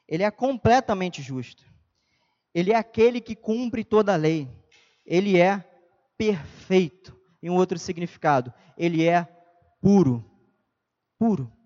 Ele 0.05 0.23
é 0.23 0.29
completamente 0.29 1.21
justo. 1.21 1.63
Ele 2.53 2.73
é 2.73 2.75
aquele 2.75 3.21
que 3.21 3.33
cumpre 3.33 3.85
toda 3.85 4.13
a 4.13 4.17
lei. 4.17 4.45
Ele 5.05 5.39
é 5.39 5.63
perfeito. 6.17 7.17
Em 7.41 7.49
um 7.49 7.55
outro 7.55 7.79
significado, 7.79 8.53
ele 8.77 9.07
é 9.07 9.23
puro. 9.79 10.29
Puro. 11.17 11.56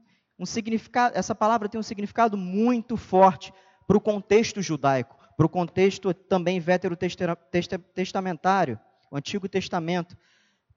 Um 0.41 0.45
significado, 0.45 1.15
essa 1.15 1.35
palavra 1.35 1.69
tem 1.69 1.79
um 1.79 1.83
significado 1.83 2.35
muito 2.35 2.97
forte 2.97 3.53
para 3.85 3.95
o 3.95 4.01
contexto 4.01 4.59
judaico, 4.59 5.15
para 5.37 5.45
o 5.45 5.49
contexto 5.49 6.11
também 6.15 6.59
veterotestamentário, 6.59 8.79
o 9.11 9.17
Antigo 9.17 9.47
Testamento 9.47 10.17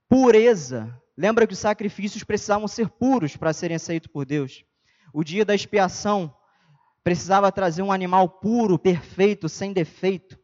pureza. 0.07 0.95
Lembra 1.17 1.47
que 1.47 1.55
os 1.55 1.59
sacrifícios 1.59 2.23
precisavam 2.23 2.69
ser 2.69 2.91
puros 2.91 3.39
para 3.39 3.55
serem 3.55 3.77
aceitos 3.77 4.11
por 4.13 4.27
Deus. 4.27 4.67
O 5.15 5.25
dia 5.25 5.47
da 5.47 5.55
expiação 5.55 6.37
precisava 7.03 7.51
trazer 7.51 7.81
um 7.81 7.91
animal 7.91 8.29
puro, 8.29 8.79
perfeito, 8.79 9.49
sem 9.49 9.73
defeito. 9.73 10.39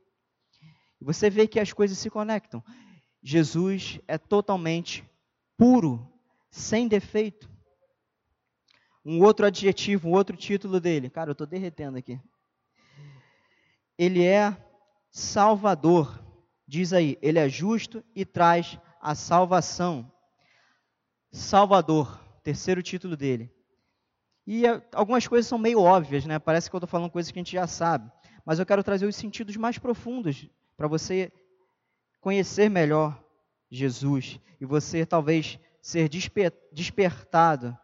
Você 0.99 1.29
vê 1.29 1.47
que 1.47 1.61
as 1.61 1.75
coisas 1.75 1.99
se 1.99 2.09
conectam. 2.09 2.65
Jesus 3.23 4.01
é 4.09 4.17
totalmente 4.17 5.05
puro, 5.59 6.11
sem 6.51 6.89
defeito. 6.89 7.50
Um 9.11 9.25
outro 9.25 9.45
adjetivo, 9.45 10.09
um 10.09 10.13
outro 10.13 10.37
título 10.37 10.79
dele. 10.79 11.11
Cara, 11.11 11.31
eu 11.31 11.33
estou 11.33 11.45
derretendo 11.45 11.99
aqui. 11.99 12.21
Ele 13.99 14.25
é 14.25 14.57
Salvador. 15.11 16.25
Diz 16.65 16.93
aí, 16.93 17.19
ele 17.21 17.37
é 17.41 17.49
justo 17.49 18.05
e 18.15 18.25
traz 18.25 18.79
a 19.01 19.17
salvação. 19.17 20.09
Salvador, 21.33 22.25
terceiro 22.45 22.85
título 22.85 23.17
dele. 23.17 23.53
E 24.47 24.65
eh, 24.65 24.81
algumas 24.93 25.27
coisas 25.27 25.49
são 25.49 25.59
meio 25.59 25.81
óbvias, 25.81 26.25
né? 26.25 26.39
Parece 26.39 26.71
que 26.71 26.77
eu 26.77 26.79
estou 26.79 26.89
falando 26.89 27.11
coisas 27.11 27.33
que 27.33 27.39
a 27.41 27.43
gente 27.43 27.53
já 27.53 27.67
sabe. 27.67 28.09
Mas 28.45 28.61
eu 28.61 28.67
quero 28.67 28.85
trazer 28.85 29.07
os 29.07 29.17
sentidos 29.17 29.57
mais 29.57 29.77
profundos 29.77 30.49
para 30.77 30.87
você 30.87 31.33
conhecer 32.21 32.71
melhor 32.71 33.21
Jesus 33.69 34.39
e 34.61 34.65
você 34.65 35.05
talvez 35.05 35.59
ser 35.83 36.09
desper 36.09 36.53
despertado 36.73 37.77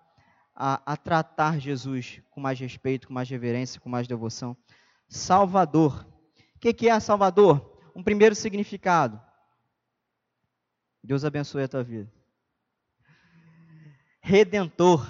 a, 0.57 0.81
a 0.95 0.97
tratar 0.97 1.61
Jesus 1.61 2.23
com 2.31 2.41
mais 2.41 2.59
respeito, 2.59 3.07
com 3.07 3.13
mais 3.13 3.29
reverência, 3.29 3.79
com 3.79 3.91
mais 3.91 4.09
devoção. 4.09 4.57
Salvador. 5.07 6.07
O 6.55 6.59
que, 6.59 6.73
que 6.73 6.89
é 6.89 6.99
Salvador? 6.99 7.79
Um 7.95 8.03
primeiro 8.03 8.35
significado: 8.35 9.21
Deus 11.05 11.25
abençoe 11.25 11.65
a 11.65 11.69
tua 11.69 11.85
vida. 11.85 12.11
Redentor. 14.21 15.07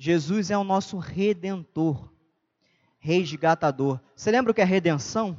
Jesus 0.00 0.48
é 0.52 0.56
o 0.56 0.62
nosso 0.62 0.96
redentor, 0.96 2.08
resgatador. 3.00 4.00
Você 4.14 4.30
lembra 4.30 4.52
o 4.52 4.54
que 4.54 4.60
é 4.60 4.64
redenção? 4.64 5.36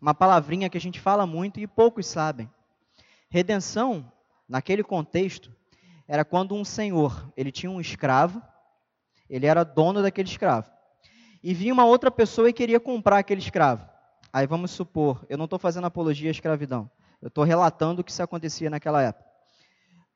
Uma 0.00 0.12
palavrinha 0.12 0.68
que 0.68 0.76
a 0.76 0.80
gente 0.80 0.98
fala 0.98 1.24
muito 1.24 1.60
e 1.60 1.66
poucos 1.66 2.06
sabem. 2.06 2.50
Redenção, 3.30 4.12
naquele 4.48 4.82
contexto, 4.82 5.54
era 6.08 6.24
quando 6.24 6.54
um 6.54 6.64
senhor, 6.64 7.30
ele 7.36 7.52
tinha 7.52 7.70
um 7.70 7.80
escravo, 7.80 8.42
ele 9.28 9.44
era 9.44 9.62
dono 9.62 10.00
daquele 10.00 10.28
escravo. 10.28 10.70
E 11.42 11.52
vinha 11.52 11.74
uma 11.74 11.84
outra 11.84 12.10
pessoa 12.10 12.48
e 12.48 12.52
queria 12.52 12.80
comprar 12.80 13.18
aquele 13.18 13.40
escravo. 13.40 13.86
Aí 14.32 14.46
vamos 14.46 14.70
supor, 14.70 15.24
eu 15.28 15.36
não 15.36 15.44
estou 15.44 15.58
fazendo 15.58 15.86
apologia 15.86 16.30
à 16.30 16.32
escravidão. 16.32 16.90
Eu 17.20 17.28
estou 17.28 17.44
relatando 17.44 18.00
o 18.00 18.04
que 18.04 18.12
se 18.12 18.22
acontecia 18.22 18.70
naquela 18.70 19.02
época. 19.02 19.28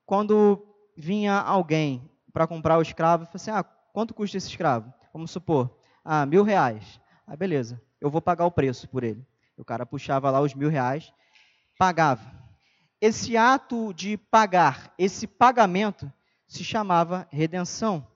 Quando 0.07 0.67
vinha 0.97 1.39
alguém 1.39 2.11
para 2.33 2.47
comprar 2.47 2.79
o 2.79 2.83
escravo, 2.83 3.25
falou 3.27 3.37
assim: 3.37 3.51
ah, 3.51 3.63
quanto 3.63 4.15
custa 4.15 4.39
esse 4.39 4.49
escravo? 4.49 4.93
Vamos 5.13 5.31
supor, 5.31 5.79
ah, 6.05 6.25
mil 6.25 6.43
reais. 6.43 7.01
Ah, 7.27 7.37
beleza, 7.37 7.81
eu 8.01 8.11
vou 8.11 8.23
pagar 8.23 8.47
o 8.47 8.51
preço 8.51 8.89
por 8.89 9.05
ele. 9.05 9.27
O 9.57 9.65
cara 9.65 9.85
puxava 9.85 10.31
lá 10.31 10.41
os 10.41 10.55
mil 10.55 10.69
reais, 10.69 11.13
pagava. 11.79 12.42
Esse 13.05 13.37
ato 13.37 13.93
de 13.93 14.17
pagar, 14.17 14.95
esse 14.97 15.27
pagamento, 15.27 16.11
se 16.47 16.63
chamava 16.63 17.27
redenção. 17.33 18.07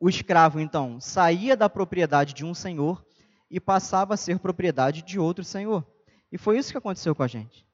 O 0.00 0.08
escravo, 0.08 0.58
então, 0.58 1.00
saía 1.00 1.56
da 1.56 1.70
propriedade 1.70 2.34
de 2.34 2.44
um 2.44 2.52
senhor 2.52 3.06
e 3.48 3.60
passava 3.60 4.14
a 4.14 4.16
ser 4.16 4.40
propriedade 4.40 5.02
de 5.02 5.20
outro 5.20 5.44
senhor. 5.44 5.86
E 6.32 6.36
foi 6.36 6.58
isso 6.58 6.72
que 6.72 6.78
aconteceu 6.78 7.14
com 7.14 7.22
a 7.22 7.28
gente. 7.28 7.64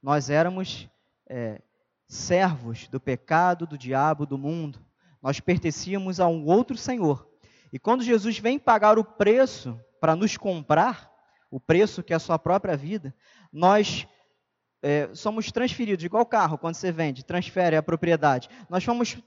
Nós 0.00 0.30
éramos 0.30 0.88
é, 1.28 1.60
servos 2.06 2.86
do 2.86 3.00
pecado, 3.00 3.66
do 3.66 3.76
diabo, 3.76 4.24
do 4.24 4.38
mundo. 4.38 4.78
Nós 5.20 5.40
pertencíamos 5.40 6.20
a 6.20 6.28
um 6.28 6.44
outro 6.44 6.76
Senhor. 6.76 7.28
E 7.72 7.78
quando 7.80 8.04
Jesus 8.04 8.38
vem 8.38 8.56
pagar 8.56 9.00
o 9.00 9.04
preço 9.04 9.80
para 10.00 10.14
nos 10.14 10.36
comprar, 10.36 11.10
o 11.50 11.58
preço 11.58 12.04
que 12.04 12.12
é 12.12 12.16
a 12.16 12.20
sua 12.20 12.38
própria 12.38 12.76
vida, 12.76 13.12
nós 13.52 14.06
é, 14.82 15.08
somos 15.12 15.50
transferidos, 15.50 16.04
igual 16.04 16.24
carro, 16.24 16.58
quando 16.58 16.74
você 16.74 16.92
vende, 16.92 17.24
transfere 17.24 17.76
a 17.76 17.82
propriedade. 17.82 18.48
Nós 18.68 18.84
fomos, 18.84 19.18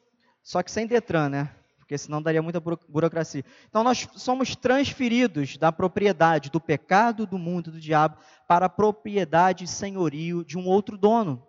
só 0.41 0.63
que 0.63 0.71
sem 0.71 0.87
Detran, 0.87 1.29
né? 1.29 1.49
porque 1.91 1.97
senão 1.97 2.21
daria 2.21 2.41
muita 2.41 2.61
burocracia. 2.61 3.43
Então 3.67 3.83
nós 3.83 4.07
somos 4.15 4.55
transferidos 4.55 5.57
da 5.57 5.73
propriedade 5.73 6.49
do 6.49 6.61
pecado, 6.61 7.27
do 7.27 7.37
mundo, 7.37 7.69
do 7.69 7.81
diabo, 7.81 8.15
para 8.47 8.67
a 8.67 8.69
propriedade 8.69 9.65
e 9.65 9.67
senhorio 9.67 10.45
de 10.45 10.57
um 10.57 10.67
outro 10.67 10.97
dono, 10.97 11.45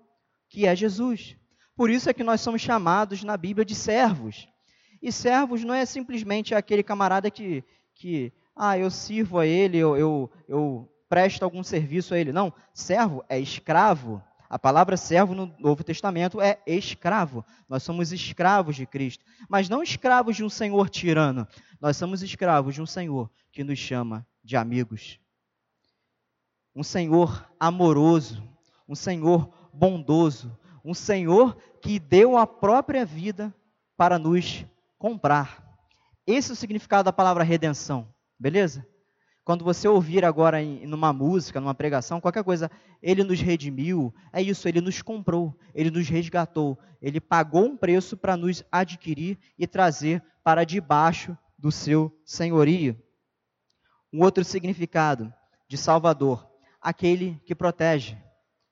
que 0.48 0.66
é 0.66 0.74
Jesus. 0.74 1.36
Por 1.76 1.90
isso 1.90 2.10
é 2.10 2.12
que 2.12 2.24
nós 2.24 2.40
somos 2.40 2.60
chamados 2.60 3.22
na 3.22 3.36
Bíblia 3.36 3.64
de 3.64 3.76
servos. 3.76 4.48
E 5.00 5.12
servos 5.12 5.62
não 5.62 5.74
é 5.74 5.86
simplesmente 5.86 6.56
aquele 6.56 6.82
camarada 6.82 7.30
que, 7.30 7.62
que 7.94 8.32
ah, 8.56 8.76
eu 8.76 8.90
sirvo 8.90 9.38
a 9.38 9.46
ele, 9.46 9.78
eu, 9.78 9.96
eu, 9.96 10.32
eu 10.48 10.91
presto 11.12 11.42
algum 11.42 11.62
serviço 11.62 12.14
a 12.14 12.18
ele. 12.18 12.32
Não, 12.32 12.50
servo 12.72 13.22
é 13.28 13.38
escravo. 13.38 14.22
A 14.48 14.58
palavra 14.58 14.96
servo 14.96 15.34
no 15.34 15.54
Novo 15.58 15.84
Testamento 15.84 16.40
é 16.40 16.58
escravo. 16.66 17.44
Nós 17.68 17.82
somos 17.82 18.12
escravos 18.12 18.76
de 18.76 18.86
Cristo, 18.86 19.22
mas 19.46 19.68
não 19.68 19.82
escravos 19.82 20.36
de 20.36 20.42
um 20.42 20.48
senhor 20.48 20.88
tirano. 20.88 21.46
Nós 21.78 21.98
somos 21.98 22.22
escravos 22.22 22.74
de 22.74 22.80
um 22.80 22.86
senhor 22.86 23.30
que 23.52 23.62
nos 23.62 23.78
chama 23.78 24.26
de 24.42 24.56
amigos. 24.56 25.20
Um 26.74 26.82
senhor 26.82 27.46
amoroso, 27.60 28.42
um 28.88 28.94
senhor 28.94 29.52
bondoso, 29.70 30.58
um 30.82 30.94
senhor 30.94 31.58
que 31.82 31.98
deu 31.98 32.38
a 32.38 32.46
própria 32.46 33.04
vida 33.04 33.54
para 33.98 34.18
nos 34.18 34.64
comprar. 34.98 35.62
Esse 36.26 36.52
é 36.52 36.54
o 36.54 36.56
significado 36.56 37.04
da 37.04 37.12
palavra 37.12 37.44
redenção, 37.44 38.08
beleza? 38.38 38.90
Quando 39.44 39.64
você 39.64 39.88
ouvir 39.88 40.24
agora 40.24 40.62
em 40.62 40.86
numa 40.86 41.12
música, 41.12 41.60
numa 41.60 41.74
pregação, 41.74 42.20
qualquer 42.20 42.44
coisa, 42.44 42.70
ele 43.02 43.24
nos 43.24 43.40
redimiu, 43.40 44.14
é 44.32 44.40
isso, 44.40 44.68
ele 44.68 44.80
nos 44.80 45.02
comprou, 45.02 45.58
ele 45.74 45.90
nos 45.90 46.08
resgatou, 46.08 46.78
ele 47.00 47.20
pagou 47.20 47.64
um 47.64 47.76
preço 47.76 48.16
para 48.16 48.36
nos 48.36 48.62
adquirir 48.70 49.36
e 49.58 49.66
trazer 49.66 50.22
para 50.44 50.64
debaixo 50.64 51.36
do 51.58 51.72
seu 51.72 52.16
senhorio. 52.24 52.96
Um 54.12 54.22
outro 54.22 54.44
significado 54.44 55.32
de 55.66 55.76
Salvador, 55.76 56.48
aquele 56.80 57.40
que 57.44 57.54
protege. 57.54 58.16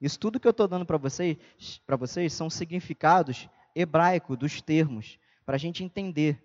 Isso 0.01 0.19
tudo 0.19 0.39
que 0.39 0.47
eu 0.47 0.53
estou 0.53 0.69
dando 0.69 0.87
para 0.87 0.97
vocês, 0.97 1.37
para 1.85 1.97
vocês 1.97 2.33
são 2.33 2.49
significados 2.49 3.49
hebraicos 3.75 4.39
dos 4.39 4.63
termos, 4.63 5.19
para 5.45 5.57
a 5.57 5.59
gente 5.59 5.83
entender 5.83 6.41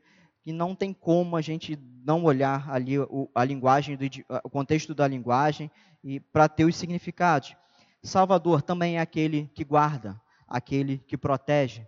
que 0.45 0.53
não 0.53 0.75
tem 0.75 0.93
como 0.93 1.35
a 1.35 1.41
gente 1.41 1.75
não 2.05 2.23
olhar 2.23 2.69
ali 2.69 2.93
a 3.33 3.43
linguagem, 3.43 3.97
o 4.43 4.47
contexto 4.47 4.93
da 4.93 5.07
linguagem 5.07 5.71
e 6.03 6.19
para 6.19 6.47
ter 6.47 6.65
os 6.65 6.75
significados. 6.75 7.55
Salvador 8.03 8.61
também 8.61 8.97
é 8.97 9.01
aquele 9.01 9.49
que 9.55 9.63
guarda, 9.63 10.21
aquele 10.47 10.99
que 10.99 11.17
protege. 11.17 11.87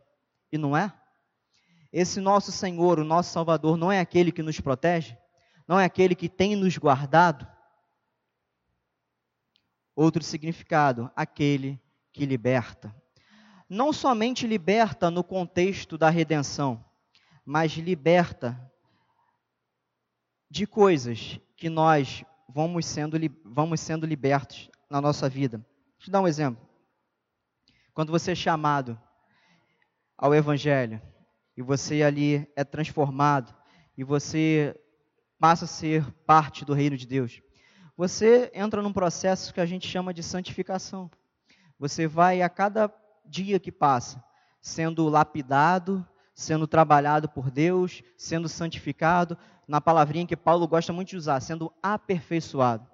E 0.52 0.58
não 0.58 0.76
é? 0.76 0.92
Esse 1.94 2.20
nosso 2.20 2.52
Senhor, 2.52 2.98
o 2.98 3.04
nosso 3.04 3.32
Salvador, 3.32 3.78
não 3.78 3.92
é 3.92 4.00
aquele 4.00 4.32
que 4.32 4.42
nos 4.42 4.60
protege? 4.60 5.16
Não 5.68 5.80
é 5.80 5.86
aquele 5.86 6.16
que 6.16 6.28
tem 6.28 6.56
nos 6.56 6.76
guardado? 6.80 7.48
Outro 9.96 10.24
significado, 10.24 11.12
aquele 11.16 11.80
que 12.12 12.26
liberta. 12.26 12.92
Não 13.70 13.94
somente 13.94 14.48
liberta 14.48 15.12
no 15.12 15.24
contexto 15.24 15.96
da 15.96 16.10
redenção, 16.10 16.84
mas 17.48 17.72
liberta 17.72 18.62
de 20.52 20.68
coisas 20.68 21.40
que 21.56 21.70
nós 21.70 22.26
vamos 22.50 22.86
sendo, 22.86 23.18
vamos 23.46 23.80
sendo 23.80 24.06
libertos 24.06 24.70
na 24.90 25.00
nossa 25.00 25.30
vida. 25.30 25.66
Deixa 25.98 26.10
eu 26.10 26.12
dar 26.12 26.20
um 26.20 26.28
exemplo. 26.28 26.68
Quando 27.94 28.12
você 28.12 28.34
é 28.34 28.36
chamado 28.36 29.02
ao 30.18 30.36
Evangelho 30.36 31.02
e 31.56 31.62
você 31.62 32.04
ali 32.04 32.52
é 32.54 32.66
transformado 32.66 33.56
e 33.98 34.04
você 34.04 34.78
passa 35.40 35.64
a 35.64 35.70
ser 35.70 36.06
parte 36.26 36.66
do 36.66 36.74
reino 36.74 36.98
de 36.98 37.08
Deus, 37.08 37.42
você 37.96 38.52
entra 38.54 38.82
num 38.82 38.92
processo 38.92 39.54
que 39.54 39.62
a 39.62 39.66
gente 39.66 39.88
chama 39.88 40.14
de 40.14 40.22
santificação. 40.22 41.10
Você 41.80 42.08
vai 42.08 42.42
a 42.42 42.50
cada 42.50 42.94
dia 43.26 43.58
que 43.58 43.72
passa 43.72 44.22
sendo 44.60 45.08
lapidado, 45.08 46.06
sendo 46.38 46.68
trabalhado 46.68 47.28
por 47.28 47.50
Deus, 47.50 48.04
sendo 48.16 48.48
santificado, 48.48 49.36
na 49.68 49.82
palavrinha 49.82 50.28
que 50.28 50.38
Paulo 50.38 50.68
gosta 50.68 50.94
muito 50.94 51.10
de 51.10 51.18
usar, 51.18 51.40
sendo 51.40 51.74
aperfeiçoado. 51.82 52.88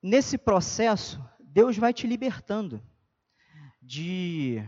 Nesse 0.00 0.38
processo, 0.38 1.20
Deus 1.40 1.76
vai 1.76 1.92
te 1.92 2.06
libertando 2.06 2.80
de, 3.82 4.62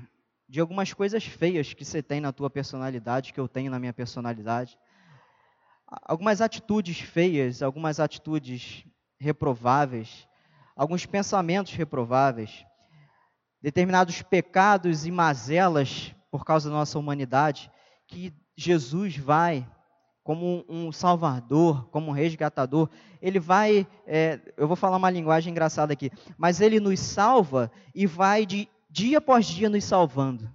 de 0.49 0.59
algumas 0.59 0.93
coisas 0.93 1.25
feias 1.25 1.73
que 1.73 1.85
você 1.85 2.03
tem 2.03 2.21
na 2.21 2.33
tua 2.33 2.51
personalidade, 2.51 3.33
que 3.33 3.39
eu 3.39 3.47
tenho 3.47 3.71
na 3.71 3.79
minha 3.79 3.93
personalidade. 3.93 4.77
Algumas 5.87 6.41
atitudes 6.41 6.99
feias, 6.99 7.63
algumas 7.63 8.01
atitudes 8.01 8.85
reprováveis, 9.17 10.27
alguns 10.75 11.07
pensamentos 11.07 11.73
reprováveis 11.73 12.67
determinados 13.65 14.21
pecados 14.21 15.07
e 15.07 15.11
mazelas 15.11 16.15
por 16.31 16.45
causa 16.45 16.69
da 16.69 16.77
nossa 16.77 16.99
humanidade, 16.99 17.71
que 18.07 18.31
Jesus 18.55 19.17
vai 19.17 19.67
como 20.23 20.67
um 20.69 20.93
salvador, 20.93 21.89
como 21.89 22.11
um 22.11 22.15
resgatador, 22.15 22.91
ele 23.23 23.41
vai, 23.41 23.87
é, 24.07 24.39
eu 24.59 24.69
vou 24.69 24.77
falar 24.77 24.99
uma 24.99 25.09
linguagem 25.09 25.51
engraçada 25.51 25.95
aqui, 25.95 26.11
mas 26.37 26.61
ele 26.61 26.79
nos 26.79 27.01
salva 27.01 27.73
e 27.95 28.07
vai 28.07 28.45
de 28.45 28.69
dia 28.91 29.17
após 29.17 29.47
dia 29.47 29.71
nos 29.71 29.85
salvando. 29.85 30.53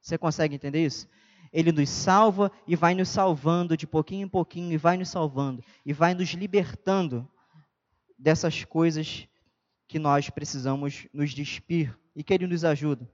Você 0.00 0.16
consegue 0.16 0.54
entender 0.54 0.82
isso? 0.82 1.06
Ele 1.52 1.70
nos 1.70 1.90
salva 1.90 2.50
e 2.66 2.74
vai 2.74 2.94
nos 2.94 3.10
salvando 3.10 3.76
de 3.76 3.86
pouquinho 3.86 4.24
em 4.24 4.28
pouquinho, 4.28 4.72
e 4.72 4.78
vai 4.78 4.96
nos 4.96 5.10
salvando, 5.10 5.62
e 5.84 5.92
vai 5.92 6.14
nos 6.14 6.30
libertando 6.30 7.28
dessas 8.18 8.64
coisas 8.64 9.28
que 9.86 9.98
nós 9.98 10.30
precisamos 10.30 11.06
nos 11.12 11.34
despir 11.34 12.00
e 12.20 12.22
que 12.22 12.34
Ele 12.34 12.46
nos 12.46 12.66
ajuda. 12.66 13.10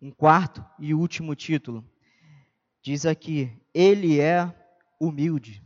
Um 0.00 0.10
quarto 0.10 0.64
e 0.78 0.94
último 0.94 1.34
título 1.34 1.84
diz 2.80 3.04
aqui: 3.04 3.54
Ele 3.74 4.18
é 4.18 4.50
humilde. 4.98 5.62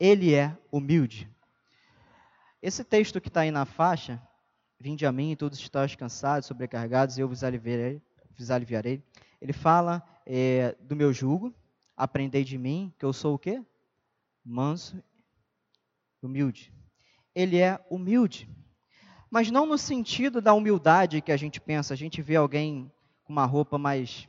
Ele 0.00 0.34
é 0.34 0.56
humilde. 0.70 1.30
Esse 2.62 2.82
texto 2.82 3.20
que 3.20 3.28
está 3.28 3.42
aí 3.42 3.50
na 3.50 3.66
faixa, 3.66 4.18
Vinde 4.80 5.06
a 5.06 5.12
mim, 5.12 5.36
todos 5.36 5.60
estáis 5.60 5.94
cansados, 5.94 6.46
sobrecarregados, 6.46 7.16
e 7.16 7.20
eu 7.20 7.28
vos 7.28 7.44
aliviarei. 7.44 8.02
Vos 8.36 8.50
aliviarei. 8.50 9.00
Ele 9.40 9.52
fala 9.52 10.02
é, 10.26 10.74
do 10.80 10.96
meu 10.96 11.12
jugo, 11.12 11.54
aprendei 11.96 12.42
de 12.42 12.56
mim, 12.56 12.92
que 12.98 13.04
eu 13.04 13.12
sou 13.12 13.34
o 13.34 13.38
quê? 13.38 13.62
Manso, 14.44 15.00
humilde. 16.20 16.72
Ele 17.32 17.58
é 17.58 17.78
humilde 17.90 18.48
mas 19.32 19.50
não 19.50 19.64
no 19.64 19.78
sentido 19.78 20.42
da 20.42 20.52
humildade 20.52 21.22
que 21.22 21.32
a 21.32 21.38
gente 21.38 21.58
pensa. 21.58 21.94
A 21.94 21.96
gente 21.96 22.20
vê 22.20 22.36
alguém 22.36 22.92
com 23.24 23.32
uma 23.32 23.46
roupa 23.46 23.78
mais 23.78 24.28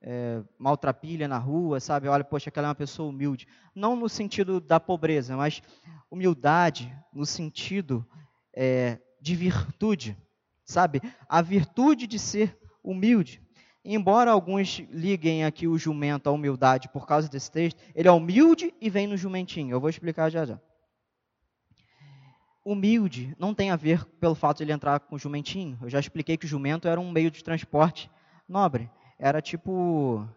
é, 0.00 0.40
maltrapilha 0.56 1.26
na 1.26 1.38
rua, 1.38 1.80
sabe? 1.80 2.06
Olha, 2.06 2.22
poxa, 2.22 2.48
aquela 2.48 2.68
é 2.68 2.70
uma 2.70 2.74
pessoa 2.76 3.08
humilde. 3.08 3.48
Não 3.74 3.96
no 3.96 4.08
sentido 4.08 4.60
da 4.60 4.78
pobreza, 4.78 5.36
mas 5.36 5.60
humildade 6.08 6.96
no 7.12 7.26
sentido 7.26 8.06
é, 8.54 9.00
de 9.20 9.34
virtude, 9.34 10.16
sabe? 10.64 11.02
A 11.28 11.42
virtude 11.42 12.06
de 12.06 12.20
ser 12.20 12.56
humilde. 12.80 13.42
Embora 13.84 14.30
alguns 14.30 14.78
liguem 14.88 15.44
aqui 15.44 15.66
o 15.66 15.76
jumento 15.76 16.28
à 16.28 16.32
humildade 16.32 16.88
por 16.90 17.08
causa 17.08 17.28
desse 17.28 17.50
texto, 17.50 17.82
ele 17.92 18.06
é 18.06 18.12
humilde 18.12 18.72
e 18.80 18.88
vem 18.88 19.08
no 19.08 19.16
jumentinho. 19.16 19.72
Eu 19.72 19.80
vou 19.80 19.90
explicar 19.90 20.30
já 20.30 20.46
já 20.46 20.60
humilde 22.70 23.34
não 23.38 23.54
tem 23.54 23.70
a 23.70 23.76
ver 23.76 24.04
pelo 24.20 24.34
fato 24.34 24.58
de 24.58 24.64
ele 24.64 24.72
entrar 24.72 25.00
com 25.00 25.16
o 25.16 25.18
jumentinho. 25.18 25.78
Eu 25.80 25.88
já 25.88 25.98
expliquei 25.98 26.36
que 26.36 26.44
o 26.44 26.48
jumento 26.48 26.86
era 26.86 27.00
um 27.00 27.10
meio 27.10 27.30
de 27.30 27.42
transporte 27.42 28.10
nobre. 28.46 28.90
Era 29.18 29.40
tipo 29.40 30.28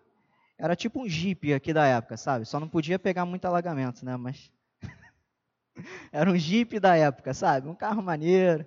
era 0.58 0.76
tipo 0.76 1.02
um 1.02 1.10
jipe 1.10 1.54
aqui 1.54 1.74
da 1.74 1.86
época, 1.86 2.16
sabe? 2.16 2.46
Só 2.46 2.60
não 2.60 2.70
podia 2.70 2.98
pegar 2.98 3.26
muito 3.26 3.46
alagamento, 3.46 4.06
né? 4.06 4.16
Mas 4.16 4.52
era 6.12 6.30
um 6.30 6.38
jipe 6.38 6.80
da 6.80 6.96
época, 6.96 7.34
sabe? 7.34 7.68
Um 7.68 7.76
carro 7.76 8.02
maneiro. 8.02 8.66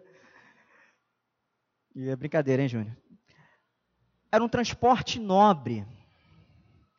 E 1.94 2.08
é 2.08 2.16
brincadeira, 2.16 2.60
hein, 2.60 2.68
Júnior? 2.68 2.96
Era 4.30 4.42
um 4.42 4.48
transporte 4.48 5.20
nobre. 5.20 5.86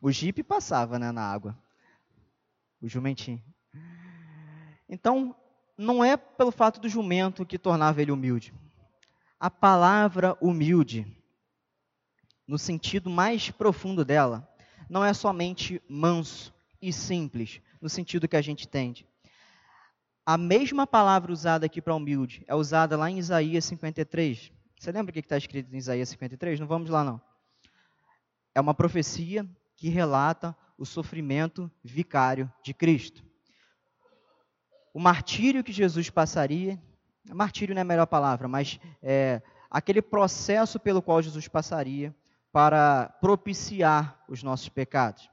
O 0.01 0.09
jipe 0.11 0.41
passava, 0.41 0.97
né, 0.97 1.11
na 1.11 1.29
água. 1.29 1.57
O 2.81 2.87
jumentinho. 2.87 3.43
Então, 4.87 5.35
não 5.77 6.03
é 6.03 6.15
pelo 6.15 6.51
fato 6.51 6.79
do 6.79 6.89
jumento 6.89 7.45
que 7.45 7.57
tornava 7.57 8.01
ele 8.01 8.11
humilde. 8.11 8.53
A 9.39 9.49
palavra 9.49 10.37
humilde, 10.39 11.05
no 12.47 12.57
sentido 12.57 13.09
mais 13.09 13.51
profundo 13.51 14.05
dela, 14.05 14.47
não 14.89 15.03
é 15.03 15.13
somente 15.13 15.81
manso 15.89 16.53
e 16.81 16.93
simples, 16.93 17.61
no 17.81 17.89
sentido 17.89 18.27
que 18.27 18.37
a 18.37 18.41
gente 18.41 18.65
entende. 18.65 19.05
A 20.25 20.37
mesma 20.37 20.87
palavra 20.87 21.31
usada 21.31 21.65
aqui 21.65 21.81
para 21.81 21.93
humilde 21.93 22.43
é 22.47 22.55
usada 22.55 22.97
lá 22.97 23.09
em 23.11 23.19
Isaías 23.19 23.65
53. 23.65 24.51
Você 24.79 24.91
lembra 24.91 25.11
o 25.11 25.13
que 25.13 25.19
está 25.19 25.37
escrito 25.37 25.73
em 25.73 25.77
Isaías 25.77 26.09
53? 26.09 26.59
Não 26.59 26.67
vamos 26.67 26.89
lá, 26.89 27.03
não. 27.03 27.21
É 28.53 28.61
uma 28.61 28.73
profecia 28.73 29.47
que 29.75 29.89
relata 29.89 30.55
o 30.77 30.85
sofrimento 30.85 31.69
vicário 31.83 32.51
de 32.63 32.73
Cristo 32.73 33.24
o 34.95 34.99
martírio 34.99 35.61
que 35.61 35.73
Jesus 35.73 36.09
passaria, 36.09 36.81
martírio 37.29 37.75
não 37.75 37.79
é 37.79 37.81
a 37.81 37.85
melhor 37.85 38.05
palavra, 38.05 38.47
mas 38.47 38.79
é, 39.03 39.41
aquele 39.69 40.01
processo 40.01 40.79
pelo 40.79 41.01
qual 41.01 41.21
Jesus 41.21 41.49
passaria 41.49 42.15
para 42.49 43.09
propiciar 43.19 44.23
os 44.25 44.41
nossos 44.41 44.69
pecados. 44.69 45.29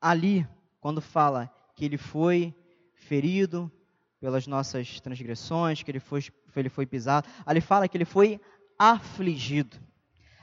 Ali, 0.00 0.48
quando 0.80 1.02
fala 1.02 1.52
que 1.76 1.84
ele 1.84 1.98
foi 1.98 2.54
ferido 2.94 3.70
pelas 4.18 4.46
nossas 4.46 4.98
transgressões, 4.98 5.82
que 5.82 5.90
ele 5.90 6.00
foi, 6.00 6.24
ele 6.56 6.70
foi 6.70 6.86
pisado, 6.86 7.28
ali 7.44 7.60
fala 7.60 7.86
que 7.86 7.98
ele 7.98 8.06
foi 8.06 8.40
afligido. 8.78 9.76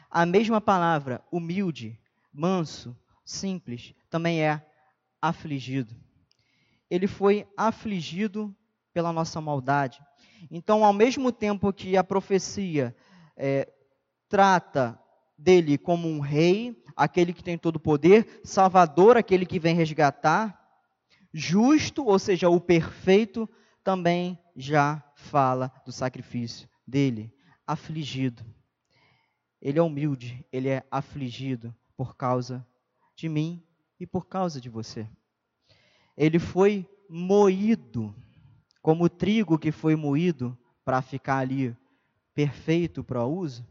A 0.08 0.24
mesma 0.24 0.62
palavra, 0.62 1.20
humilde, 1.32 2.00
manso, 2.32 2.96
simples, 3.26 3.96
também 4.08 4.40
é 4.40 4.64
afligido 5.20 5.96
ele 6.90 7.08
foi 7.08 7.48
afligido 7.56 8.56
pela 8.94 9.14
nossa 9.14 9.40
maldade. 9.40 10.02
Então, 10.50 10.84
ao 10.84 10.94
mesmo 10.94 11.32
tempo 11.32 11.72
que 11.72 11.96
a 11.96 12.04
profecia 12.04 12.96
é, 13.38 13.72
trata 14.28 15.00
dele 15.38 15.78
como 15.78 16.08
um 16.08 16.20
rei, 16.20 16.82
aquele 16.96 17.34
que 17.34 17.44
tem 17.44 17.58
todo 17.58 17.78
o 17.78 17.80
poder, 17.80 18.42
salvador, 18.44 19.16
aquele 19.16 19.46
que 19.46 19.60
vem 19.60 19.76
resgatar, 19.76 20.60
justo, 21.34 22.06
ou 22.06 22.18
seja, 22.20 22.50
o 22.50 22.60
perfeito, 22.60 23.50
também 23.84 24.38
já 24.56 25.04
fala 25.16 25.72
do 25.86 25.92
sacrifício 25.92 26.68
dele, 26.86 27.34
afligido. 27.66 28.44
Ele 29.62 29.80
é 29.80 29.82
humilde, 29.82 30.46
ele 30.52 30.70
é 30.70 30.84
afligido 30.90 31.76
por 31.96 32.16
causa 32.16 32.66
de 33.16 33.28
mim 33.28 33.64
e 34.00 34.08
por 34.08 34.28
causa 34.28 34.60
de 34.60 34.70
você. 34.70 35.08
Ele 36.20 36.38
foi 36.38 36.86
moído, 37.10 38.14
como 38.82 39.06
o 39.06 39.10
trigo 39.10 39.58
que 39.58 39.72
foi 39.72 39.96
moído 39.96 40.56
para 40.84 41.02
ficar 41.02 41.38
ali 41.38 41.74
perfeito 42.36 43.02
para 43.02 43.24
o 43.24 43.34
uso. 43.34 43.66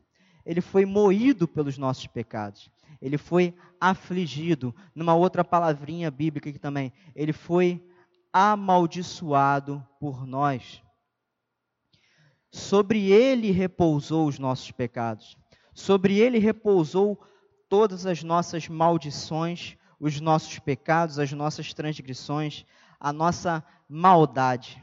Ele 0.47 0.63
foi 0.63 0.87
moído 0.87 1.47
pelos 1.47 1.77
nossos 1.77 2.07
pecados. 2.07 2.71
Ele 3.03 3.19
foi 3.19 3.55
afligido. 3.79 4.75
Numa 4.95 5.15
outra 5.15 5.45
palavrinha 5.45 6.11
bíblica 6.11 6.49
aqui 6.49 6.59
também, 6.59 6.91
ele 7.15 7.35
foi 7.35 7.87
amaldiçoado 8.33 9.87
por 10.01 10.27
nós. 10.27 10.83
Sobre 12.51 13.13
ele 13.13 13.51
repousou 13.51 14.27
os 14.27 14.39
nossos 14.39 14.71
pecados. 14.71 15.37
Sobre 15.75 16.19
ele 16.19 16.39
repousou 16.39 17.23
todas 17.69 18.07
as 18.07 18.23
nossas 18.23 18.69
maldições, 18.69 19.77
os 20.01 20.21
nossos 20.21 20.59
pecados, 20.59 21.19
as 21.19 21.33
nossas 21.33 21.73
transgressões, 21.75 22.65
a 23.01 23.13
nossa 23.13 23.65
maldade. 23.89 24.83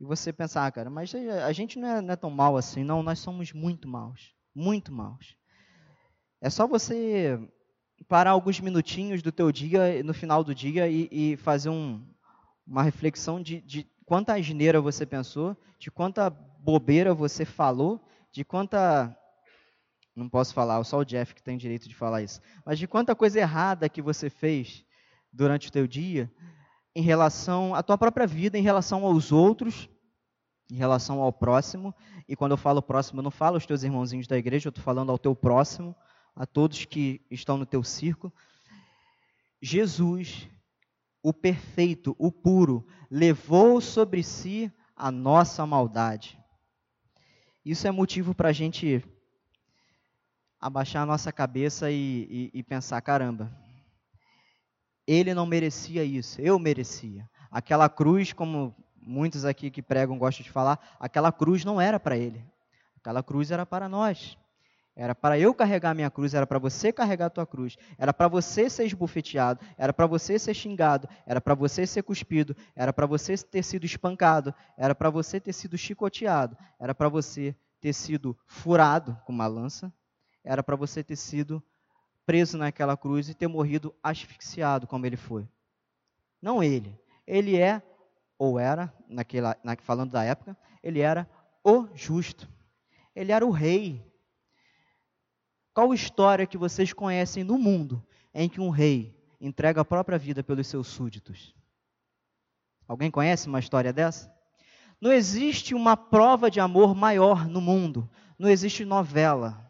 E 0.00 0.04
você 0.04 0.32
pensar, 0.32 0.66
ah, 0.66 0.72
cara, 0.72 0.88
mas 0.88 1.14
a 1.14 1.52
gente 1.52 1.78
não 1.78 1.88
é, 1.88 2.00
não 2.00 2.12
é 2.12 2.16
tão 2.16 2.30
mal 2.30 2.56
assim. 2.56 2.82
Não, 2.82 3.02
nós 3.02 3.18
somos 3.18 3.52
muito 3.52 3.86
maus. 3.86 4.34
Muito 4.54 4.92
maus. 4.92 5.36
É 6.40 6.48
só 6.48 6.66
você 6.66 7.38
parar 8.08 8.30
alguns 8.30 8.58
minutinhos 8.60 9.22
do 9.22 9.30
teu 9.30 9.52
dia, 9.52 10.02
no 10.02 10.14
final 10.14 10.42
do 10.42 10.54
dia, 10.54 10.88
e, 10.88 11.08
e 11.10 11.36
fazer 11.36 11.68
um, 11.68 12.02
uma 12.66 12.82
reflexão 12.82 13.42
de, 13.42 13.60
de 13.60 13.86
quanta 14.06 14.34
asneira 14.34 14.80
você 14.80 15.04
pensou, 15.04 15.56
de 15.78 15.90
quanta 15.90 16.30
bobeira 16.30 17.14
você 17.14 17.44
falou, 17.44 18.00
de 18.32 18.44
quanta 18.44 19.14
não 20.14 20.28
posso 20.28 20.52
falar, 20.52 20.82
só 20.84 20.98
o 20.98 21.04
Jeff 21.04 21.34
que 21.34 21.42
tem 21.42 21.56
direito 21.56 21.88
de 21.88 21.94
falar 21.94 22.22
isso. 22.22 22.40
Mas 22.64 22.78
de 22.78 22.86
quanta 22.86 23.14
coisa 23.14 23.38
errada 23.38 23.88
que 23.88 24.02
você 24.02 24.28
fez 24.28 24.84
durante 25.32 25.68
o 25.68 25.72
teu 25.72 25.86
dia 25.86 26.30
em 26.94 27.02
relação 27.02 27.74
à 27.74 27.82
tua 27.82 27.96
própria 27.96 28.26
vida, 28.26 28.58
em 28.58 28.62
relação 28.62 29.04
aos 29.04 29.30
outros, 29.30 29.88
em 30.70 30.76
relação 30.76 31.20
ao 31.20 31.32
próximo. 31.32 31.94
E 32.28 32.34
quando 32.34 32.52
eu 32.52 32.56
falo 32.56 32.82
próximo, 32.82 33.20
eu 33.20 33.24
não 33.24 33.30
falo 33.30 33.56
aos 33.56 33.66
teus 33.66 33.82
irmãozinhos 33.82 34.26
da 34.26 34.36
igreja, 34.36 34.68
eu 34.68 34.70
estou 34.70 34.84
falando 34.84 35.10
ao 35.10 35.18
teu 35.18 35.34
próximo, 35.34 35.94
a 36.34 36.46
todos 36.46 36.84
que 36.84 37.24
estão 37.30 37.56
no 37.56 37.66
teu 37.66 37.82
círculo. 37.82 38.32
Jesus, 39.62 40.48
o 41.22 41.32
perfeito, 41.32 42.16
o 42.18 42.32
puro, 42.32 42.86
levou 43.10 43.80
sobre 43.80 44.22
si 44.22 44.72
a 44.96 45.10
nossa 45.10 45.66
maldade. 45.66 46.38
Isso 47.64 47.86
é 47.86 47.90
motivo 47.90 48.34
para 48.34 48.48
a 48.48 48.52
gente 48.52 49.04
abaixar 50.60 51.02
a 51.02 51.06
nossa 51.06 51.32
cabeça 51.32 51.90
e, 51.90 52.50
e, 52.54 52.60
e 52.60 52.62
pensar: 52.62 53.00
caramba, 53.00 53.50
ele 55.06 55.34
não 55.34 55.46
merecia 55.46 56.04
isso, 56.04 56.40
eu 56.40 56.58
merecia. 56.58 57.28
Aquela 57.50 57.88
cruz, 57.88 58.32
como 58.32 58.74
muitos 59.00 59.44
aqui 59.44 59.70
que 59.70 59.82
pregam 59.82 60.18
gostam 60.18 60.44
de 60.44 60.50
falar, 60.50 60.78
aquela 61.00 61.32
cruz 61.32 61.64
não 61.64 61.80
era 61.80 61.98
para 61.98 62.16
ele. 62.16 62.44
Aquela 62.96 63.22
cruz 63.22 63.50
era 63.50 63.64
para 63.64 63.88
nós. 63.88 64.36
Era 64.94 65.14
para 65.14 65.38
eu 65.38 65.54
carregar 65.54 65.94
minha 65.94 66.10
cruz, 66.10 66.34
era 66.34 66.46
para 66.46 66.58
você 66.58 66.92
carregar 66.92 67.26
a 67.26 67.30
tua 67.30 67.46
cruz, 67.46 67.78
era 67.96 68.12
para 68.12 68.28
você 68.28 68.68
ser 68.68 68.84
esbofeteado, 68.84 69.60
era 69.78 69.92
para 69.92 70.06
você 70.06 70.38
ser 70.38 70.52
xingado, 70.52 71.08
era 71.26 71.40
para 71.40 71.54
você 71.54 71.86
ser 71.86 72.02
cuspido, 72.02 72.54
era 72.76 72.92
para 72.92 73.06
você 73.06 73.34
ter 73.38 73.62
sido 73.62 73.86
espancado, 73.86 74.54
era 74.76 74.94
para 74.94 75.08
você 75.08 75.40
ter 75.40 75.54
sido 75.54 75.78
chicoteado, 75.78 76.56
era 76.78 76.94
para 76.94 77.08
você 77.08 77.56
ter 77.80 77.94
sido 77.94 78.36
furado 78.46 79.16
com 79.24 79.32
uma 79.32 79.46
lança, 79.46 79.90
era 80.44 80.62
para 80.62 80.76
você 80.76 81.02
ter 81.02 81.16
sido 81.16 81.62
preso 82.24 82.56
naquela 82.56 82.96
cruz 82.96 83.28
e 83.28 83.34
ter 83.34 83.48
morrido 83.48 83.94
asfixiado 84.02 84.86
como 84.86 85.06
ele 85.06 85.16
foi. 85.16 85.48
Não 86.40 86.62
ele. 86.62 86.98
Ele 87.26 87.56
é, 87.56 87.82
ou 88.38 88.58
era, 88.58 88.92
naquela, 89.08 89.56
na, 89.62 89.76
falando 89.76 90.12
da 90.12 90.24
época, 90.24 90.56
ele 90.82 91.00
era 91.00 91.28
o 91.62 91.88
justo. 91.94 92.48
Ele 93.14 93.32
era 93.32 93.44
o 93.44 93.50
rei. 93.50 94.04
Qual 95.74 95.92
história 95.92 96.46
que 96.46 96.58
vocês 96.58 96.92
conhecem 96.92 97.44
no 97.44 97.58
mundo 97.58 98.04
em 98.32 98.48
que 98.48 98.60
um 98.60 98.70
rei 98.70 99.16
entrega 99.40 99.80
a 99.80 99.84
própria 99.84 100.18
vida 100.18 100.42
pelos 100.42 100.66
seus 100.66 100.88
súditos? 100.88 101.54
Alguém 102.86 103.10
conhece 103.10 103.48
uma 103.48 103.60
história 103.60 103.92
dessa? 103.92 104.32
Não 105.00 105.12
existe 105.12 105.74
uma 105.74 105.96
prova 105.96 106.50
de 106.50 106.60
amor 106.60 106.94
maior 106.94 107.48
no 107.48 107.60
mundo. 107.60 108.10
Não 108.38 108.48
existe 108.48 108.84
novela, 108.84 109.69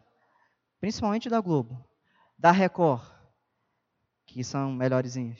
principalmente 0.81 1.29
da 1.29 1.39
Globo, 1.39 1.87
da 2.35 2.51
Record, 2.51 3.03
que 4.25 4.43
são 4.43 4.73
melhorzinhas. 4.73 5.39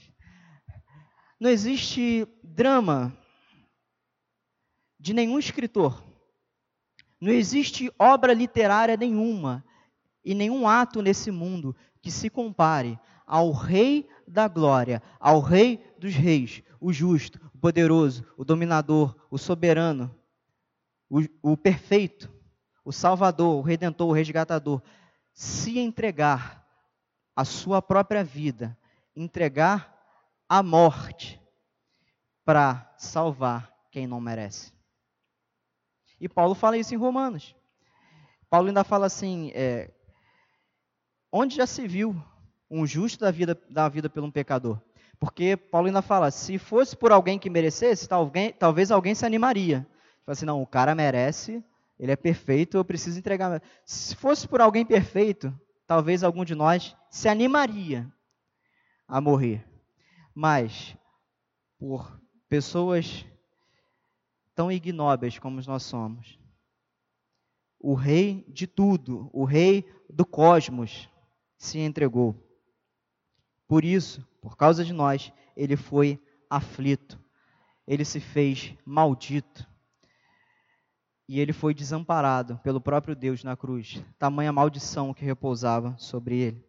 Não 1.40 1.50
existe 1.50 2.28
drama 2.44 3.12
de 5.00 5.14
nenhum 5.16 5.40
escritor. 5.40 6.04
Não 7.20 7.32
existe 7.32 7.92
obra 7.98 8.34
literária 8.34 8.96
nenhuma 8.96 9.66
e 10.24 10.36
nenhum 10.36 10.68
ato 10.68 11.02
nesse 11.02 11.32
mundo 11.32 11.76
que 12.04 12.12
se 12.12 12.30
compare 12.30 13.00
ao 13.26 13.52
Rei 13.52 14.08
da 14.28 14.48
Glória, 14.48 15.02
ao 15.20 15.40
Rei 15.40 15.84
dos 15.98 16.14
Reis, 16.14 16.62
o 16.80 16.94
justo, 16.94 17.40
o 17.54 17.58
poderoso, 17.58 18.24
o 18.38 18.46
dominador, 18.46 19.16
o 19.32 19.40
soberano, 19.40 20.16
o, 21.10 21.22
o 21.42 21.58
perfeito, 21.58 22.32
o 22.86 22.92
Salvador, 22.92 23.56
o 23.56 23.62
Redentor, 23.62 24.10
o 24.10 24.14
Resgatador 24.14 24.82
se 25.34 25.80
entregar 25.80 26.66
a 27.36 27.46
sua 27.46 27.82
própria 27.82 28.24
vida, 28.24 28.78
entregar 29.16 29.98
a 30.48 30.62
morte 30.62 31.42
para 32.44 32.94
salvar 32.98 33.74
quem 33.92 34.06
não 34.06 34.20
merece. 34.20 34.74
E 36.20 36.30
Paulo 36.30 36.54
fala 36.54 36.78
isso 36.78 36.94
em 36.94 36.98
Romanos. 36.98 37.56
Paulo 38.50 38.68
ainda 38.68 38.84
fala 38.84 39.06
assim: 39.06 39.52
é, 39.56 39.90
onde 41.32 41.56
já 41.56 41.66
se 41.66 41.88
viu 41.88 42.16
um 42.70 42.86
justo 42.86 43.22
da 43.22 43.32
vida, 43.32 43.60
da 43.70 43.88
vida 43.90 44.10
por 44.10 44.24
um 44.24 44.32
pecador? 44.32 44.80
Porque 45.20 45.56
Paulo 45.56 45.88
ainda 45.88 46.02
fala: 46.02 46.30
se 46.30 46.58
fosse 46.58 46.96
por 46.96 47.12
alguém 47.12 47.40
que 47.40 47.50
merecesse, 47.50 48.08
talvez 48.60 48.92
alguém 48.92 49.16
se 49.16 49.26
animaria. 49.26 49.88
Fala 50.26 50.34
assim: 50.34 50.46
não, 50.46 50.62
o 50.62 50.68
cara 50.68 50.94
merece, 50.94 51.64
ele 52.02 52.12
é 52.12 52.16
perfeito, 52.16 52.78
eu 52.78 52.84
preciso 52.84 53.20
entregar. 53.20 53.62
Se 53.86 54.16
fosse 54.16 54.48
por 54.48 54.60
alguém 54.60 54.84
perfeito, 54.84 55.54
talvez 55.86 56.24
algum 56.24 56.44
de 56.44 56.56
nós 56.56 56.98
se 57.12 57.30
animaria 57.30 58.12
a 59.08 59.22
morrer. 59.22 59.64
Mas, 60.34 60.98
por 61.78 62.20
pessoas 62.50 63.24
tão 64.56 64.72
ignóbeis 64.72 65.38
como 65.38 65.62
nós 65.62 65.84
somos, 65.84 66.40
o 67.80 67.94
rei 67.94 68.44
de 68.48 68.66
tudo, 68.66 69.30
o 69.32 69.44
rei 69.44 69.88
do 70.10 70.26
cosmos, 70.26 71.08
se 71.56 71.78
entregou. 71.78 72.36
Por 73.68 73.86
isso, 73.86 74.28
por 74.42 74.58
causa 74.58 74.84
de 74.84 74.92
nós, 74.92 75.32
ele 75.56 75.78
foi 75.78 76.20
aflito, 76.50 77.24
ele 77.86 78.04
se 78.04 78.20
fez 78.20 78.76
maldito 78.84 79.70
e 81.32 81.40
ele 81.40 81.54
foi 81.54 81.74
desamparado 81.74 82.60
pelo 82.62 82.82
próprio 82.82 83.16
Deus 83.16 83.42
na 83.42 83.56
cruz, 83.56 84.04
tamanha 84.20 84.52
maldição 84.52 85.14
que 85.14 85.24
repousava 85.24 85.96
sobre 85.98 86.38
ele. 86.38 86.62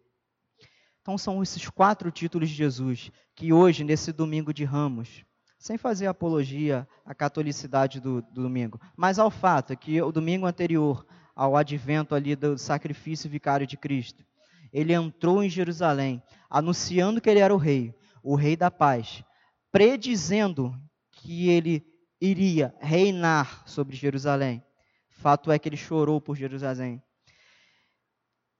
Então 1.01 1.17
são 1.17 1.43
esses 1.43 1.69
quatro 1.69 2.09
títulos 2.09 2.47
de 2.47 2.55
Jesus 2.55 3.11
que 3.35 3.51
hoje, 3.51 3.83
nesse 3.83 4.13
domingo 4.13 4.53
de 4.53 4.63
Ramos, 4.63 5.25
sem 5.59 5.77
fazer 5.77 6.07
apologia 6.07 6.87
à 7.05 7.13
catolicidade 7.13 7.99
do, 7.99 8.21
do 8.21 8.41
domingo, 8.41 8.79
mas 8.95 9.19
ao 9.19 9.29
fato 9.29 9.75
que 9.75 10.01
o 10.01 10.13
domingo 10.13 10.45
anterior 10.45 11.05
ao 11.35 11.57
advento 11.57 12.15
ali 12.15 12.33
do 12.33 12.57
sacrifício 12.57 13.29
vicário 13.29 13.67
de 13.67 13.75
Cristo, 13.75 14.23
ele 14.71 14.93
entrou 14.93 15.43
em 15.43 15.49
Jerusalém, 15.49 16.23
anunciando 16.49 17.19
que 17.19 17.29
ele 17.29 17.41
era 17.41 17.53
o 17.53 17.57
rei, 17.57 17.93
o 18.23 18.33
rei 18.33 18.55
da 18.55 18.71
paz, 18.71 19.25
predizendo 19.73 20.73
que 21.11 21.49
ele 21.49 21.85
iria 22.23 22.73
reinar 22.79 23.67
sobre 23.67 23.97
Jerusalém. 23.97 24.63
Fato 25.09 25.51
é 25.51 25.59
que 25.59 25.67
ele 25.67 25.75
chorou 25.75 26.21
por 26.21 26.37
Jerusalém. 26.37 27.03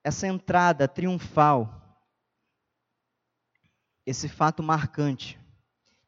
Essa 0.03 0.27
entrada 0.27 0.85
triunfal, 0.85 1.81
esse 4.05 4.27
fato 4.27 4.61
marcante, 4.61 5.39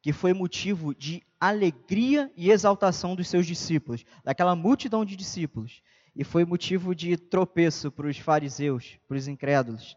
que 0.02 0.12
foi 0.12 0.34
motivo 0.34 0.94
de 0.94 1.24
alegria 1.40 2.30
e 2.36 2.52
exaltação 2.52 3.16
dos 3.16 3.30
seus 3.30 3.48
discípulos, 3.48 4.04
daquela 4.22 4.54
multidão 4.54 5.06
de 5.06 5.16
discípulos, 5.16 5.82
e 6.14 6.26
foi 6.26 6.44
motivo 6.44 6.94
de 6.94 7.16
tropeço 7.16 7.90
para 7.90 8.08
os 8.08 8.18
fariseus, 8.18 9.00
para 9.08 9.16
os 9.16 9.30
incrédulos. 9.30 9.96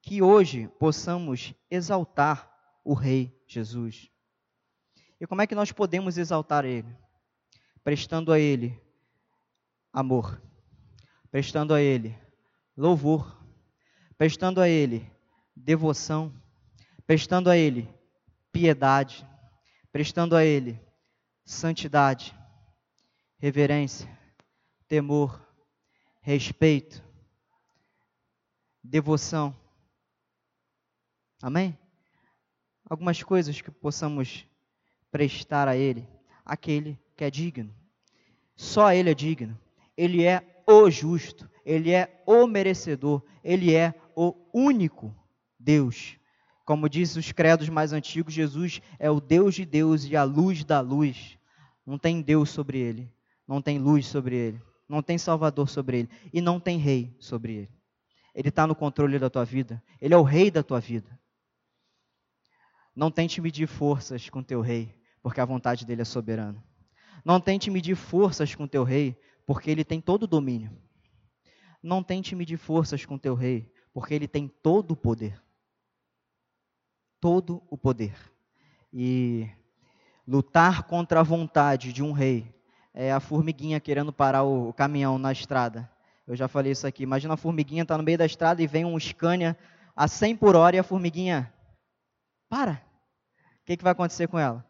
Que 0.00 0.22
hoje 0.22 0.68
possamos 0.78 1.52
exaltar 1.70 2.50
o 2.82 2.94
Rei 2.94 3.38
Jesus 3.46 4.13
E 5.24 5.26
como 5.26 5.40
é 5.40 5.46
que 5.46 5.54
nós 5.54 5.72
podemos 5.72 6.18
exaltar 6.18 6.66
Ele? 6.66 6.94
Prestando 7.82 8.30
a 8.30 8.38
Ele 8.38 8.78
amor, 9.90 10.38
prestando 11.30 11.72
a 11.72 11.80
Ele 11.80 12.14
louvor, 12.76 13.42
prestando 14.18 14.60
a 14.60 14.68
Ele 14.68 15.10
devoção, 15.56 16.30
prestando 17.06 17.48
a 17.48 17.56
Ele 17.56 17.88
piedade, 18.52 19.26
prestando 19.90 20.36
a 20.36 20.44
Ele 20.44 20.78
santidade, 21.42 22.38
reverência, 23.38 24.06
temor, 24.86 25.42
respeito, 26.20 27.02
devoção. 28.82 29.58
Amém? 31.40 31.78
Algumas 32.84 33.22
coisas 33.22 33.62
que 33.62 33.70
possamos 33.70 34.46
prestar 35.14 35.68
a 35.68 35.76
Ele, 35.76 36.08
aquele 36.44 36.98
que 37.16 37.22
é 37.22 37.30
digno. 37.30 37.72
Só 38.56 38.92
Ele 38.92 39.10
é 39.10 39.14
digno. 39.14 39.56
Ele 39.96 40.24
é 40.24 40.64
o 40.66 40.90
justo, 40.90 41.48
Ele 41.64 41.92
é 41.92 42.20
o 42.26 42.48
merecedor, 42.48 43.22
Ele 43.44 43.72
é 43.72 43.94
o 44.16 44.34
único 44.52 45.14
Deus. 45.56 46.16
Como 46.64 46.88
diz 46.88 47.14
os 47.14 47.30
credos 47.30 47.68
mais 47.68 47.92
antigos, 47.92 48.34
Jesus 48.34 48.82
é 48.98 49.08
o 49.08 49.20
Deus 49.20 49.54
de 49.54 49.64
Deus 49.64 50.04
e 50.04 50.16
a 50.16 50.24
luz 50.24 50.64
da 50.64 50.80
luz. 50.80 51.38
Não 51.86 51.96
tem 51.96 52.20
Deus 52.20 52.50
sobre 52.50 52.80
ele, 52.80 53.08
não 53.46 53.62
tem 53.62 53.78
luz 53.78 54.08
sobre 54.08 54.34
ele, 54.34 54.60
não 54.88 55.00
tem 55.00 55.16
Salvador 55.16 55.68
sobre 55.68 56.00
ele 56.00 56.08
e 56.32 56.40
não 56.40 56.58
tem 56.58 56.76
Rei 56.76 57.14
sobre 57.20 57.52
ele. 57.52 57.70
Ele 58.34 58.48
está 58.48 58.66
no 58.66 58.74
controle 58.74 59.16
da 59.16 59.30
tua 59.30 59.44
vida, 59.44 59.80
ele 60.00 60.12
é 60.12 60.16
o 60.16 60.24
Rei 60.24 60.50
da 60.50 60.64
tua 60.64 60.80
vida. 60.80 61.16
Não 62.96 63.12
tente 63.12 63.40
medir 63.40 63.68
forças 63.68 64.28
com 64.28 64.42
teu 64.42 64.60
Rei, 64.60 64.92
porque 65.24 65.40
a 65.40 65.44
vontade 65.44 65.84
dele 65.84 66.02
é 66.02 66.04
soberana. 66.04 66.62
Não 67.24 67.40
tente 67.40 67.68
medir 67.68 67.96
forças 67.96 68.54
com 68.54 68.68
teu 68.68 68.84
Rei, 68.84 69.18
porque 69.44 69.72
ele 69.72 69.82
tem 69.82 70.00
todo 70.00 70.22
o 70.22 70.28
domínio. 70.28 70.70
Não 71.82 72.00
tente 72.00 72.36
medir 72.36 72.58
forças 72.58 73.04
com 73.04 73.18
teu 73.18 73.34
Rei, 73.34 73.68
porque 73.92 74.14
ele 74.14 74.28
tem 74.28 74.46
todo 74.46 74.92
o 74.92 74.96
poder 74.96 75.42
todo 77.24 77.62
o 77.70 77.78
poder. 77.78 78.14
E 78.92 79.48
lutar 80.28 80.82
contra 80.82 81.20
a 81.20 81.22
vontade 81.22 81.90
de 81.90 82.02
um 82.02 82.12
rei 82.12 82.54
é 82.92 83.10
a 83.10 83.18
formiguinha 83.18 83.80
querendo 83.80 84.12
parar 84.12 84.42
o, 84.42 84.74
caminhão 84.74 85.16
na 85.16 85.32
estrada. 85.32 85.90
Eu 86.26 86.36
já 86.36 86.48
falei 86.48 86.72
isso 86.72 86.86
aqui. 86.86 87.02
Imagina 87.02 87.32
a 87.32 87.38
formiguinha 87.38 87.80
está 87.80 87.96
no 87.96 88.04
meio 88.04 88.18
da 88.18 88.26
estrada 88.26 88.62
e 88.62 88.66
vem 88.66 88.84
um 88.84 89.00
Scania 89.00 89.56
a 89.96 90.06
100 90.06 90.36
por 90.36 90.54
hora 90.54 90.76
e 90.76 90.78
a 90.78 90.82
formiguinha 90.82 91.50
para. 92.46 92.72
O 93.62 93.64
que, 93.64 93.78
que 93.78 93.82
vai 93.82 93.92
acontecer 93.92 94.28
com 94.28 94.38
ela? 94.38 94.62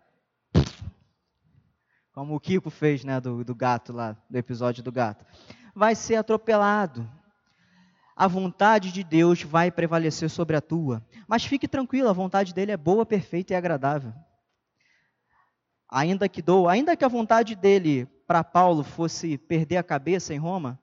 Como 2.15 2.35
o 2.35 2.41
Kiko 2.41 2.71
fez, 2.71 3.05
né, 3.05 3.21
do, 3.21 3.45
do 3.45 3.55
gato 3.55 3.93
lá, 3.93 4.17
do 4.31 4.39
episódio 4.39 4.83
do 4.83 4.91
gato. 4.91 5.27
Vai 5.75 5.95
ser 5.95 6.15
atropelado 6.17 7.07
a 8.17 8.29
vontade 8.29 8.93
de 8.93 9.03
Deus 9.03 9.43
vai 9.43 9.71
prevalecer 9.71 10.31
sobre 10.31 10.57
a 10.57 10.61
tua. 10.61 11.05
Mas 11.27 11.45
fique 11.45 11.67
tranquilo, 11.67 12.09
a 12.09 12.13
vontade 12.13 12.55
dele 12.55 12.71
é 12.73 12.77
boa, 12.77 13.05
perfeita 13.05 13.53
e 13.53 13.57
agradável. 13.57 14.13
Ainda 15.91 16.29
que 16.29 16.41
dou, 16.41 16.69
ainda 16.69 16.97
que 16.97 17.05
a 17.05 17.09
vontade 17.09 17.55
dele 17.55 18.07
para 18.27 18.45
Paulo 18.45 18.85
fosse 18.85 19.37
perder 19.37 19.77
a 19.77 19.83
cabeça 19.83 20.33
em 20.33 20.39
Roma, 20.39 20.79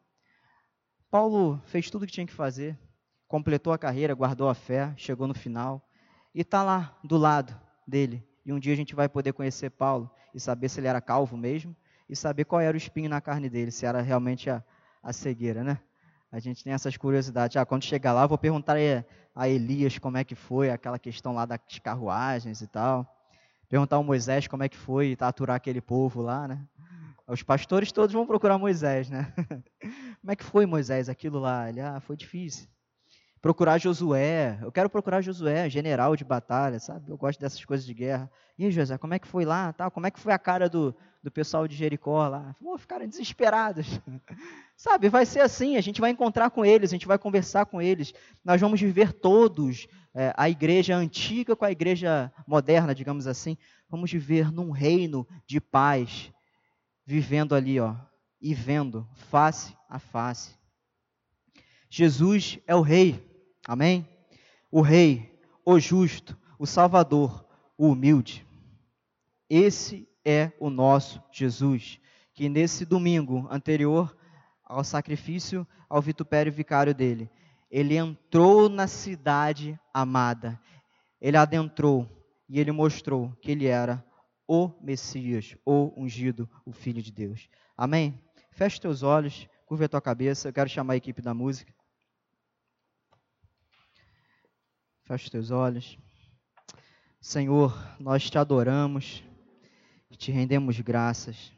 Paulo 1.10 1.62
fez 1.66 1.90
tudo 1.90 2.04
o 2.04 2.06
que 2.06 2.14
tinha 2.14 2.28
que 2.28 2.34
fazer, 2.34 2.78
completou 3.28 3.74
a 3.74 3.78
carreira, 3.78 4.14
guardou 4.14 4.48
a 4.48 4.54
fé, 4.54 4.94
chegou 4.98 5.28
no 5.28 5.34
final 5.34 5.86
e 6.34 6.42
está 6.42 6.64
lá 6.64 6.98
do 7.04 7.18
lado 7.18 7.58
dele. 7.88 8.26
E 8.46 8.52
um 8.52 8.60
dia 8.60 8.74
a 8.74 8.76
gente 8.76 8.96
vai 8.96 9.08
poder 9.08 9.34
conhecer 9.34 9.70
Paulo 9.70 10.10
e 10.34 10.40
saber 10.40 10.70
se 10.70 10.80
ele 10.80 10.88
era 10.88 11.02
calvo 11.02 11.38
mesmo 11.38 11.76
e 12.10 12.16
saber 12.16 12.46
qual 12.46 12.60
era 12.60 12.76
o 12.76 12.78
espinho 12.78 13.10
na 13.10 13.22
carne 13.22 13.50
dele, 13.50 13.72
se 13.72 13.86
era 13.86 14.02
realmente 14.02 14.50
a, 14.50 14.64
a 15.02 15.14
cegueira, 15.14 15.64
né? 15.64 15.80
A 16.32 16.40
gente 16.40 16.64
tem 16.64 16.72
essas 16.72 16.96
curiosidades. 16.96 17.58
Ah, 17.58 17.66
quando 17.66 17.84
chegar 17.84 18.14
lá, 18.14 18.24
eu 18.24 18.30
vou 18.30 18.38
perguntar 18.38 18.78
a 19.36 19.50
Elias 19.50 19.98
como 20.00 20.18
é 20.18 20.24
que 20.24 20.34
foi 20.34 20.70
aquela 20.70 20.98
questão 20.98 21.34
lá 21.34 21.46
das 21.46 21.60
carruagens 21.84 22.62
e 22.62 22.68
tal. 22.68 23.06
Perguntar 23.68 23.98
ao 23.98 24.04
Moisés 24.04 24.48
como 24.48 24.64
é 24.64 24.70
que 24.70 24.78
foi 24.78 25.16
aturar 25.20 25.58
aquele 25.58 25.82
povo 25.82 26.22
lá, 26.22 26.48
né? 26.48 26.66
Os 27.28 27.44
pastores 27.44 27.92
todos 27.92 28.14
vão 28.14 28.26
procurar 28.26 28.58
Moisés, 28.58 29.10
né? 29.10 29.34
como 30.20 30.32
é 30.32 30.36
que 30.36 30.44
foi, 30.44 30.66
Moisés, 30.66 31.08
aquilo 31.08 31.40
lá? 31.40 31.70
Ele, 31.70 31.80
ah, 31.80 32.00
foi 32.00 32.16
difícil. 32.16 32.68
Procurar 33.42 33.80
Josué. 33.80 34.60
Eu 34.62 34.72
quero 34.72 34.90
procurar 34.90 35.22
Josué, 35.22 35.68
general 35.70 36.16
de 36.16 36.24
batalha, 36.24 36.80
sabe? 36.80 37.10
Eu 37.10 37.18
gosto 37.18 37.40
dessas 37.40 37.66
coisas 37.66 37.86
de 37.86 37.94
guerra. 37.94 38.30
E 38.58 38.66
aí, 38.66 38.72
José, 38.72 38.98
como 38.98 39.16
é 39.16 39.20
que 39.20 39.28
foi 39.28 39.46
lá? 39.46 39.74
Tal? 39.74 39.90
Como 39.90 40.06
é 40.06 40.12
que 40.12 40.20
foi 40.20 40.32
a 40.32 40.38
cara 40.38 40.70
do, 40.70 40.96
do 41.24 41.32
pessoal 41.32 41.68
de 41.68 41.76
Jericó 41.76 42.28
lá? 42.28 42.56
Pô, 42.62 42.78
ficaram 42.78 43.08
desesperados. 43.08 44.00
Sabe, 44.78 45.10
vai 45.10 45.26
ser 45.26 45.42
assim, 45.42 45.76
a 45.76 45.82
gente 45.82 46.00
vai 46.00 46.12
encontrar 46.12 46.52
com 46.52 46.64
eles, 46.64 46.92
a 46.92 46.96
gente 46.96 47.08
vai 47.08 47.18
conversar 47.18 47.66
com 47.66 47.82
eles, 47.82 48.14
nós 48.44 48.60
vamos 48.60 48.80
viver 48.80 49.14
todos 49.14 49.88
é, 50.14 50.34
a 50.36 50.50
igreja 50.50 50.96
antiga 50.96 51.56
com 51.56 51.66
a 51.66 51.72
igreja 51.72 52.32
moderna, 52.48 52.94
digamos 52.94 53.28
assim, 53.28 53.58
vamos 53.88 54.12
viver 54.12 54.52
num 54.52 54.72
reino 54.72 55.28
de 55.46 55.62
paz, 55.62 56.32
vivendo 57.06 57.54
ali, 57.54 57.80
ó, 57.80 57.96
e 58.42 58.54
vendo 58.54 59.08
face 59.30 59.76
a 59.88 60.00
face. 60.00 60.56
Jesus 61.88 62.58
é 62.66 62.76
o 62.76 62.82
rei, 62.82 63.31
amém? 63.68 64.08
O 64.72 64.82
rei, 64.82 65.40
o 65.66 65.80
justo, 65.80 66.38
o 66.58 66.66
salvador, 66.66 67.46
o 67.78 67.90
humilde. 67.90 68.46
Esse 69.50 70.08
é 70.24 70.52
o 70.60 70.70
nosso 70.70 71.22
Jesus, 71.32 72.00
que 72.34 72.48
nesse 72.48 72.86
domingo 72.86 73.48
anterior 73.50 74.16
ao 74.72 74.84
sacrifício 74.84 75.68
ao 75.90 76.02
vitupério 76.02 76.52
vicário 76.52 76.96
dele. 76.96 77.30
Ele 77.70 77.98
entrou 77.98 78.70
na 78.70 78.88
cidade 78.88 79.78
amada. 79.94 80.60
Ele 81.20 81.36
adentrou 81.36 82.08
e 82.48 82.60
ele 82.60 82.72
mostrou 82.72 83.32
que 83.42 83.52
ele 83.52 83.68
era 83.68 84.04
o 84.48 84.72
Messias, 84.82 85.56
o 85.66 85.94
ungido, 85.98 86.50
o 86.66 86.72
Filho 86.72 87.02
de 87.02 87.12
Deus. 87.12 87.50
Amém? 87.78 88.20
Feche 88.52 88.80
teus 88.80 89.04
olhos, 89.04 89.48
curva 89.66 89.86
a 89.86 89.90
tua 89.90 90.02
cabeça. 90.02 90.50
Eu 90.50 90.54
quero 90.54 90.70
chamar 90.70 90.94
a 90.94 90.98
equipe 90.98 91.22
da 91.22 91.34
música. 91.34 91.74
Feche 95.12 95.30
teus 95.30 95.52
olhos. 95.52 96.00
Senhor, 97.20 97.78
nós 98.00 98.30
te 98.30 98.38
adoramos, 98.38 99.22
te 100.18 100.32
rendemos 100.32 100.80
graças, 100.80 101.52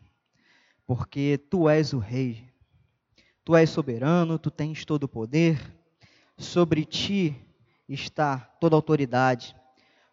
porque 0.87 1.37
tu 1.37 1.69
és 1.69 1.93
o 1.93 1.99
Rei 1.99 2.51
Tu 3.45 3.55
és 3.55 3.69
soberano, 3.69 4.39
tu 4.39 4.49
tens 4.49 4.83
todo 4.85 5.03
o 5.03 5.07
poder, 5.07 5.61
sobre 6.35 6.83
ti 6.83 7.39
está 7.87 8.39
toda 8.59 8.75
a 8.75 8.77
autoridade. 8.77 9.55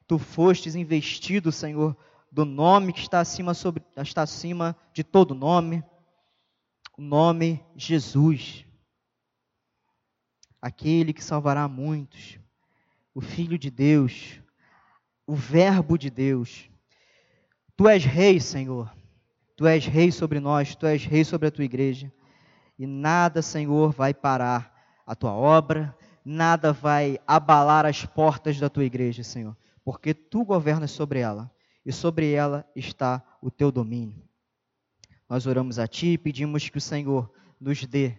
Tu 0.07 0.19
fostes 0.19 0.75
investido, 0.75 1.51
Senhor, 1.51 1.97
do 2.31 2.45
nome 2.45 2.93
que 2.93 3.01
está 3.01 3.21
acima, 3.21 3.55
sobre, 3.55 3.83
está 3.97 4.21
acima 4.21 4.77
de 4.93 5.03
todo 5.03 5.35
nome, 5.35 5.83
o 6.99 7.01
nome 7.01 7.65
Jesus. 7.75 8.67
Aquele 10.61 11.15
que 11.15 11.25
salvará 11.25 11.67
muitos, 11.67 12.39
o 13.15 13.21
Filho 13.21 13.59
de 13.59 13.71
Deus, 13.71 14.41
o 15.27 15.35
Verbo 15.35 15.97
de 15.99 16.11
Deus. 16.11 16.71
Tu 17.77 17.89
és 17.89 18.05
rei, 18.05 18.41
Senhor. 18.41 18.93
Tu 19.57 19.67
és 19.67 19.87
rei 19.87 20.11
sobre 20.11 20.41
nós, 20.41 20.75
tu 20.75 20.87
és 20.87 21.05
rei 21.05 21.25
sobre 21.25 21.49
a 21.49 21.51
tua 21.51 21.65
igreja 21.65 22.13
e 22.81 22.87
nada, 22.87 23.43
Senhor, 23.43 23.93
vai 23.93 24.15
parar 24.15 24.75
a 25.07 25.15
tua 25.15 25.35
obra, 25.35 25.95
nada 26.25 26.73
vai 26.73 27.19
abalar 27.27 27.85
as 27.85 28.07
portas 28.07 28.59
da 28.59 28.71
tua 28.71 28.87
igreja, 28.87 29.23
Senhor, 29.23 29.55
porque 29.85 30.15
tu 30.15 30.47
governas 30.47 30.91
sobre 30.91 31.19
ela 31.19 31.51
e 31.85 31.93
sobre 31.93 32.33
ela 32.33 32.67
está 32.75 33.23
o 33.43 33.51
teu 33.51 33.71
domínio. 33.71 34.27
Nós 35.29 35.47
oramos 35.47 35.79
a 35.79 35.87
ti 35.87 36.15
e 36.15 36.19
pedimos 36.19 36.71
que 36.71 36.79
o 36.79 36.81
Senhor 36.81 37.31
nos 37.61 37.85
dê 37.85 38.15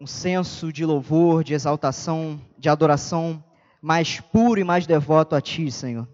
um 0.00 0.06
senso 0.06 0.72
de 0.72 0.84
louvor, 0.84 1.42
de 1.42 1.52
exaltação, 1.52 2.40
de 2.56 2.68
adoração 2.68 3.42
mais 3.80 4.20
puro 4.20 4.60
e 4.60 4.64
mais 4.64 4.86
devoto 4.86 5.34
a 5.34 5.40
ti, 5.40 5.70
Senhor. 5.70 6.08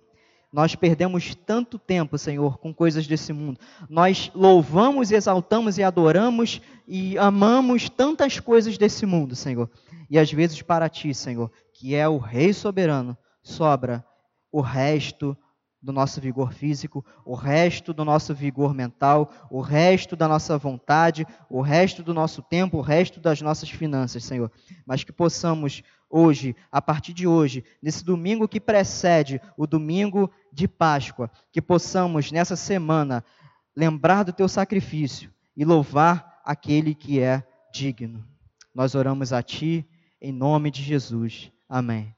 Nós 0.53 0.75
perdemos 0.75 1.35
tanto 1.35 1.79
tempo, 1.79 2.19
Senhor, 2.19 2.59
com 2.59 2.75
coisas 2.75 3.07
desse 3.07 3.33
mundo. 3.33 3.59
Nós 3.89 4.31
louvamos, 4.35 5.11
exaltamos 5.11 5.79
e 5.79 5.83
adoramos 5.83 6.61
e 6.87 7.17
amamos 7.17 7.89
tantas 7.89 8.39
coisas 8.39 8.77
desse 8.77 9.07
mundo, 9.07 9.35
Senhor. 9.35 9.71
E 10.11 10.19
às 10.19 10.31
vezes 10.31 10.61
para 10.61 10.91
ti, 10.91 11.15
Senhor, 11.15 11.51
que 11.73 11.95
é 11.95 12.07
o 12.07 12.19
Rei 12.19 12.53
soberano, 12.53 13.17
sobra 13.43 14.05
o 14.53 14.61
resto 14.61 15.35
do 15.83 15.93
nosso 15.93 16.21
vigor 16.21 16.53
físico, 16.53 17.05
o 17.25 17.35
resto 17.35 17.93
do 17.93 18.05
nosso 18.05 18.33
vigor 18.33 18.73
mental, 18.73 19.33
o 19.51 19.61
resto 19.61 20.15
da 20.15 20.29
nossa 20.29 20.57
vontade, 20.57 21.27
o 21.51 21.61
resto 21.61 22.03
do 22.03 22.15
nosso 22.15 22.41
tempo, 22.41 22.77
o 22.79 22.83
resto 22.83 23.19
das 23.19 23.43
nossas 23.43 23.69
finanças, 23.69 24.23
Senhor. 24.23 24.53
Mas 24.87 25.03
que 25.03 25.13
possamos 25.13 25.83
hoje, 26.13 26.55
a 26.71 26.83
partir 26.83 27.15
de 27.15 27.27
hoje, 27.27 27.65
nesse 27.83 28.05
domingo 28.05 28.47
que 28.47 28.61
precede 28.61 29.41
o 29.57 29.67
domingo 29.67 30.31
de 30.53 30.69
Páscoa, 30.69 31.31
que 31.51 31.63
possamos 31.63 32.31
nessa 32.31 32.55
semana 32.55 33.25
lembrar 33.75 34.23
do 34.23 34.33
teu 34.33 34.47
sacrifício 34.47 35.33
e 35.57 35.65
louvar 35.65 36.41
aquele 36.45 36.95
que 36.95 37.19
é 37.19 37.43
digno. 37.73 38.23
Nós 38.75 38.95
oramos 38.95 39.33
a 39.33 39.43
ti 39.43 39.89
em 40.21 40.31
nome 40.31 40.71
de 40.71 40.83
Jesus. 40.83 41.51
Amém. 41.69 42.15